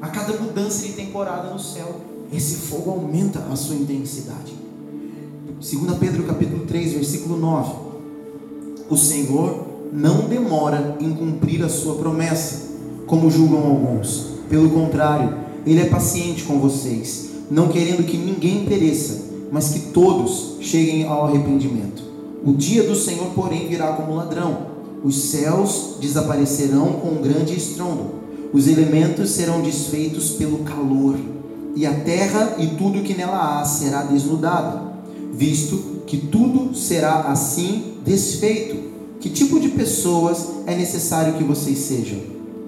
a 0.00 0.08
cada 0.08 0.38
mudança 0.38 0.86
de 0.86 0.92
temporada 0.92 1.52
no 1.52 1.58
céu, 1.58 2.00
esse 2.32 2.56
fogo 2.68 2.90
aumenta 2.90 3.40
a 3.50 3.56
sua 3.56 3.74
intensidade. 3.74 4.54
2 5.60 5.98
Pedro 5.98 6.24
capítulo 6.24 6.64
3, 6.66 6.94
versículo 6.94 7.36
9. 7.36 7.74
O 8.88 8.96
Senhor 8.96 9.66
não 9.92 10.28
demora 10.28 10.96
em 11.00 11.12
cumprir 11.14 11.62
a 11.64 11.68
sua 11.68 11.96
promessa, 11.96 12.70
como 13.06 13.30
julgam 13.30 13.64
alguns. 13.64 14.32
Pelo 14.48 14.70
contrário, 14.70 15.41
ele 15.66 15.80
é 15.80 15.86
paciente 15.86 16.44
com 16.44 16.58
vocês, 16.58 17.30
não 17.50 17.68
querendo 17.68 18.06
que 18.06 18.16
ninguém 18.16 18.64
pereça, 18.64 19.26
mas 19.50 19.68
que 19.68 19.80
todos 19.92 20.56
cheguem 20.60 21.04
ao 21.04 21.26
arrependimento. 21.26 22.02
O 22.44 22.52
dia 22.52 22.82
do 22.82 22.94
Senhor, 22.94 23.30
porém, 23.34 23.68
virá 23.68 23.92
como 23.92 24.14
ladrão 24.14 24.72
os 25.04 25.16
céus 25.16 25.96
desaparecerão 26.00 26.92
com 26.92 27.08
um 27.08 27.22
grande 27.22 27.56
estrondo, 27.56 28.22
os 28.52 28.68
elementos 28.68 29.30
serão 29.30 29.60
desfeitos 29.60 30.30
pelo 30.30 30.58
calor, 30.58 31.16
e 31.74 31.84
a 31.86 31.92
terra 31.92 32.56
e 32.58 32.68
tudo 32.68 33.02
que 33.02 33.14
nela 33.14 33.60
há 33.60 33.64
será 33.64 34.02
desnudado, 34.02 34.92
visto 35.32 36.02
que 36.06 36.18
tudo 36.18 36.74
será 36.76 37.22
assim 37.22 37.94
desfeito. 38.04 38.92
Que 39.18 39.30
tipo 39.30 39.58
de 39.58 39.68
pessoas 39.68 40.48
é 40.66 40.76
necessário 40.76 41.34
que 41.34 41.44
vocês 41.44 41.78
sejam? 41.78 42.18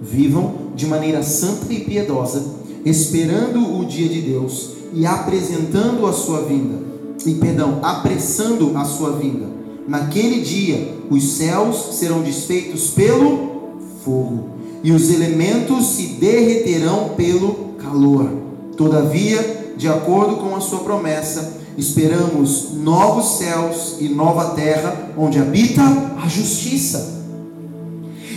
Vivam 0.01 0.55
de 0.75 0.87
maneira 0.87 1.23
santa 1.23 1.73
e 1.73 1.81
piedosa, 1.81 2.43
esperando 2.85 3.79
o 3.79 3.85
dia 3.85 4.09
de 4.09 4.21
Deus 4.21 4.71
e 4.93 5.07
apresentando 5.07 6.07
a 6.07 6.13
sua 6.13 6.43
vinda, 6.43 6.79
e 7.27 7.35
perdão, 7.35 7.79
apressando 7.83 8.77
a 8.77 8.85
sua 8.85 9.13
vinda 9.13 9.65
Naquele 9.87 10.41
dia, 10.41 10.97
os 11.11 11.33
céus 11.35 11.97
serão 11.99 12.23
desfeitos 12.23 12.89
pelo 12.91 13.77
fogo, 14.03 14.55
e 14.83 14.93
os 14.93 15.11
elementos 15.11 15.87
se 15.89 16.07
derreterão 16.15 17.11
pelo 17.11 17.75
calor. 17.79 18.31
Todavia, 18.79 19.75
de 19.77 19.87
acordo 19.87 20.37
com 20.37 20.57
a 20.57 20.61
sua 20.61 20.81
promessa, 20.81 21.59
esperamos 21.77 22.73
novos 22.73 23.39
céus 23.39 23.97
e 24.01 24.09
nova 24.09 24.55
terra, 24.55 25.11
onde 25.19 25.39
habita 25.39 25.83
a 25.83 26.29
justiça. 26.29 27.23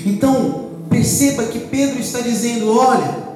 Então, 0.06 0.66
perceba 0.90 1.46
que 1.46 1.60
Pedro 1.60 2.00
está 2.00 2.20
dizendo: 2.20 2.78
olha, 2.78 3.27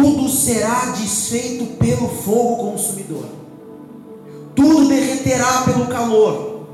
tudo 0.00 0.28
será 0.28 0.94
desfeito 0.96 1.76
pelo 1.76 2.08
fogo 2.08 2.70
consumidor 2.70 3.40
tudo 4.60 4.88
derreterá 4.88 5.62
pelo 5.62 5.86
calor. 5.86 6.66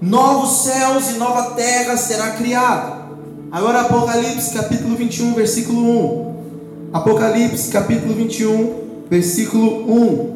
Novos 0.00 0.62
céus 0.62 1.10
e 1.10 1.18
nova 1.18 1.54
terra 1.54 1.96
será 1.96 2.30
criado. 2.32 3.04
Agora 3.50 3.82
Apocalipse 3.82 4.52
capítulo 4.52 4.96
21, 4.96 5.34
versículo 5.34 5.80
1. 5.80 6.34
Apocalipse 6.92 7.70
capítulo 7.70 8.14
21, 8.14 8.74
versículo 9.10 9.84
1. 9.86 10.34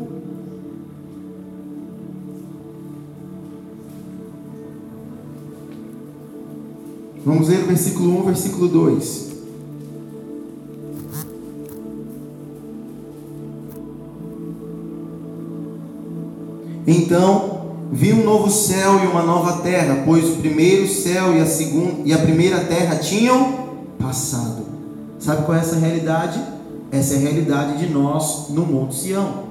Vamos 7.25 7.49
ler 7.49 7.63
o 7.63 7.67
versículo 7.67 8.21
1, 8.21 8.25
versículo 8.25 8.69
2. 8.69 9.28
Então 16.89 17.59
vi 17.93 18.15
um 18.15 18.25
novo 18.25 18.51
céu 18.51 19.05
e 19.05 19.07
uma 19.07 19.23
nova 19.23 19.61
terra, 19.63 20.05
pois 20.07 20.25
o 20.31 20.37
primeiro 20.37 20.89
céu 20.89 21.37
e 21.37 21.41
a 21.41 21.45
segunda 21.45 21.97
e 22.03 22.15
a 22.15 22.19
primeira 22.19 22.61
terra 22.61 22.97
tinham 22.97 23.69
passado. 23.99 24.63
Sabe 25.19 25.45
qual 25.45 25.59
é 25.59 25.61
essa 25.61 25.77
realidade? 25.77 26.41
Essa 26.91 27.13
é 27.13 27.17
a 27.19 27.21
realidade 27.21 27.77
de 27.77 27.93
nós 27.93 28.49
no 28.49 28.65
Monte 28.65 28.95
Sião. 28.95 29.49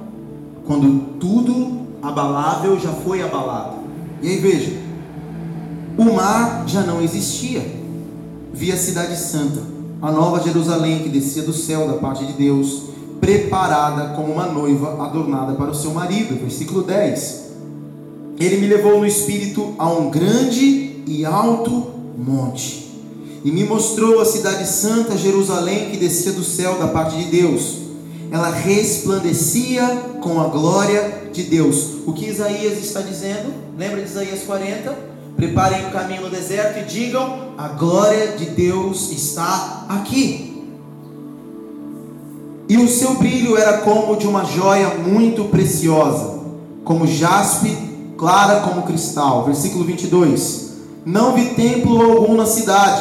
Quando 0.66 1.18
tudo 1.20 1.86
abalável 2.02 2.76
já 2.80 2.90
foi 2.90 3.22
abalado. 3.22 3.76
E 4.20 4.30
aí 4.30 4.38
veja, 4.38 4.72
o 5.96 6.04
mar 6.12 6.64
já 6.66 6.80
não 6.80 7.00
existia. 7.00 7.62
Vi 8.52 8.72
a 8.72 8.76
cidade 8.76 9.16
santa, 9.16 9.62
a 10.02 10.10
nova 10.10 10.42
Jerusalém 10.42 11.04
que 11.04 11.08
descia 11.08 11.44
do 11.44 11.52
céu 11.52 11.86
da 11.86 11.94
parte 11.94 12.26
de 12.26 12.32
Deus 12.32 12.88
preparada 13.20 14.14
como 14.14 14.32
uma 14.32 14.46
noiva 14.46 15.04
adornada 15.04 15.54
para 15.54 15.70
o 15.70 15.74
seu 15.74 15.92
marido. 15.92 16.38
Versículo 16.40 16.82
10. 16.82 17.48
Ele 18.38 18.58
me 18.58 18.66
levou 18.66 18.98
no 18.98 19.06
espírito 19.06 19.74
a 19.78 19.90
um 19.90 20.10
grande 20.10 21.02
e 21.06 21.24
alto 21.24 21.92
monte 22.16 22.88
e 23.44 23.50
me 23.50 23.64
mostrou 23.64 24.20
a 24.20 24.24
cidade 24.24 24.66
santa, 24.66 25.16
Jerusalém, 25.16 25.90
que 25.90 25.96
descia 25.96 26.32
do 26.32 26.42
céu 26.42 26.78
da 26.78 26.88
parte 26.88 27.16
de 27.16 27.24
Deus. 27.24 27.78
Ela 28.30 28.50
resplandecia 28.50 29.86
com 30.20 30.40
a 30.40 30.48
glória 30.48 31.30
de 31.32 31.44
Deus. 31.44 31.98
O 32.06 32.12
que 32.12 32.26
Isaías 32.26 32.78
está 32.78 33.00
dizendo? 33.00 33.52
Lembra 33.78 34.02
de 34.02 34.08
Isaías 34.08 34.42
40? 34.42 35.08
preparem 35.38 35.86
o 35.86 35.92
caminho 35.92 36.22
no 36.22 36.30
deserto 36.30 36.80
e 36.80 36.84
digam: 36.84 37.54
a 37.56 37.68
glória 37.68 38.36
de 38.36 38.46
Deus 38.46 39.12
está 39.12 39.86
aqui. 39.88 40.47
E 42.68 42.76
o 42.76 42.88
seu 42.88 43.14
brilho 43.14 43.56
era 43.56 43.78
como 43.78 44.16
de 44.16 44.26
uma 44.26 44.44
joia 44.44 44.88
muito 44.96 45.44
preciosa, 45.44 46.40
como 46.84 47.06
jaspe, 47.06 47.74
clara 48.16 48.60
como 48.60 48.82
cristal. 48.82 49.44
Versículo 49.44 49.84
22. 49.84 50.68
Não 51.06 51.34
vi 51.34 51.46
templo 51.54 52.02
algum 52.02 52.36
na 52.36 52.44
cidade, 52.44 53.00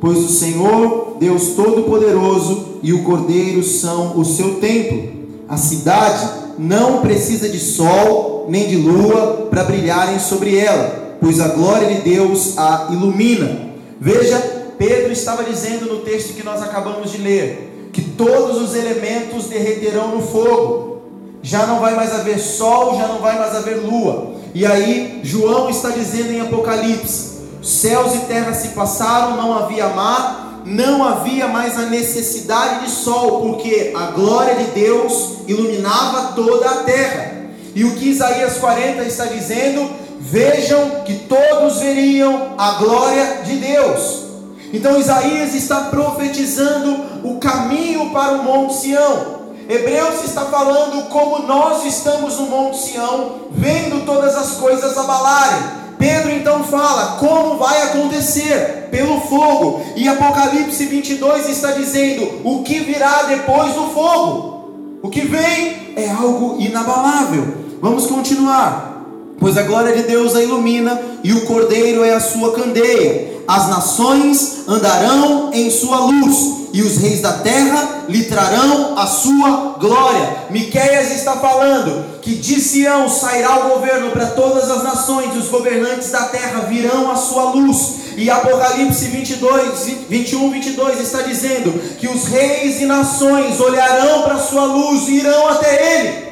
pois 0.00 0.18
o 0.18 0.28
Senhor, 0.28 1.16
Deus 1.18 1.54
Todo-Poderoso 1.56 2.80
e 2.82 2.92
o 2.92 3.04
Cordeiro 3.04 3.62
são 3.62 4.18
o 4.18 4.24
seu 4.24 4.56
templo. 4.60 5.08
A 5.48 5.56
cidade 5.56 6.28
não 6.58 7.00
precisa 7.00 7.48
de 7.48 7.58
sol 7.58 8.46
nem 8.48 8.68
de 8.68 8.76
lua 8.76 9.48
para 9.50 9.64
brilharem 9.64 10.18
sobre 10.18 10.56
ela, 10.56 11.16
pois 11.20 11.40
a 11.40 11.48
glória 11.48 11.94
de 11.94 12.02
Deus 12.02 12.58
a 12.58 12.88
ilumina. 12.90 13.70
Veja, 13.98 14.38
Pedro 14.76 15.12
estava 15.12 15.42
dizendo 15.42 15.86
no 15.86 16.00
texto 16.00 16.34
que 16.34 16.44
nós 16.44 16.62
acabamos 16.62 17.10
de 17.10 17.18
ler, 17.18 17.75
todos 18.16 18.60
os 18.60 18.74
elementos 18.74 19.46
derreterão 19.46 20.16
no 20.16 20.22
fogo. 20.22 21.02
Já 21.42 21.66
não 21.66 21.78
vai 21.78 21.94
mais 21.94 22.12
haver 22.12 22.38
sol, 22.38 22.98
já 22.98 23.06
não 23.06 23.18
vai 23.18 23.38
mais 23.38 23.54
haver 23.54 23.76
lua. 23.76 24.34
E 24.54 24.66
aí, 24.66 25.20
João 25.22 25.68
está 25.70 25.90
dizendo 25.90 26.32
em 26.32 26.40
Apocalipse: 26.40 27.40
céus 27.62 28.14
e 28.14 28.18
terra 28.20 28.52
se 28.52 28.68
passaram, 28.68 29.36
não 29.36 29.56
havia 29.56 29.88
mar, 29.88 30.62
não 30.64 31.04
havia 31.04 31.46
mais 31.46 31.78
a 31.78 31.82
necessidade 31.82 32.86
de 32.86 32.90
sol, 32.90 33.42
porque 33.42 33.92
a 33.94 34.06
glória 34.06 34.56
de 34.56 34.64
Deus 34.72 35.38
iluminava 35.46 36.32
toda 36.34 36.68
a 36.68 36.76
terra. 36.78 37.36
E 37.74 37.84
o 37.84 37.94
que 37.94 38.08
Isaías 38.08 38.56
40 38.58 39.04
está 39.04 39.26
dizendo? 39.26 39.88
Vejam 40.18 41.02
que 41.04 41.14
todos 41.14 41.78
veriam 41.78 42.54
a 42.58 42.72
glória 42.72 43.42
de 43.44 43.56
Deus. 43.56 44.25
Então 44.72 44.98
Isaías 44.98 45.54
está 45.54 45.82
profetizando 45.82 46.96
o 47.24 47.38
caminho 47.38 48.10
para 48.10 48.32
o 48.32 48.44
Monte 48.44 48.74
Sião. 48.74 49.36
Hebreus 49.68 50.24
está 50.24 50.42
falando 50.42 51.08
como 51.08 51.46
nós 51.46 51.84
estamos 51.84 52.38
no 52.38 52.46
Monte 52.46 52.78
Sião, 52.78 53.48
vendo 53.50 54.04
todas 54.04 54.36
as 54.36 54.52
coisas 54.52 54.96
abalarem. 54.96 55.86
Pedro 55.98 56.30
então 56.30 56.62
fala 56.62 57.16
como 57.18 57.56
vai 57.56 57.82
acontecer 57.82 58.88
pelo 58.90 59.20
fogo, 59.22 59.82
e 59.96 60.08
Apocalipse 60.08 60.84
22 60.84 61.48
está 61.48 61.72
dizendo 61.72 62.42
o 62.44 62.62
que 62.62 62.80
virá 62.80 63.24
depois 63.24 63.74
do 63.74 63.88
fogo. 63.88 65.00
O 65.02 65.08
que 65.08 65.22
vem 65.22 65.94
é 65.96 66.08
algo 66.10 66.56
inabalável. 66.60 67.66
Vamos 67.80 68.06
continuar. 68.06 69.04
Pois 69.38 69.56
a 69.56 69.62
glória 69.62 69.94
de 69.94 70.02
Deus 70.04 70.34
a 70.34 70.42
ilumina 70.42 71.00
e 71.22 71.32
o 71.32 71.46
cordeiro 71.46 72.02
é 72.04 72.14
a 72.14 72.20
sua 72.20 72.52
candeia. 72.52 73.35
As 73.46 73.68
nações 73.68 74.68
andarão 74.68 75.50
em 75.52 75.70
sua 75.70 75.98
luz 76.00 76.66
e 76.72 76.82
os 76.82 76.98
reis 76.98 77.22
da 77.22 77.32
terra 77.34 78.04
lhe 78.08 78.24
trarão 78.24 78.98
a 78.98 79.06
sua 79.06 79.76
glória. 79.78 80.46
Miqueias 80.50 81.10
está 81.12 81.32
falando 81.36 82.20
que 82.20 82.34
de 82.34 82.60
Sião 82.60 83.08
sairá 83.08 83.60
o 83.60 83.70
governo 83.70 84.10
para 84.10 84.26
todas 84.26 84.70
as 84.70 84.82
nações, 84.82 85.34
e 85.34 85.38
os 85.38 85.48
governantes 85.48 86.10
da 86.10 86.24
terra 86.24 86.66
virão 86.68 87.10
a 87.10 87.16
sua 87.16 87.50
luz. 87.52 87.94
E 88.16 88.28
Apocalipse 88.28 89.06
22, 89.06 90.06
21, 90.08 90.50
22 90.50 91.00
está 91.00 91.22
dizendo 91.22 91.72
que 91.96 92.08
os 92.08 92.26
reis 92.26 92.80
e 92.80 92.86
nações 92.86 93.60
olharão 93.60 94.22
para 94.22 94.34
a 94.34 94.40
sua 94.40 94.64
luz 94.64 95.08
e 95.08 95.16
irão 95.20 95.48
até 95.48 95.98
ele. 95.98 96.26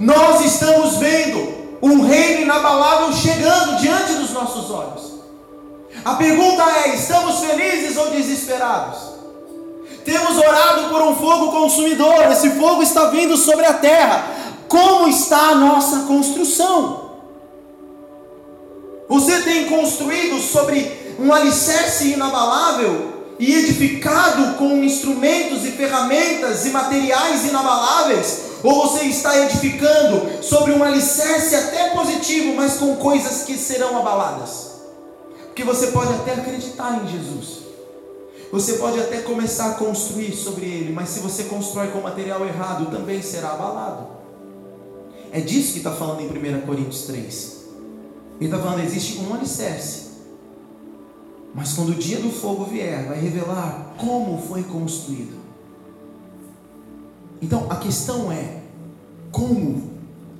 Nós 0.00 0.44
estamos 0.44 0.96
vendo 0.96 1.78
um 1.80 2.02
reino 2.02 2.42
inabalável 2.42 3.12
chegando 3.12 3.80
diante 3.80 4.14
dos 4.14 4.32
nossos 4.32 4.70
olhos. 4.70 5.11
A 6.04 6.14
pergunta 6.14 6.62
é: 6.84 6.94
estamos 6.94 7.40
felizes 7.40 7.96
ou 7.96 8.10
desesperados? 8.10 9.12
Temos 10.04 10.36
orado 10.36 10.88
por 10.88 11.00
um 11.02 11.14
fogo 11.14 11.52
consumidor, 11.52 12.30
esse 12.32 12.50
fogo 12.50 12.82
está 12.82 13.06
vindo 13.06 13.36
sobre 13.36 13.64
a 13.64 13.74
terra. 13.74 14.24
Como 14.66 15.06
está 15.08 15.50
a 15.50 15.54
nossa 15.54 16.00
construção? 16.00 17.12
Você 19.08 19.42
tem 19.42 19.66
construído 19.66 20.40
sobre 20.40 21.16
um 21.20 21.32
alicerce 21.32 22.12
inabalável 22.12 23.12
e 23.38 23.54
edificado 23.54 24.54
com 24.54 24.82
instrumentos 24.82 25.64
e 25.64 25.72
ferramentas 25.72 26.66
e 26.66 26.70
materiais 26.70 27.44
inabaláveis? 27.44 28.44
Ou 28.64 28.88
você 28.88 29.04
está 29.04 29.38
edificando 29.38 30.42
sobre 30.42 30.72
um 30.72 30.82
alicerce 30.82 31.54
até 31.54 31.90
positivo, 31.90 32.54
mas 32.56 32.74
com 32.74 32.96
coisas 32.96 33.42
que 33.42 33.56
serão 33.56 33.98
abaladas? 33.98 34.71
Porque 35.52 35.64
você 35.64 35.88
pode 35.88 36.10
até 36.14 36.32
acreditar 36.32 37.04
em 37.04 37.08
Jesus, 37.08 37.58
você 38.50 38.78
pode 38.78 38.98
até 38.98 39.20
começar 39.20 39.72
a 39.72 39.74
construir 39.74 40.32
sobre 40.32 40.64
ele, 40.64 40.94
mas 40.94 41.10
se 41.10 41.20
você 41.20 41.44
constrói 41.44 41.88
com 41.88 42.00
material 42.00 42.46
errado, 42.46 42.90
também 42.90 43.20
será 43.20 43.50
abalado. 43.50 44.06
É 45.30 45.42
disso 45.42 45.72
que 45.72 45.78
está 45.78 45.92
falando 45.92 46.22
em 46.22 46.26
1 46.26 46.62
Coríntios 46.62 47.02
3. 47.02 47.64
Ele 48.40 48.46
está 48.46 48.58
falando: 48.58 48.82
existe 48.82 49.18
um 49.18 49.34
alicerce, 49.34 50.12
mas 51.54 51.74
quando 51.74 51.90
o 51.90 51.96
dia 51.96 52.18
do 52.18 52.30
fogo 52.30 52.64
vier, 52.64 53.08
vai 53.08 53.20
revelar 53.20 53.94
como 53.98 54.40
foi 54.40 54.62
construído. 54.62 55.36
Então 57.42 57.66
a 57.70 57.76
questão 57.76 58.32
é: 58.32 58.62
como 59.30 59.90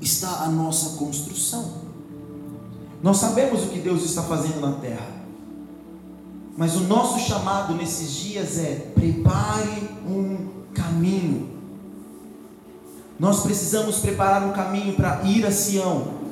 está 0.00 0.44
a 0.44 0.48
nossa 0.48 0.96
construção? 0.96 1.81
Nós 3.02 3.16
sabemos 3.16 3.64
o 3.64 3.68
que 3.68 3.80
Deus 3.80 4.04
está 4.04 4.22
fazendo 4.22 4.60
na 4.60 4.72
terra. 4.72 5.22
Mas 6.56 6.76
o 6.76 6.80
nosso 6.80 7.18
chamado 7.18 7.74
nesses 7.74 8.12
dias 8.12 8.58
é: 8.58 8.92
prepare 8.94 9.88
um 10.06 10.62
caminho. 10.72 11.50
Nós 13.18 13.40
precisamos 13.40 13.98
preparar 13.98 14.44
um 14.44 14.52
caminho 14.52 14.94
para 14.94 15.22
ir 15.24 15.44
a 15.44 15.50
Sião. 15.50 16.22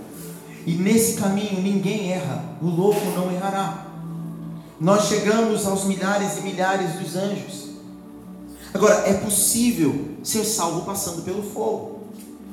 E 0.66 0.74
nesse 0.74 1.18
caminho 1.18 1.60
ninguém 1.60 2.12
erra, 2.12 2.44
o 2.60 2.66
louco 2.66 3.04
não 3.16 3.32
errará. 3.32 3.86
Nós 4.78 5.06
chegamos 5.06 5.66
aos 5.66 5.84
milhares 5.84 6.38
e 6.38 6.42
milhares 6.42 6.94
dos 6.94 7.16
anjos. 7.16 7.70
Agora, 8.72 9.08
é 9.08 9.14
possível 9.14 10.16
ser 10.22 10.44
salvo 10.44 10.82
passando 10.82 11.22
pelo 11.22 11.42
fogo. 11.42 11.99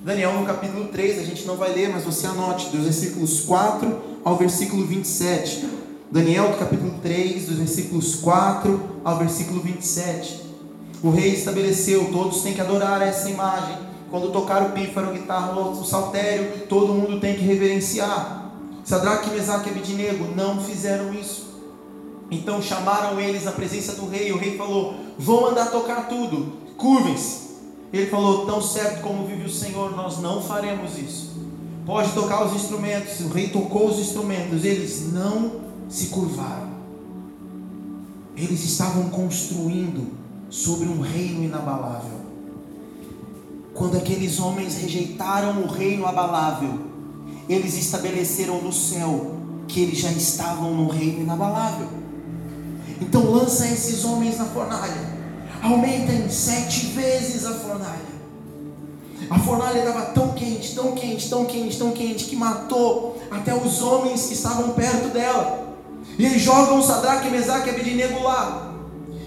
Daniel 0.08 0.32
no 0.39 0.45
capítulo 0.45 0.86
3, 0.86 1.20
a 1.20 1.24
gente 1.24 1.45
não 1.45 1.58
vai 1.58 1.74
ler, 1.74 1.89
mas 1.89 2.05
você 2.05 2.28
anote, 2.28 2.70
dos 2.70 2.86
versículos 2.86 3.41
4 3.41 4.22
ao 4.24 4.38
versículo 4.38 4.86
27. 4.86 5.68
Daniel 6.10 6.55
capítulo 6.58 6.93
3, 7.03 7.47
dos 7.47 7.58
versículos 7.58 8.16
4 8.16 9.01
ao 9.03 9.18
versículo 9.18 9.60
27. 9.60 10.43
O 11.03 11.10
rei 11.10 11.34
estabeleceu, 11.34 12.10
todos 12.14 12.41
têm 12.41 12.53
que 12.53 12.62
adorar 12.62 13.01
essa 13.01 13.30
imagem. 13.30 13.80
Quando 14.10 14.32
tocar 14.32 14.62
o 14.68 14.72
pífaro, 14.72 15.12
guitarra, 15.12 15.51
o 15.60 15.84
saltério, 15.84 16.66
todo 16.70 16.93
mundo 16.93 17.20
tem 17.20 17.36
que 17.36 17.43
reverenciar. 17.43 18.49
Sadraque, 18.86 19.30
Mesaque 19.32 19.68
e 19.68 19.72
Abidinego 19.74 20.34
não 20.34 20.64
fizeram 20.64 21.14
isso. 21.14 21.47
Então 22.32 22.62
chamaram 22.62 23.20
eles 23.20 23.45
à 23.45 23.51
presença 23.51 23.91
do 23.91 24.08
rei. 24.08 24.32
O 24.32 24.38
rei 24.38 24.58
falou: 24.58 24.95
Vão 25.20 25.41
mandar 25.41 25.66
tocar 25.66 26.08
tudo, 26.08 26.53
curvem-se. 26.78 27.47
Ele 27.91 28.07
falou: 28.07 28.45
Tão 28.45 28.61
certo 28.61 29.01
como 29.01 29.25
vive 29.25 29.45
o 29.45 29.49
Senhor, 29.49 29.95
nós 29.95 30.19
não 30.19 30.41
faremos 30.41 30.97
isso. 30.97 31.38
Pode 31.85 32.11
tocar 32.11 32.45
os 32.45 32.53
instrumentos. 32.53 33.21
O 33.21 33.29
rei 33.29 33.49
tocou 33.49 33.88
os 33.88 33.99
instrumentos, 33.99 34.65
eles 34.65 35.11
não 35.11 35.67
se 35.89 36.07
curvaram. 36.07 36.67
Eles 38.35 38.63
estavam 38.63 39.09
construindo 39.09 40.11
sobre 40.49 40.88
um 40.88 40.99
reino 40.99 41.43
inabalável. 41.43 42.17
Quando 43.73 43.97
aqueles 43.97 44.39
homens 44.39 44.75
rejeitaram 44.75 45.61
o 45.61 45.67
reino 45.67 46.05
abalável, 46.05 46.79
eles 47.47 47.77
estabeleceram 47.77 48.61
no 48.61 48.73
céu 48.73 49.35
que 49.67 49.79
eles 49.81 49.99
já 49.99 50.11
estavam 50.11 50.73
no 50.73 50.88
reino 50.88 51.21
inabalável. 51.21 51.88
Então 52.99 53.31
lança 53.31 53.67
esses 53.67 54.03
homens 54.03 54.38
na 54.38 54.45
fornalha. 54.45 55.16
Aumenta 55.62 56.12
em 56.12 56.30
sete 56.30 56.88
vezes 56.88 57.45
a 57.45 57.53
fornalha. 57.53 58.18
A 59.30 59.39
fornalha 59.39 59.80
estava 59.80 60.05
tão 60.08 60.34
quente, 60.34 60.74
tão 60.74 60.93
quente, 60.93 61.30
tão 61.30 61.45
quente, 61.45 61.78
tão 61.78 61.91
quente, 61.91 62.26
que 62.26 62.36
matou 62.36 63.22
até 63.30 63.53
os 63.53 63.82
homens 63.82 64.28
que 64.28 64.34
estavam 64.34 64.72
perto 64.72 65.10
dela. 65.10 65.76
E 66.18 66.26
eles 66.26 66.41
jogam 66.41 66.82
Sadraque, 66.82 67.30
Mesaque 67.30 67.70
e 67.70 67.72
Abednego 67.72 68.24
lá. 68.24 68.74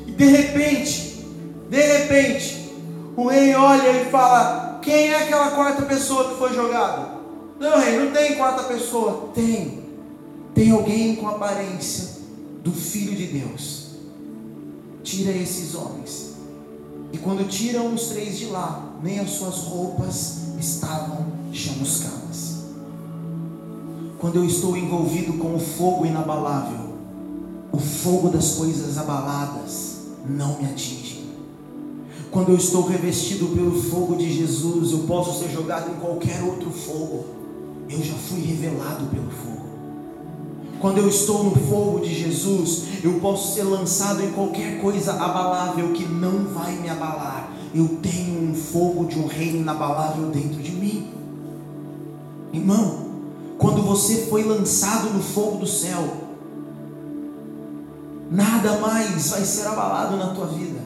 E 0.07 0.13
de 0.13 0.25
repente, 0.25 1.25
de 1.69 1.81
repente, 1.81 2.73
o 3.17 3.29
rei 3.29 3.55
olha 3.55 4.03
e 4.03 4.11
fala: 4.11 4.79
Quem 4.81 5.09
é 5.09 5.23
aquela 5.23 5.51
quarta 5.51 5.83
pessoa 5.83 6.31
que 6.31 6.39
foi 6.39 6.55
jogada? 6.55 7.21
Não, 7.59 7.79
rei, 7.79 7.99
não 7.99 8.11
tem 8.11 8.37
quarta 8.37 8.65
pessoa. 8.65 9.31
Tem. 9.35 9.81
Tem 10.55 10.71
alguém 10.71 11.17
com 11.17 11.29
a 11.29 11.33
aparência 11.33 12.21
do 12.63 12.73
Filho 12.73 13.15
de 13.15 13.27
Deus. 13.27 13.80
Tira 15.03 15.33
esses 15.33 15.75
homens. 15.75 16.31
E 17.13 17.19
quando 17.19 17.49
tiram 17.49 17.95
os 17.95 18.07
três 18.09 18.39
de 18.39 18.47
lá, 18.47 18.95
nem 19.03 19.19
as 19.19 19.31
suas 19.31 19.59
roupas 19.65 20.39
estavam 20.59 21.27
chamuscadas. 21.53 22.61
quando 24.19 24.37
eu 24.37 24.45
estou 24.45 24.77
envolvido 24.77 25.33
com 25.35 25.57
o 25.57 25.59
fogo 25.59 26.05
inabalável, 26.05 26.91
o 27.73 27.79
fogo 27.79 28.29
das 28.29 28.55
coisas 28.57 28.99
abaladas 28.99 29.97
não 30.29 30.59
me 30.59 30.67
atinge. 30.67 31.25
Quando 32.31 32.51
eu 32.51 32.57
estou 32.57 32.87
revestido 32.87 33.49
pelo 33.49 33.83
fogo 33.83 34.17
de 34.17 34.31
Jesus, 34.31 34.93
eu 34.93 35.01
posso 35.01 35.43
ser 35.43 35.51
jogado 35.51 35.91
em 35.91 35.95
qualquer 35.95 36.43
outro 36.43 36.71
fogo. 36.71 37.25
Eu 37.89 38.01
já 38.03 38.15
fui 38.15 38.41
revelado 38.43 39.07
pelo 39.07 39.31
fogo. 39.31 39.70
Quando 40.81 40.97
eu 40.97 41.09
estou 41.09 41.45
no 41.45 41.55
fogo 41.69 42.01
de 42.01 42.15
Jesus, 42.15 42.85
eu 43.05 43.21
posso 43.21 43.55
ser 43.55 43.65
lançado 43.65 44.23
em 44.23 44.31
qualquer 44.31 44.81
coisa 44.81 45.13
abalável 45.13 45.93
que 45.93 46.07
não 46.07 46.47
vai 46.47 46.73
me 46.77 46.89
abalar. 46.89 47.51
Eu 47.75 47.99
tenho 48.03 48.51
um 48.51 48.55
fogo 48.55 49.05
de 49.05 49.19
um 49.19 49.27
reino 49.27 49.59
inabalável 49.59 50.31
dentro 50.31 50.63
de 50.63 50.73
mim. 50.73 51.11
Irmão, 52.51 53.11
quando 53.59 53.83
você 53.83 54.27
foi 54.27 54.43
lançado 54.43 55.11
no 55.11 55.23
fogo 55.23 55.59
do 55.59 55.67
céu, 55.67 56.03
nada 58.31 58.79
mais 58.79 59.29
vai 59.29 59.45
ser 59.45 59.67
abalado 59.67 60.17
na 60.17 60.29
tua 60.29 60.47
vida. 60.47 60.81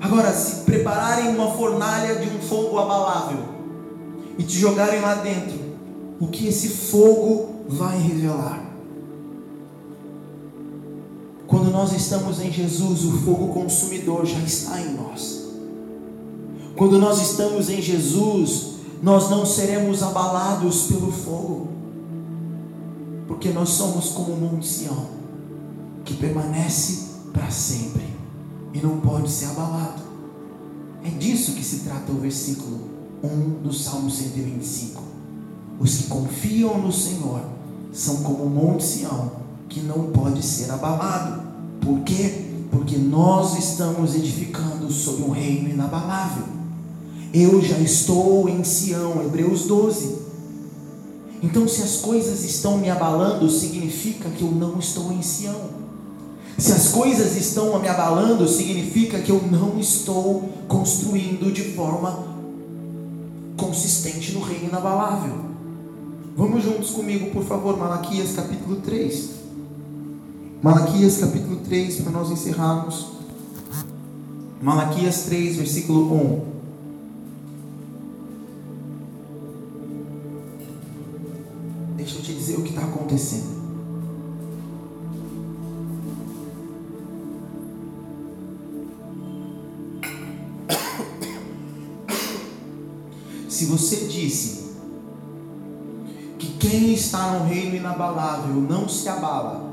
Agora, 0.00 0.32
se 0.32 0.64
prepararem 0.64 1.34
uma 1.34 1.50
fornalha 1.56 2.14
de 2.14 2.28
um 2.28 2.40
fogo 2.40 2.78
abalável 2.78 3.40
e 4.38 4.44
te 4.44 4.56
jogarem 4.56 5.00
lá 5.00 5.14
dentro, 5.16 5.58
o 6.20 6.28
que 6.28 6.46
esse 6.46 6.68
fogo 6.68 7.57
vai 7.68 7.98
revelar? 7.98 8.64
Quando 11.46 11.70
nós 11.70 11.92
estamos 11.92 12.40
em 12.40 12.50
Jesus, 12.50 13.04
o 13.04 13.18
fogo 13.18 13.48
consumidor 13.48 14.26
já 14.26 14.38
está 14.40 14.80
em 14.80 14.94
nós. 14.94 15.46
Quando 16.76 16.98
nós 16.98 17.20
estamos 17.20 17.68
em 17.68 17.80
Jesus, 17.80 18.74
nós 19.02 19.30
não 19.30 19.46
seremos 19.46 20.02
abalados 20.02 20.82
pelo 20.88 21.10
fogo, 21.10 21.68
porque 23.26 23.50
nós 23.50 23.70
somos 23.70 24.10
como 24.10 24.32
o 24.32 24.36
Monte 24.40 24.66
Sião, 24.66 25.06
que 26.04 26.14
permanece 26.14 27.08
para 27.32 27.50
sempre 27.50 28.06
e 28.72 28.78
não 28.78 29.00
pode 29.00 29.30
ser 29.30 29.46
abalado. 29.46 30.02
É 31.04 31.10
disso 31.10 31.52
que 31.52 31.64
se 31.64 31.80
trata 31.80 32.12
o 32.12 32.20
versículo 32.20 32.80
1 33.22 33.62
do 33.62 33.72
Salmo 33.72 34.10
125. 34.10 35.02
Os 35.80 35.96
que 35.96 36.06
confiam 36.08 36.78
no 36.78 36.92
Senhor 36.92 37.57
são 37.92 38.16
como 38.18 38.44
o 38.44 38.50
Monte 38.50 38.84
Sião, 38.84 39.32
que 39.68 39.80
não 39.80 40.10
pode 40.10 40.44
ser 40.44 40.70
abalado. 40.70 41.42
Por 41.80 42.00
quê? 42.00 42.46
Porque 42.70 42.96
nós 42.96 43.58
estamos 43.58 44.14
edificando 44.14 44.90
sobre 44.90 45.24
um 45.24 45.30
reino 45.30 45.70
inabalável. 45.70 46.44
Eu 47.32 47.60
já 47.62 47.78
estou 47.78 48.48
em 48.48 48.64
Sião, 48.64 49.22
Hebreus 49.22 49.64
12. 49.64 50.16
Então, 51.42 51.68
se 51.68 51.82
as 51.82 51.96
coisas 51.96 52.44
estão 52.44 52.78
me 52.78 52.90
abalando, 52.90 53.48
significa 53.50 54.28
que 54.30 54.42
eu 54.42 54.50
não 54.50 54.78
estou 54.78 55.12
em 55.12 55.22
Sião. 55.22 55.78
Se 56.58 56.72
as 56.72 56.88
coisas 56.88 57.36
estão 57.36 57.78
me 57.78 57.88
abalando, 57.88 58.48
significa 58.48 59.20
que 59.20 59.30
eu 59.30 59.40
não 59.48 59.78
estou 59.78 60.48
construindo 60.66 61.52
de 61.52 61.62
forma 61.74 62.26
consistente 63.56 64.32
no 64.32 64.40
reino 64.40 64.68
inabalável. 64.68 65.47
Vamos 66.38 66.62
juntos 66.62 66.90
comigo, 66.92 67.32
por 67.32 67.42
favor, 67.42 67.76
Malaquias 67.76 68.34
capítulo 68.36 68.76
3. 68.76 69.30
Malaquias 70.62 71.18
capítulo 71.18 71.56
3, 71.64 71.96
para 72.02 72.12
nós 72.12 72.30
encerrarmos. 72.30 73.08
Malaquias 74.62 75.24
3, 75.24 75.56
versículo 75.56 76.14
1. 76.14 76.58
dizer 82.48 82.56
o 82.56 82.62
que 82.62 82.70
está 82.70 82.84
acontecendo. 82.84 83.58
Se 93.48 93.64
você 93.66 94.06
disse 94.06 94.67
quem 96.68 96.92
está 96.92 97.38
no 97.38 97.46
reino 97.46 97.76
inabalável 97.76 98.54
não 98.54 98.88
se 98.88 99.08
abala, 99.08 99.72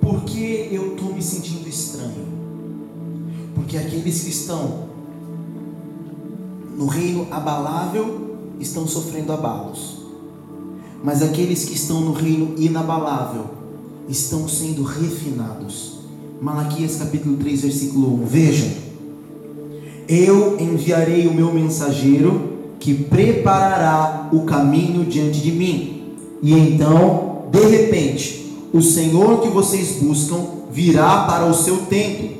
por 0.00 0.22
que 0.24 0.68
eu 0.70 0.94
estou 0.94 1.12
me 1.12 1.22
sentindo 1.22 1.68
estranho? 1.68 2.26
Porque 3.54 3.76
aqueles 3.76 4.22
que 4.22 4.30
estão 4.30 4.88
no 6.76 6.86
reino 6.86 7.28
abalável 7.30 8.36
estão 8.58 8.86
sofrendo 8.86 9.32
abalos 9.32 10.00
mas 11.02 11.22
aqueles 11.22 11.64
que 11.64 11.74
estão 11.74 12.00
no 12.00 12.12
reino 12.12 12.54
inabalável 12.58 13.46
estão 14.08 14.46
sendo 14.48 14.82
refinados. 14.82 16.00
Malaquias 16.40 16.96
capítulo 16.96 17.36
3, 17.36 17.62
versículo 17.62 18.22
1. 18.22 18.26
Veja: 18.26 18.70
Eu 20.08 20.58
enviarei 20.60 21.26
o 21.26 21.34
meu 21.34 21.52
mensageiro 21.52 22.59
que 22.80 22.94
preparará 22.94 24.30
o 24.32 24.40
caminho 24.40 25.04
diante 25.04 25.38
de 25.40 25.52
mim. 25.52 26.16
E 26.42 26.54
então, 26.54 27.44
de 27.52 27.60
repente, 27.66 28.56
o 28.72 28.80
Senhor 28.80 29.42
que 29.42 29.48
vocês 29.48 29.98
buscam 30.00 30.38
virá 30.72 31.24
para 31.24 31.44
o 31.44 31.54
seu 31.54 31.76
templo. 31.82 32.30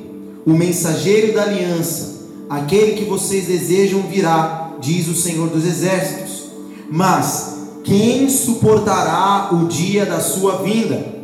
O 0.47 0.53
mensageiro 0.53 1.35
da 1.35 1.43
aliança, 1.43 2.25
aquele 2.49 2.93
que 2.93 3.05
vocês 3.05 3.47
desejam 3.47 4.01
virá, 4.11 4.77
diz 4.81 5.07
o 5.09 5.15
Senhor 5.15 5.51
dos 5.51 5.67
exércitos. 5.67 6.45
Mas 6.91 7.59
quem 7.85 8.31
suportará 8.31 9.51
o 9.53 9.67
dia 9.67 10.07
da 10.07 10.21
sua 10.21 10.63
vinda? 10.63 11.21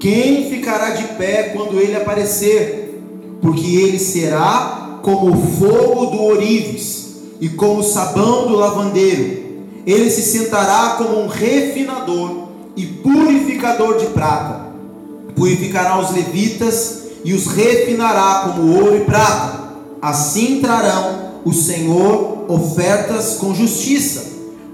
Quem 0.00 0.50
ficará 0.50 0.90
de 0.90 1.04
pé 1.14 1.54
quando 1.54 1.78
ele 1.78 1.94
aparecer? 1.94 3.00
Porque 3.40 3.76
ele 3.76 4.00
será 4.00 4.98
como 5.02 5.32
o 5.32 5.36
fogo 5.36 6.06
do 6.06 6.24
orives 6.24 6.97
e 7.40 7.48
como 7.48 7.80
o 7.80 7.84
sabão 7.84 8.48
do 8.48 8.56
lavandeiro. 8.56 9.48
Ele 9.86 10.10
se 10.10 10.22
sentará 10.22 10.96
como 10.98 11.20
um 11.20 11.26
refinador 11.26 12.48
e 12.76 12.84
purificador 12.86 13.98
de 13.98 14.06
prata. 14.06 14.68
Purificará 15.34 15.98
os 15.98 16.10
levitas 16.10 17.02
e 17.24 17.32
os 17.32 17.46
refinará 17.46 18.42
como 18.44 18.74
ouro 18.74 18.96
e 18.96 19.00
prata. 19.00 19.68
Assim 20.00 20.60
trarão 20.60 21.40
o 21.44 21.52
Senhor 21.52 22.44
ofertas 22.48 23.36
com 23.36 23.54
justiça 23.54 24.28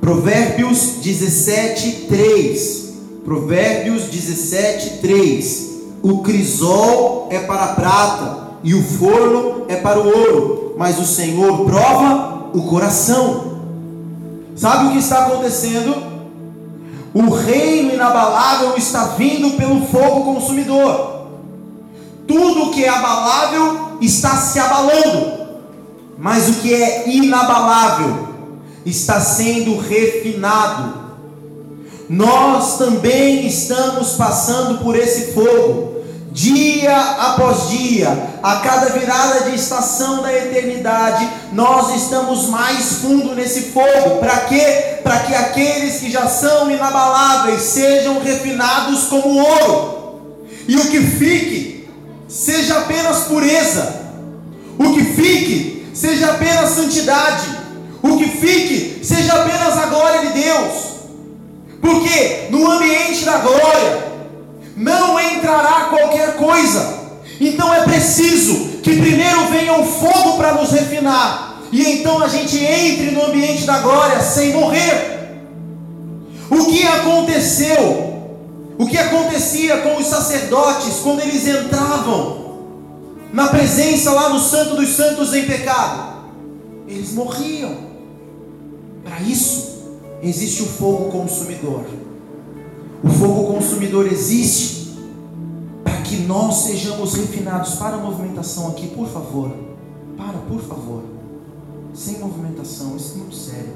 Provérbios 0.05 0.97
17, 1.01 2.05
3. 2.11 2.93
Provérbios 3.25 4.03
17, 4.03 4.99
3. 5.01 5.71
O 6.03 6.19
crisol 6.19 7.29
é 7.31 7.39
para 7.39 7.65
a 7.65 7.69
prata 7.69 8.51
e 8.63 8.75
o 8.75 8.83
forno 8.83 9.65
é 9.67 9.77
para 9.77 9.99
o 9.99 10.07
ouro, 10.07 10.75
mas 10.77 11.01
o 11.01 11.07
Senhor 11.07 11.65
prova 11.65 12.44
o 12.55 12.63
coração. 12.63 13.53
Sabe 14.57 14.87
o 14.87 14.93
que 14.93 14.99
está 14.99 15.27
acontecendo? 15.27 16.15
O 17.13 17.29
reino 17.31 17.93
inabalável 17.93 18.77
está 18.77 19.07
vindo 19.19 19.57
pelo 19.57 19.85
fogo 19.87 20.35
consumidor. 20.35 21.27
Tudo 22.27 22.71
que 22.71 22.85
é 22.85 22.89
abalável 22.89 23.99
está 24.01 24.37
se 24.37 24.59
abalando, 24.59 25.33
mas 26.17 26.49
o 26.49 26.55
que 26.55 26.73
é 26.73 27.11
inabalável 27.11 28.29
está 28.87 29.21
sendo 29.21 29.77
refinado. 29.77 31.05
Nós 32.09 32.79
também 32.79 33.47
estamos 33.47 34.13
passando 34.13 34.79
por 34.79 34.97
esse 34.97 35.33
fogo, 35.33 35.94
dia 36.35 36.95
após 36.95 37.71
dia, 37.71 38.09
a 38.43 38.57
cada 38.57 38.91
virada 38.91 39.49
de 39.49 39.55
estação 39.55 40.21
da 40.21 40.35
eternidade, 40.35 41.27
nós 41.53 41.95
estamos 41.95 42.49
mais 42.49 42.97
fundo 42.97 43.35
nesse 43.35 43.71
fogo. 43.71 44.19
Para 44.19 44.41
quê? 44.41 44.99
Para 45.03 45.21
que 45.21 45.35
aqueles 45.35 46.01
que 46.01 46.11
já 46.11 46.27
são 46.27 46.69
inabaláveis 46.71 47.63
sejam 47.63 48.21
refinados 48.21 49.05
como 49.05 49.39
ouro, 49.39 50.45
e 50.67 50.77
o 50.77 50.91
que 50.91 51.01
fique 51.01 51.89
seja 52.29 52.79
apenas 52.79 53.21
pureza, 53.21 54.03
o 54.77 54.93
que 54.93 55.05
fique 55.05 55.89
seja 55.95 56.33
apenas 56.33 56.71
santidade 56.71 57.65
o 58.05 58.19
que 58.19 58.29
fique 58.29 59.03
seja 59.03 59.33
apenas 59.33 59.79
a 59.79 59.87
glória 59.87 60.27
de 60.27 60.43
Deus, 60.43 60.75
porque 61.81 62.49
no 62.51 62.71
ambiente 62.71 63.25
da 63.25 63.39
glória 63.39 64.14
não 64.77 65.21
entrará 65.21 65.89
qualquer 65.91 66.37
coisa, 66.37 67.01
então 67.41 67.73
é 67.73 67.83
preciso 67.85 68.79
que 68.83 68.97
primeiro 68.97 69.47
venha 69.49 69.79
o 69.79 69.85
fogo 69.85 70.37
para 70.37 70.55
nos 70.55 70.71
refinar, 70.71 71.63
e 71.73 71.83
então 71.83 72.23
a 72.23 72.29
gente 72.29 72.57
entre 72.59 73.11
no 73.11 73.27
ambiente 73.27 73.65
da 73.65 73.79
glória 73.79 74.21
sem 74.21 74.53
morrer. 74.53 75.15
O 76.51 76.67
que 76.67 76.87
aconteceu? 76.87 78.15
O 78.77 78.87
que 78.87 78.99
acontecia 78.99 79.79
com 79.79 79.97
os 79.97 80.07
sacerdotes 80.07 80.97
quando 81.03 81.21
eles 81.21 81.47
entravam 81.47 82.45
na 83.33 83.49
presença 83.49 84.13
lá 84.13 84.29
no 84.29 84.41
Santo 84.41 84.77
dos 84.77 84.91
Santos 84.91 85.33
em 85.33 85.45
pecado? 85.45 86.15
Eles 86.87 87.13
morriam. 87.13 87.77
Para 89.05 89.21
isso, 89.21 89.85
existe 90.23 90.63
o 90.63 90.67
fogo 90.67 91.11
consumidor. 91.11 91.85
O 93.05 93.09
fogo 93.09 93.53
consumidor 93.53 94.07
existe 94.07 94.97
para 95.85 95.99
que 95.99 96.17
nós 96.23 96.55
sejamos 96.57 97.15
refinados. 97.15 97.75
Para 97.75 97.97
a 97.97 98.01
movimentação 98.01 98.69
aqui, 98.69 98.87
por 98.87 99.07
favor. 99.07 99.51
Para, 100.17 100.39
por 100.49 100.61
favor. 100.63 101.03
Sem 101.93 102.19
movimentação, 102.19 102.97
isso 102.97 103.15
é 103.15 103.19
muito 103.19 103.37
sério. 103.37 103.75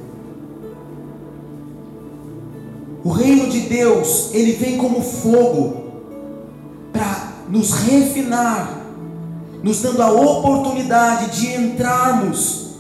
O 3.05 3.11
reino 3.11 3.49
de 3.49 3.61
Deus, 3.61 4.31
ele 4.33 4.53
vem 4.53 4.79
como 4.79 5.03
fogo 5.03 5.77
para 6.93 7.33
nos 7.49 7.73
refinar, 7.73 8.83
nos 9.63 9.83
dando 9.83 10.03
a 10.03 10.11
oportunidade 10.11 11.39
de 11.39 11.55
entrarmos 11.55 12.71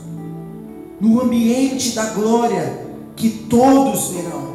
no 1.00 1.20
ambiente 1.20 1.94
da 1.94 2.06
glória 2.06 2.86
que 3.14 3.30
todos 3.48 4.08
verão. 4.08 4.47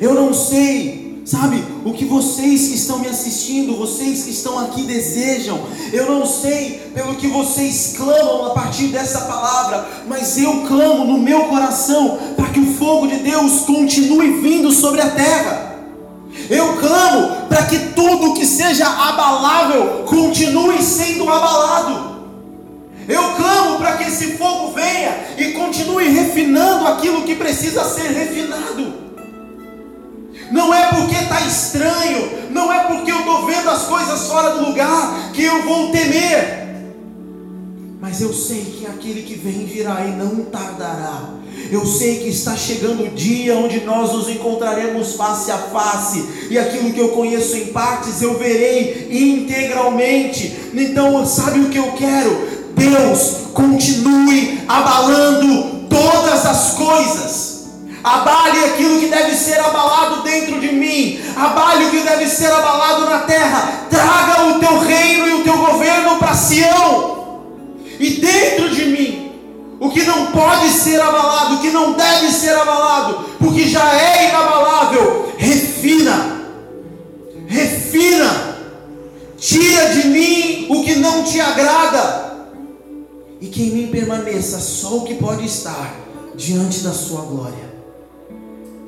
Eu 0.00 0.14
não 0.14 0.32
sei, 0.32 1.22
sabe, 1.26 1.62
o 1.84 1.92
que 1.92 2.06
vocês 2.06 2.68
que 2.68 2.74
estão 2.74 3.00
me 3.00 3.06
assistindo, 3.06 3.76
vocês 3.76 4.24
que 4.24 4.30
estão 4.30 4.58
aqui 4.58 4.84
desejam. 4.84 5.60
Eu 5.92 6.06
não 6.10 6.24
sei 6.24 6.90
pelo 6.94 7.16
que 7.16 7.26
vocês 7.26 7.94
clamam 7.98 8.46
a 8.46 8.50
partir 8.50 8.86
dessa 8.86 9.20
palavra, 9.22 9.86
mas 10.08 10.38
eu 10.38 10.62
clamo 10.66 11.04
no 11.04 11.18
meu 11.18 11.44
coração 11.44 12.18
para 12.34 12.48
que 12.48 12.60
o 12.60 12.74
fogo 12.74 13.08
de 13.08 13.16
Deus 13.16 13.60
continue 13.60 14.40
vindo 14.40 14.72
sobre 14.72 15.02
a 15.02 15.10
terra. 15.10 15.78
Eu 16.48 16.78
clamo 16.78 17.46
para 17.48 17.66
que 17.66 17.78
tudo 17.94 18.32
que 18.32 18.46
seja 18.46 18.86
abalável 18.86 20.04
continue 20.06 20.82
sendo 20.82 21.28
abalado. 21.28 22.10
Eu 23.06 23.34
clamo 23.34 23.76
para 23.76 23.98
que 23.98 24.04
esse 24.04 24.38
fogo 24.38 24.72
venha 24.72 25.14
e 25.36 25.52
continue 25.52 26.08
refinando 26.08 26.86
aquilo 26.86 27.22
que 27.22 27.34
precisa 27.34 27.84
ser 27.84 28.08
refinado. 28.12 29.09
Não 30.50 30.74
é 30.74 30.88
porque 30.88 31.14
está 31.14 31.40
estranho, 31.42 32.50
não 32.50 32.72
é 32.72 32.84
porque 32.84 33.10
eu 33.10 33.20
estou 33.20 33.46
vendo 33.46 33.70
as 33.70 33.84
coisas 33.84 34.26
fora 34.26 34.54
do 34.54 34.66
lugar 34.66 35.30
que 35.32 35.44
eu 35.44 35.62
vou 35.62 35.90
temer. 35.90 36.60
Mas 38.00 38.20
eu 38.20 38.32
sei 38.32 38.64
que 38.78 38.86
aquele 38.86 39.22
que 39.22 39.34
vem 39.34 39.66
virá 39.66 40.04
e 40.06 40.10
não 40.10 40.44
tardará. 40.46 41.40
Eu 41.70 41.86
sei 41.86 42.18
que 42.18 42.28
está 42.28 42.56
chegando 42.56 43.04
o 43.04 43.08
dia 43.10 43.54
onde 43.54 43.80
nós 43.84 44.12
nos 44.12 44.28
encontraremos 44.28 45.14
face 45.14 45.52
a 45.52 45.58
face, 45.58 46.48
e 46.50 46.58
aquilo 46.58 46.92
que 46.92 46.98
eu 46.98 47.10
conheço 47.10 47.56
em 47.56 47.66
partes 47.66 48.20
eu 48.22 48.38
verei 48.38 49.08
integralmente. 49.10 50.70
Então, 50.74 51.24
sabe 51.24 51.60
o 51.60 51.68
que 51.68 51.78
eu 51.78 51.92
quero? 51.92 52.60
Deus 52.74 53.52
continue 53.52 54.60
abalando 54.66 55.86
todas 55.88 56.46
as 56.46 56.72
coisas 56.72 57.49
abale 58.02 58.64
aquilo 58.64 59.00
que 59.00 59.06
deve 59.06 59.34
ser 59.34 59.60
abalado 59.60 60.22
dentro 60.22 60.60
de 60.60 60.72
mim, 60.72 61.20
abale 61.36 61.84
o 61.86 61.90
que 61.90 62.00
deve 62.00 62.26
ser 62.26 62.50
abalado 62.50 63.04
na 63.04 63.20
terra, 63.20 63.86
traga 63.90 64.46
o 64.46 64.58
teu 64.58 64.78
reino 64.78 65.28
e 65.28 65.34
o 65.34 65.44
teu 65.44 65.56
governo 65.56 66.18
para 66.18 66.34
Sião, 66.34 67.40
e 67.98 68.10
dentro 68.12 68.70
de 68.70 68.84
mim, 68.86 69.32
o 69.78 69.90
que 69.90 70.02
não 70.02 70.26
pode 70.26 70.68
ser 70.70 71.00
abalado, 71.00 71.56
o 71.56 71.60
que 71.60 71.70
não 71.70 71.92
deve 71.92 72.30
ser 72.30 72.54
abalado, 72.54 73.24
porque 73.38 73.68
já 73.68 73.94
é 73.94 74.30
inabalável, 74.30 75.32
refina, 75.36 76.40
refina, 77.46 78.56
tira 79.36 79.88
de 79.90 80.08
mim 80.08 80.66
o 80.70 80.82
que 80.82 80.96
não 80.96 81.22
te 81.22 81.40
agrada, 81.40 82.30
e 83.40 83.46
que 83.46 83.62
em 83.62 83.70
mim 83.70 83.86
permaneça 83.88 84.58
só 84.58 84.96
o 84.96 85.04
que 85.04 85.14
pode 85.14 85.46
estar 85.46 85.94
diante 86.34 86.80
da 86.80 86.92
Sua 86.92 87.22
glória 87.22 87.69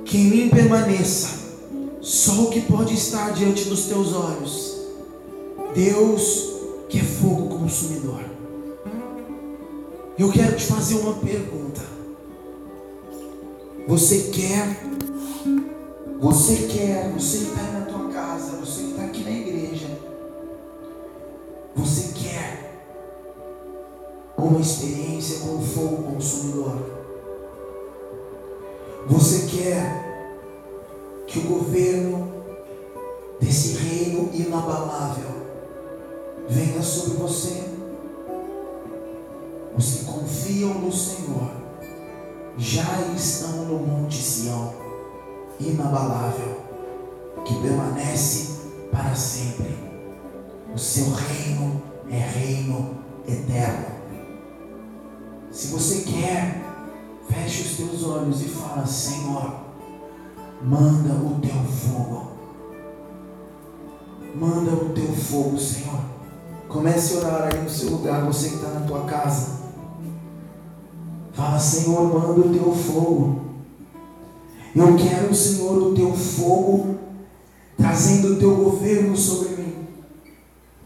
que 0.05 0.19
em 0.19 0.31
mim 0.31 0.49
permaneça 0.49 1.43
só 2.01 2.45
o 2.45 2.51
que 2.51 2.61
pode 2.63 2.95
estar 2.95 3.33
diante 3.33 3.65
dos 3.69 3.87
teus 3.87 4.13
olhos. 4.13 4.77
Deus 5.75 6.53
que 6.89 6.99
é 6.99 7.03
fogo 7.03 7.59
consumidor. 7.59 8.21
Eu 10.19 10.31
quero 10.31 10.57
te 10.57 10.67
fazer 10.67 10.97
uma 10.97 11.15
pergunta. 11.15 11.81
Você 13.89 14.31
quer, 14.31 14.85
você 16.21 16.69
quer, 16.69 17.11
você 17.13 17.39
que 17.39 17.45
está 17.45 17.63
na 17.63 17.87
tua 17.87 18.09
casa, 18.11 18.57
você 18.57 18.83
que 18.83 18.91
está 18.91 19.05
aqui 19.05 19.25
na 19.25 19.31
igreja, 19.31 19.87
você 21.75 22.13
quer 22.13 22.85
uma 24.37 24.61
experiência 24.61 25.41
com 25.41 25.57
o 25.57 25.63
fogo 25.63 26.13
consumidor? 26.13 27.02
Você 29.07 29.47
quer 29.47 30.03
que 31.27 31.41
o 31.41 31.43
governo 31.43 32.33
desse 33.41 33.79
reino 33.79 34.31
inabalável 34.33 35.29
venha 36.49 36.81
sobre 36.83 37.19
você? 37.19 37.65
Os 39.77 39.95
que 39.95 40.05
confiam 40.05 40.75
no 40.75 40.93
Senhor 40.93 41.51
já 42.57 42.85
estão 43.17 43.65
no 43.65 43.79
Monte 43.79 44.23
Sião, 44.23 44.73
inabalável, 45.59 46.61
que 47.45 47.55
permanece 47.61 48.61
para 48.93 49.15
sempre. 49.15 49.77
O 50.73 50.79
seu 50.79 51.11
reino 51.11 51.83
é 52.09 52.19
reino 52.19 52.99
eterno. 53.27 53.87
Se 55.51 55.69
você 55.69 56.03
quer 56.03 56.72
Feche 57.29 57.62
os 57.62 57.77
teus 57.77 58.05
olhos 58.05 58.43
e 58.43 58.49
fala: 58.49 58.87
Senhor, 58.87 59.55
manda 60.62 61.14
o 61.14 61.41
teu 61.41 61.62
fogo. 61.64 62.33
Manda 64.35 64.73
o 64.73 64.89
teu 64.91 65.12
fogo, 65.12 65.59
Senhor. 65.59 66.01
Comece 66.68 67.14
a 67.14 67.18
orar 67.18 67.51
aí 67.53 67.62
no 67.62 67.68
seu 67.68 67.91
lugar, 67.91 68.25
você 68.25 68.49
que 68.49 68.55
está 68.55 68.68
na 68.68 68.87
tua 68.87 69.05
casa. 69.05 69.61
Fala, 71.33 71.59
Senhor, 71.59 72.03
manda 72.03 72.41
o 72.41 72.53
teu 72.53 72.75
fogo. 72.75 73.43
Eu 74.75 74.97
quero, 74.97 75.35
Senhor, 75.35 75.77
o 75.83 75.95
teu 75.95 76.14
fogo 76.14 76.97
trazendo 77.77 78.35
o 78.35 78.37
teu 78.37 78.55
governo 78.55 79.16
sobre 79.16 79.62
mim. 79.62 79.75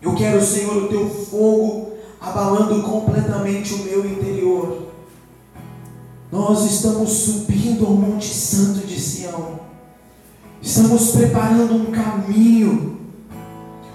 Eu 0.02 0.14
quero, 0.14 0.42
Senhor, 0.42 0.76
o 0.76 0.88
teu 0.88 1.08
fogo 1.08 1.92
abalando 2.20 2.82
completamente 2.82 3.74
o 3.74 3.84
meu 3.84 4.04
interior. 4.04 4.85
Nós 6.30 6.64
estamos 6.64 7.10
subindo 7.10 7.86
ao 7.86 7.92
Monte 7.92 8.34
Santo 8.34 8.84
de 8.84 9.00
Sião. 9.00 9.60
Estamos 10.60 11.12
preparando 11.12 11.74
um 11.74 11.92
caminho, 11.92 12.98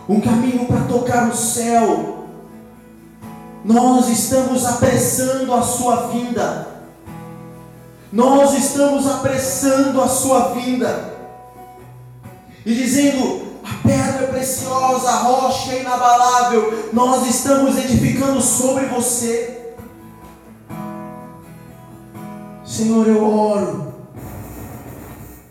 um 0.08 0.22
caminho 0.22 0.66
para 0.66 0.86
tocar 0.86 1.30
o 1.30 1.36
céu. 1.36 2.28
Nós 3.66 4.08
estamos 4.08 4.66
apressando 4.66 5.54
a 5.54 5.62
sua 5.62 6.08
vinda. 6.08 6.68
Nós 8.14 8.58
estamos 8.58 9.06
apressando 9.08 10.02
a 10.02 10.08
sua 10.08 10.54
vinda. 10.54 11.14
E 12.66 12.74
dizendo: 12.74 13.42
a 13.62 13.88
pedra 13.88 14.28
preciosa, 14.28 15.10
a 15.10 15.18
rocha 15.18 15.76
inabalável, 15.76 16.90
nós 16.94 17.28
estamos 17.28 17.78
edificando 17.78 18.42
sobre 18.42 18.86
você. 18.86 19.51
Senhor, 22.72 23.06
eu 23.06 23.22
oro 23.22 23.94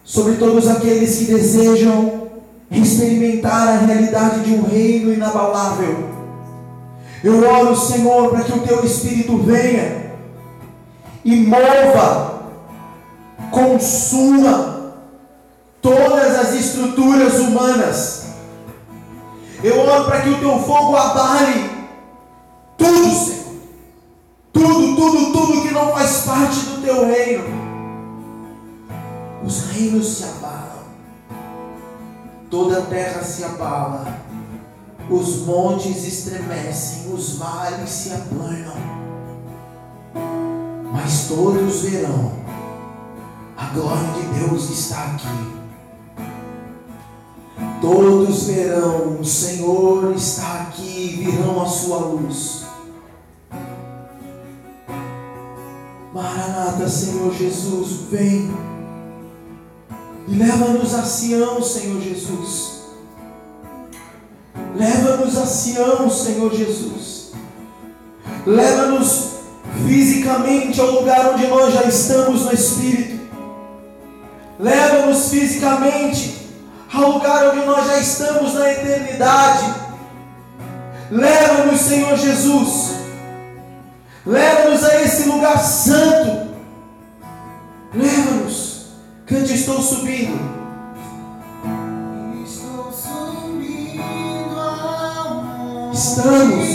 sobre 0.02 0.36
todos 0.36 0.66
aqueles 0.66 1.18
que 1.18 1.26
desejam 1.26 2.30
experimentar 2.70 3.68
a 3.68 3.76
realidade 3.76 4.40
de 4.40 4.54
um 4.54 4.62
reino 4.62 5.12
inabalável. 5.12 6.08
Eu 7.22 7.46
oro, 7.46 7.76
Senhor, 7.76 8.30
para 8.30 8.44
que 8.44 8.52
o 8.52 8.62
teu 8.62 8.82
Espírito 8.86 9.36
venha 9.36 10.14
e 11.22 11.36
mova, 11.44 12.44
consuma 13.50 14.94
todas 15.82 16.38
as 16.38 16.54
estruturas 16.54 17.38
humanas. 17.38 18.28
Eu 19.62 19.78
oro 19.78 20.04
para 20.06 20.22
que 20.22 20.30
o 20.30 20.38
teu 20.38 20.58
fogo 20.60 20.96
abale 20.96 21.68
tudo, 22.78 23.10
Senhor 23.10 23.39
tudo, 25.00 25.32
tudo 25.32 25.62
que 25.62 25.70
não 25.70 25.92
faz 25.92 26.24
parte 26.26 26.60
do 26.66 26.82
teu 26.82 27.06
reino. 27.06 27.44
Os 29.42 29.70
reinos 29.70 30.06
se 30.18 30.24
abalam, 30.24 30.84
toda 32.50 32.80
a 32.80 32.82
terra 32.82 33.22
se 33.22 33.42
abala, 33.42 34.18
os 35.08 35.46
montes 35.46 36.06
estremecem, 36.06 37.14
os 37.14 37.38
vales 37.38 37.88
se 37.88 38.12
aplanam, 38.12 38.76
mas 40.92 41.28
todos 41.28 41.80
verão, 41.80 42.32
a 43.56 43.64
glória 43.68 44.12
de 44.12 44.38
Deus 44.38 44.68
está 44.68 45.14
aqui. 45.14 45.60
Todos 47.80 48.44
verão, 48.44 49.16
o 49.18 49.24
Senhor 49.24 50.12
está 50.14 50.60
aqui, 50.60 51.24
virão 51.24 51.62
a 51.62 51.66
sua 51.66 51.96
luz. 51.96 52.59
Maranata, 56.80 56.88
Senhor 56.88 57.34
Jesus, 57.34 57.88
vem. 58.10 58.50
E 60.28 60.34
leva-nos 60.34 60.94
a 60.94 61.02
Sião, 61.02 61.62
Senhor 61.62 62.00
Jesus. 62.00 62.80
Leva-nos 64.74 65.36
a 65.36 65.46
Sião, 65.46 66.08
Senhor 66.08 66.52
Jesus. 66.54 67.32
Leva-nos 68.46 69.30
fisicamente 69.86 70.80
ao 70.80 70.90
lugar 70.92 71.34
onde 71.34 71.46
nós 71.48 71.74
já 71.74 71.84
estamos 71.84 72.42
no 72.42 72.52
Espírito. 72.52 73.20
Leva-nos 74.58 75.28
fisicamente 75.28 76.48
ao 76.92 77.12
lugar 77.12 77.48
onde 77.48 77.66
nós 77.66 77.86
já 77.86 77.98
estamos 77.98 78.54
na 78.54 78.72
eternidade. 78.72 79.74
Leva-nos, 81.10 81.80
Senhor 81.80 82.16
Jesus. 82.16 82.94
Leva-nos 84.24 84.84
a 84.84 85.00
esse 85.02 85.28
lugar 85.28 85.58
santo. 85.58 86.49
Leva-nos. 87.92 88.86
Cante, 89.26 89.54
estou 89.54 89.80
subindo. 89.80 90.38
Estou 92.44 92.92
subindo 92.92 94.02
ao 94.56 95.90
Estamos. 95.92 96.68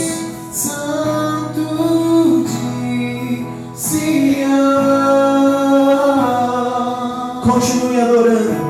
Santo 0.52 2.44
de 2.46 3.46
Sião. 3.74 4.66
Continue 7.42 8.00
adorando. 8.00 8.66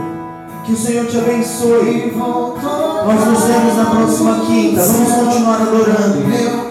Que 0.64 0.72
o 0.72 0.76
Senhor 0.76 1.07
te 1.07 1.18
abençoe. 1.18 2.12
Nós 2.16 3.26
nos 3.26 3.44
vemos 3.44 3.76
na 3.76 3.86
próxima 3.86 4.40
quinta. 4.47 4.84
Vamos 4.84 5.12
continuar 5.12 5.62
adorando. 5.62 6.65